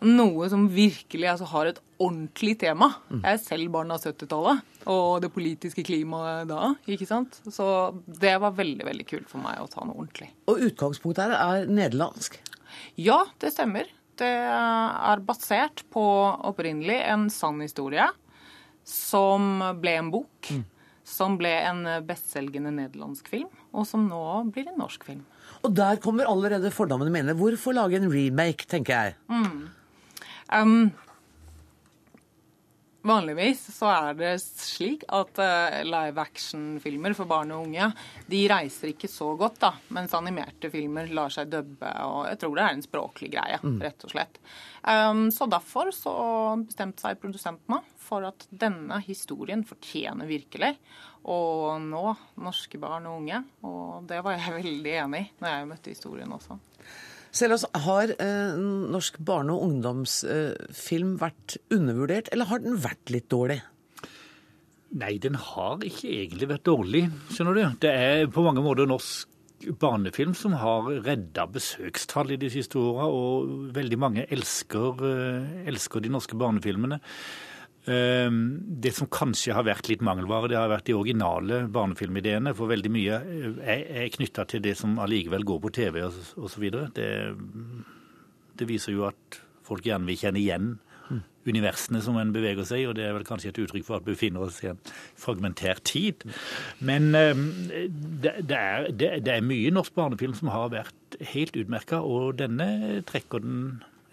noe 0.04 0.48
som 0.52 0.66
virkelig 0.72 1.30
altså, 1.32 1.48
har 1.54 1.70
et 1.70 1.82
ordentlig 2.02 2.58
tema. 2.60 2.90
Mm. 3.10 3.22
Jeg 3.22 3.32
er 3.32 3.44
selv 3.44 3.72
barn 3.76 3.94
av 3.96 4.04
70-tallet 4.04 4.90
og 4.92 5.22
det 5.24 5.32
politiske 5.34 5.86
klimaet 5.88 6.50
da. 6.50 6.74
ikke 6.92 7.08
sant? 7.10 7.40
Så 7.48 7.68
det 8.06 8.36
var 8.42 8.58
veldig 8.58 8.86
veldig 8.86 9.08
kult 9.10 9.30
for 9.32 9.42
meg 9.42 9.62
å 9.62 9.70
ta 9.72 9.86
noe 9.86 9.98
ordentlig. 10.04 10.30
Og 10.52 10.62
utgangspunktet 10.68 11.26
her 11.26 11.38
er 11.40 11.72
nederlandsk? 11.72 12.38
Ja, 13.00 13.24
det 13.42 13.54
stemmer. 13.56 13.88
Det 14.20 14.30
er 14.30 15.24
basert 15.28 15.84
på 15.92 16.04
opprinnelig 16.48 17.02
en 17.08 17.28
sann 17.34 17.60
historie 17.64 18.08
som 18.86 19.60
ble 19.82 19.98
en 20.00 20.12
bok. 20.14 20.52
Mm. 20.52 20.64
Som 21.06 21.36
ble 21.38 21.52
en 21.68 21.84
bestselgende 22.08 22.72
nederlandsk 22.74 23.28
film, 23.30 23.50
og 23.78 23.86
som 23.86 24.08
nå 24.10 24.22
blir 24.50 24.72
en 24.72 24.80
norsk 24.82 25.04
film. 25.06 25.22
Og 25.62 25.74
der 25.78 26.00
kommer 26.02 26.26
allerede 26.30 26.72
fordommene 26.74 27.14
mine. 27.14 27.36
Hvorfor 27.38 27.76
lage 27.78 28.00
en 28.00 28.10
remake, 28.10 28.66
tenker 28.70 28.96
jeg. 28.96 29.18
Mm. 29.30 29.68
Um, 30.54 30.92
Vanligvis 33.06 33.60
så 33.76 33.90
er 33.92 34.16
det 34.18 34.32
slik 34.42 35.04
at 35.14 35.38
uh, 35.38 35.76
live 35.86 36.22
action-filmer 36.24 37.14
for 37.14 37.30
barn 37.30 37.52
og 37.54 37.68
unge 37.68 37.92
de 38.32 38.40
reiser 38.50 38.90
ikke 38.96 39.10
så 39.12 39.28
godt, 39.38 39.60
da, 39.62 39.72
mens 39.94 40.16
animerte 40.18 40.72
filmer 40.74 41.12
lar 41.14 41.34
seg 41.34 41.52
dubbe. 41.54 41.92
og 42.02 42.26
Jeg 42.32 42.40
tror 42.42 42.58
det 42.58 42.64
er 42.66 42.74
en 42.74 42.86
språklig 42.86 43.30
greie, 43.36 43.60
mm. 43.62 43.78
rett 43.86 44.08
og 44.08 44.16
slett. 44.16 44.40
Um, 44.82 45.28
så 45.34 45.46
derfor 45.50 45.94
så 45.94 46.16
bestemte 46.64 47.06
seg 47.06 47.22
produsentene 47.22 47.84
for 48.02 48.26
at 48.26 48.48
denne 48.50 48.98
historien 49.06 49.62
fortjener 49.70 50.30
virkelig 50.30 50.74
å 51.30 51.38
nå 51.82 52.08
norske 52.42 52.82
barn 52.82 53.06
og 53.10 53.22
unge. 53.22 53.44
Og 53.70 54.10
det 54.10 54.24
var 54.26 54.40
jeg 54.40 54.64
veldig 54.64 54.98
enig 55.04 55.28
i 55.28 55.30
når 55.44 55.54
jeg 55.54 55.70
møtte 55.76 55.94
historien 55.94 56.34
også. 56.34 56.58
Selvås, 57.36 57.66
har 57.84 58.14
eh, 58.16 58.56
norsk 58.56 59.18
barne- 59.28 59.52
og 59.52 59.66
ungdomsfilm 59.68 61.16
eh, 61.16 61.22
vært 61.26 61.58
undervurdert, 61.74 62.30
eller 62.32 62.48
har 62.48 62.62
den 62.64 62.78
vært 62.80 63.12
litt 63.12 63.28
dårlig? 63.34 63.60
Nei, 64.96 65.18
den 65.20 65.36
har 65.36 65.84
ikke 65.84 66.08
egentlig 66.08 66.48
vært 66.54 66.68
dårlig, 66.70 67.02
skjønner 67.36 67.58
du. 67.58 67.64
Det 67.84 67.92
er 67.92 68.30
på 68.32 68.46
mange 68.46 68.64
måter 68.64 68.88
norsk 68.88 69.34
barnefilm 69.82 70.36
som 70.38 70.56
har 70.62 70.88
redda 71.04 71.48
i 71.50 72.38
de 72.40 72.52
siste 72.54 72.80
åra, 72.80 73.10
og 73.12 73.74
veldig 73.76 74.00
mange 74.00 74.26
elsker, 74.32 75.04
eh, 75.04 75.68
elsker 75.68 76.00
de 76.00 76.14
norske 76.16 76.40
barnefilmene. 76.40 77.02
Ehm, 77.86 78.40
det 78.82 78.96
som 78.98 79.10
kanskje 79.12 79.54
har 79.54 79.66
vært 79.68 79.90
litt 79.92 80.04
mangelvare, 80.06 80.50
det 80.50 80.58
har 80.58 80.72
vært 80.72 80.88
de 80.90 80.98
originale 80.98 81.66
barnefilmideene. 81.72 82.56
For 82.58 82.72
veldig 82.72 82.92
mye 82.94 83.20
eh, 83.62 83.84
er 84.06 84.14
knytta 84.14 84.48
til 84.50 84.64
det 84.66 84.74
som 84.80 84.98
allikevel 85.02 85.46
går 85.46 85.62
på 85.66 85.74
TV 85.76 86.02
osv. 86.08 86.66
Det, 86.96 87.12
det 88.58 88.70
viser 88.70 88.96
jo 88.96 89.06
at 89.10 89.40
folk 89.66 89.86
gjerne 89.86 90.10
vil 90.10 90.20
kjenne 90.22 90.42
igjen 90.42 90.76
universene 91.46 92.00
som 92.02 92.18
en 92.18 92.32
beveger 92.34 92.66
seg 92.66 92.82
i, 92.82 92.86
og 92.90 92.96
det 92.98 93.04
er 93.06 93.14
vel 93.14 93.26
kanskje 93.28 93.52
et 93.52 93.60
uttrykk 93.62 93.86
for 93.86 94.00
at 94.00 94.06
vi 94.08 94.16
befinner 94.16 94.48
oss 94.48 94.64
i 94.64 94.72
en 94.72 94.80
fragmentert 95.22 95.84
tid. 95.86 96.26
Men 96.82 97.12
ehm, 97.14 97.44
det, 98.24 98.58
er, 98.58 98.90
det 98.98 99.30
er 99.30 99.46
mye 99.46 99.74
norsk 99.74 99.94
barnefilm 99.98 100.34
som 100.38 100.50
har 100.54 100.74
vært 100.74 101.20
helt 101.36 101.58
utmerka, 101.60 102.02
og 102.02 102.40
denne 102.42 103.04
trekker 103.06 103.46
den 103.46 103.60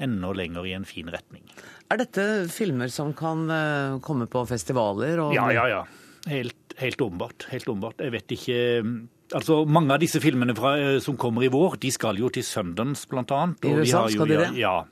enda 0.03 0.33
lenger 0.37 0.67
i 0.69 0.75
en 0.77 0.87
fin 0.89 1.09
retning. 1.13 1.45
Er 1.93 2.01
dette 2.01 2.27
filmer 2.53 2.91
som 2.93 3.13
kan 3.17 3.47
eh, 3.53 3.97
komme 4.05 4.29
på 4.31 4.45
festivaler? 4.49 5.21
Og... 5.23 5.35
Ja, 5.37 5.49
ja, 5.55 5.67
ja. 5.71 5.83
Helt, 6.31 6.77
helt 6.79 7.03
åpenbart. 7.03 7.49
Helt 7.51 7.69
åpenbart. 7.69 8.05
Jeg 8.05 8.15
vet 8.15 8.39
ikke 8.39 8.61
mm, 8.87 8.95
Altså, 9.33 9.63
Mange 9.65 9.95
av 9.95 10.03
disse 10.03 10.21
filmene 10.21 10.53
fra, 10.53 10.75
eh, 10.77 10.99
som 11.01 11.17
kommer 11.17 11.47
i 11.47 11.49
vår, 11.53 11.79
de 11.81 11.89
skal 11.95 12.19
jo 12.21 12.29
til 12.29 12.45
Sundance, 12.45 13.07
annet. 13.09 13.65
I 13.65 13.73
USA 13.81 14.05
skal 14.13 14.29
de 14.29 14.41
det? 14.43 14.51
Ja. 14.61 14.83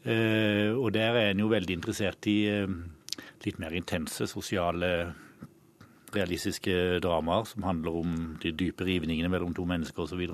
Uh, 0.00 0.72
og 0.80 0.94
der 0.94 1.12
er 1.12 1.26
en 1.34 1.42
jo 1.42 1.50
veldig 1.52 1.74
interessert 1.76 2.24
i 2.32 2.64
litt 3.44 3.58
mer 3.60 3.74
intense 3.76 4.24
sosiale 4.24 4.88
realistiske 6.16 6.98
dramaer 7.04 7.46
som 7.50 7.66
handler 7.66 8.00
om 8.02 8.16
de 8.42 8.52
dype 8.56 8.86
rivningene 8.86 9.30
mellom 9.32 9.54
to 9.56 9.66
mennesker 9.68 10.04
osv. 10.06 10.24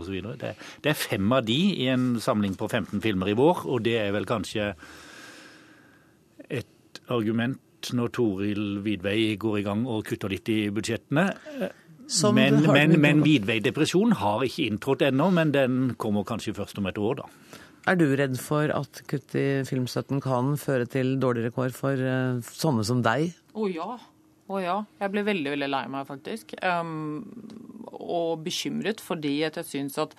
Det, 0.40 0.54
det 0.84 0.92
er 0.92 0.98
fem 0.98 1.32
av 1.32 1.44
de 1.46 1.58
i 1.76 1.88
en 1.92 2.16
samling 2.22 2.56
på 2.58 2.68
15 2.68 3.02
filmer 3.04 3.32
i 3.32 3.36
vår, 3.38 3.64
og 3.66 3.84
det 3.86 3.98
er 4.00 4.14
vel 4.16 4.28
kanskje 4.28 4.72
et 6.48 7.02
argument 7.12 7.92
når 7.94 8.12
Toril 8.16 8.62
Vidvei 8.84 9.36
går 9.38 9.60
i 9.60 9.66
gang 9.66 9.84
og 9.86 10.06
kutter 10.08 10.32
litt 10.32 10.48
i 10.50 10.66
budsjettene. 10.74 11.28
Som 12.06 12.38
men, 12.38 12.60
men, 12.70 12.94
men 13.02 13.22
Vidvei-depresjon 13.26 14.14
har 14.20 14.44
ikke 14.46 14.68
inntrådt 14.70 15.08
ennå, 15.08 15.30
men 15.34 15.52
den 15.54 15.78
kommer 15.98 16.26
kanskje 16.26 16.54
først 16.54 16.78
om 16.78 16.86
et 16.90 16.98
år, 17.02 17.22
da. 17.22 17.62
Er 17.86 17.98
du 17.98 18.08
redd 18.18 18.34
for 18.42 18.70
at 18.74 18.98
kutt 19.06 19.34
i 19.38 19.62
filmstøtten 19.66 20.18
kan 20.22 20.56
føre 20.58 20.88
til 20.90 21.16
dårligere 21.22 21.54
kår 21.54 21.74
for 21.74 22.00
uh, 22.02 22.42
sånne 22.42 22.82
som 22.86 23.02
deg? 23.06 23.30
Å 23.54 23.62
oh, 23.62 23.70
ja. 23.70 23.98
Å 24.46 24.60
ja. 24.62 24.76
Jeg 25.00 25.12
ble 25.12 25.24
veldig 25.26 25.54
veldig 25.56 25.70
lei 25.72 25.84
meg, 25.90 26.06
faktisk. 26.08 26.54
Um, 26.62 27.24
og 27.90 28.44
bekymret 28.46 29.02
fordi 29.02 29.40
at 29.46 29.58
jeg 29.60 29.70
syns 29.72 29.98
at 30.02 30.14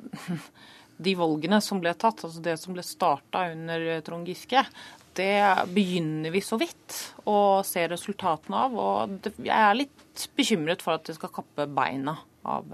de 1.04 1.14
valgene 1.16 1.60
som 1.64 1.80
ble 1.80 1.94
tatt, 1.96 2.24
altså 2.26 2.42
det 2.44 2.58
som 2.60 2.76
ble 2.76 2.84
starta 2.84 3.46
under 3.54 3.86
Trond 4.04 4.28
Giske, 4.28 4.64
det 5.16 5.40
begynner 5.72 6.32
vi 6.32 6.42
så 6.44 6.58
vidt 6.60 6.98
å 7.28 7.62
se 7.66 7.86
resultatene 7.90 8.64
av. 8.66 8.76
Og 8.76 9.30
jeg 9.40 9.56
er 9.56 9.78
litt 9.78 10.26
bekymret 10.36 10.84
for 10.84 10.98
at 10.98 11.08
det 11.08 11.16
skal 11.16 11.32
kappe 11.40 11.66
beina 11.70 12.18
av 12.48 12.68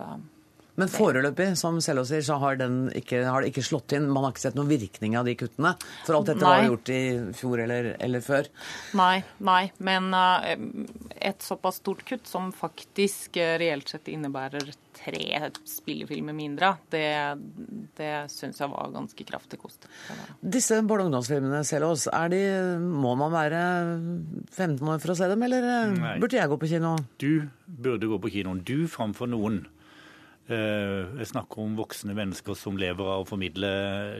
men 0.77 0.91
foreløpig, 0.93 1.51
som 1.57 1.79
Sello 1.85 2.05
sier, 2.07 2.24
så 2.24 2.37
har, 2.43 2.61
ikke, 2.97 3.22
har, 3.24 3.43
det 3.43 3.53
ikke 3.53 3.64
slått 3.64 3.95
inn. 3.97 4.09
Man 4.12 4.27
har 4.27 4.35
ikke 4.35 4.45
sett 4.45 4.57
noen 4.59 4.68
virkning 4.68 5.16
av 5.16 5.29
de 5.29 5.37
kuttene. 5.39 5.72
For 6.07 6.18
alt 6.18 6.31
dette 6.31 6.45
nei. 6.45 6.53
var 6.53 6.68
gjort 6.70 6.93
i 6.93 7.03
fjor 7.37 7.62
eller, 7.64 7.93
eller, 8.05 8.24
før. 8.24 8.51
Nei, 8.99 9.20
nei. 9.49 9.62
Men 9.89 10.11
uh, 10.12 10.45
et 11.16 11.45
såpass 11.45 11.81
stort 11.81 12.05
kutt 12.09 12.29
som 12.29 12.51
faktisk 12.57 13.39
uh, 13.41 13.55
reelt 13.61 13.89
sett 13.89 14.11
innebærer 14.12 14.68
tre 14.97 15.51
spillefilmer 15.68 16.33
mindre, 16.37 16.70
det, 16.93 17.05
det 17.99 18.12
syns 18.33 18.62
jeg 18.62 18.72
var 18.72 18.95
ganske 18.95 19.27
kraftig 19.29 19.61
kost. 19.61 19.89
Disse 20.41 20.79
barne- 20.81 21.05
og 21.05 21.11
ungdomsfilmene, 21.11 21.61
Selås, 21.68 22.07
må 22.81 23.12
man 23.20 23.33
være 23.35 23.62
15 24.57 24.81
år 24.81 25.01
for 25.05 25.12
å 25.12 25.18
se 25.18 25.29
dem, 25.33 25.45
eller 25.49 25.68
uh, 25.68 25.97
Nei. 25.97 26.16
burde 26.20 26.41
jeg 26.41 26.53
gå 26.53 26.61
på 26.61 26.70
kino? 26.72 26.97
Du 27.20 27.49
burde 27.66 28.12
gå 28.12 28.20
på 28.20 28.33
kinoen. 28.39 28.61
Du 28.66 28.89
framfor 28.91 29.29
noen. 29.33 29.64
Jeg 30.47 31.27
snakker 31.27 31.59
om 31.59 31.73
voksne 31.79 32.15
mennesker 32.15 32.55
som 32.55 32.77
lever 32.79 33.03
av 33.03 33.25
å 33.25 33.27
formidle 33.27 33.71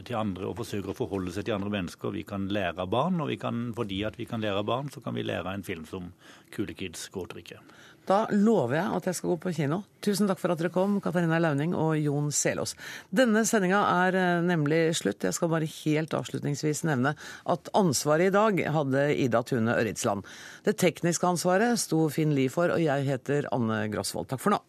til 0.07 0.17
andre 0.19 0.49
og 0.49 0.57
forsøker 0.59 0.91
å 0.91 0.97
forholde 0.97 1.31
seg 1.31 1.47
til 1.47 1.55
andre 1.55 1.71
mennesker. 1.71 2.11
Vi 2.11 2.25
kan 2.27 2.49
lære 2.51 2.83
av 2.83 2.91
barn, 2.91 3.21
og 3.23 3.31
kan, 3.39 3.69
fordi 3.77 4.01
at 4.07 4.19
vi 4.19 4.27
kan 4.27 4.43
lære 4.43 4.59
av 4.59 4.67
barn, 4.67 4.91
så 4.91 4.99
kan 5.03 5.15
vi 5.15 5.23
lære 5.23 5.45
av 5.45 5.55
en 5.55 5.63
film 5.63 5.85
som 5.87 6.11
Kule 6.51 6.75
Kids 6.75 7.07
gråter. 7.13 7.61
Da 8.07 8.21
lover 8.31 8.77
jeg 8.77 8.91
at 8.97 9.07
jeg 9.09 9.17
skal 9.17 9.31
gå 9.33 9.37
på 9.43 9.53
kino. 9.57 9.81
Tusen 10.03 10.29
takk 10.29 10.39
for 10.39 10.53
at 10.53 10.61
dere 10.61 10.71
kom, 10.71 10.99
Katarina 11.03 11.41
Launing 11.43 11.73
og 11.75 11.97
Jon 11.99 12.29
Selås. 12.31 12.73
Denne 13.11 13.43
sendinga 13.47 13.81
er 14.05 14.15
eh, 14.15 14.45
nemlig 14.47 14.79
slutt. 14.99 15.25
Jeg 15.27 15.35
skal 15.35 15.51
bare 15.51 15.67
helt 15.67 16.15
avslutningsvis 16.15 16.85
nevne 16.87 17.17
at 17.51 17.71
ansvaret 17.75 18.29
i 18.29 18.35
dag 18.35 18.63
hadde 18.77 19.03
Ida 19.27 19.43
Tune 19.47 19.75
Ørritsland. 19.75 20.23
Det 20.63 20.77
tekniske 20.79 21.27
ansvaret 21.27 21.83
sto 21.83 22.05
Finn 22.13 22.31
Lie 22.37 22.53
for, 22.53 22.71
og 22.71 22.83
jeg 22.83 23.07
heter 23.09 23.51
Anne 23.55 23.83
Grosvold. 23.91 24.31
Takk 24.31 24.43
for 24.45 24.55
nå. 24.55 24.63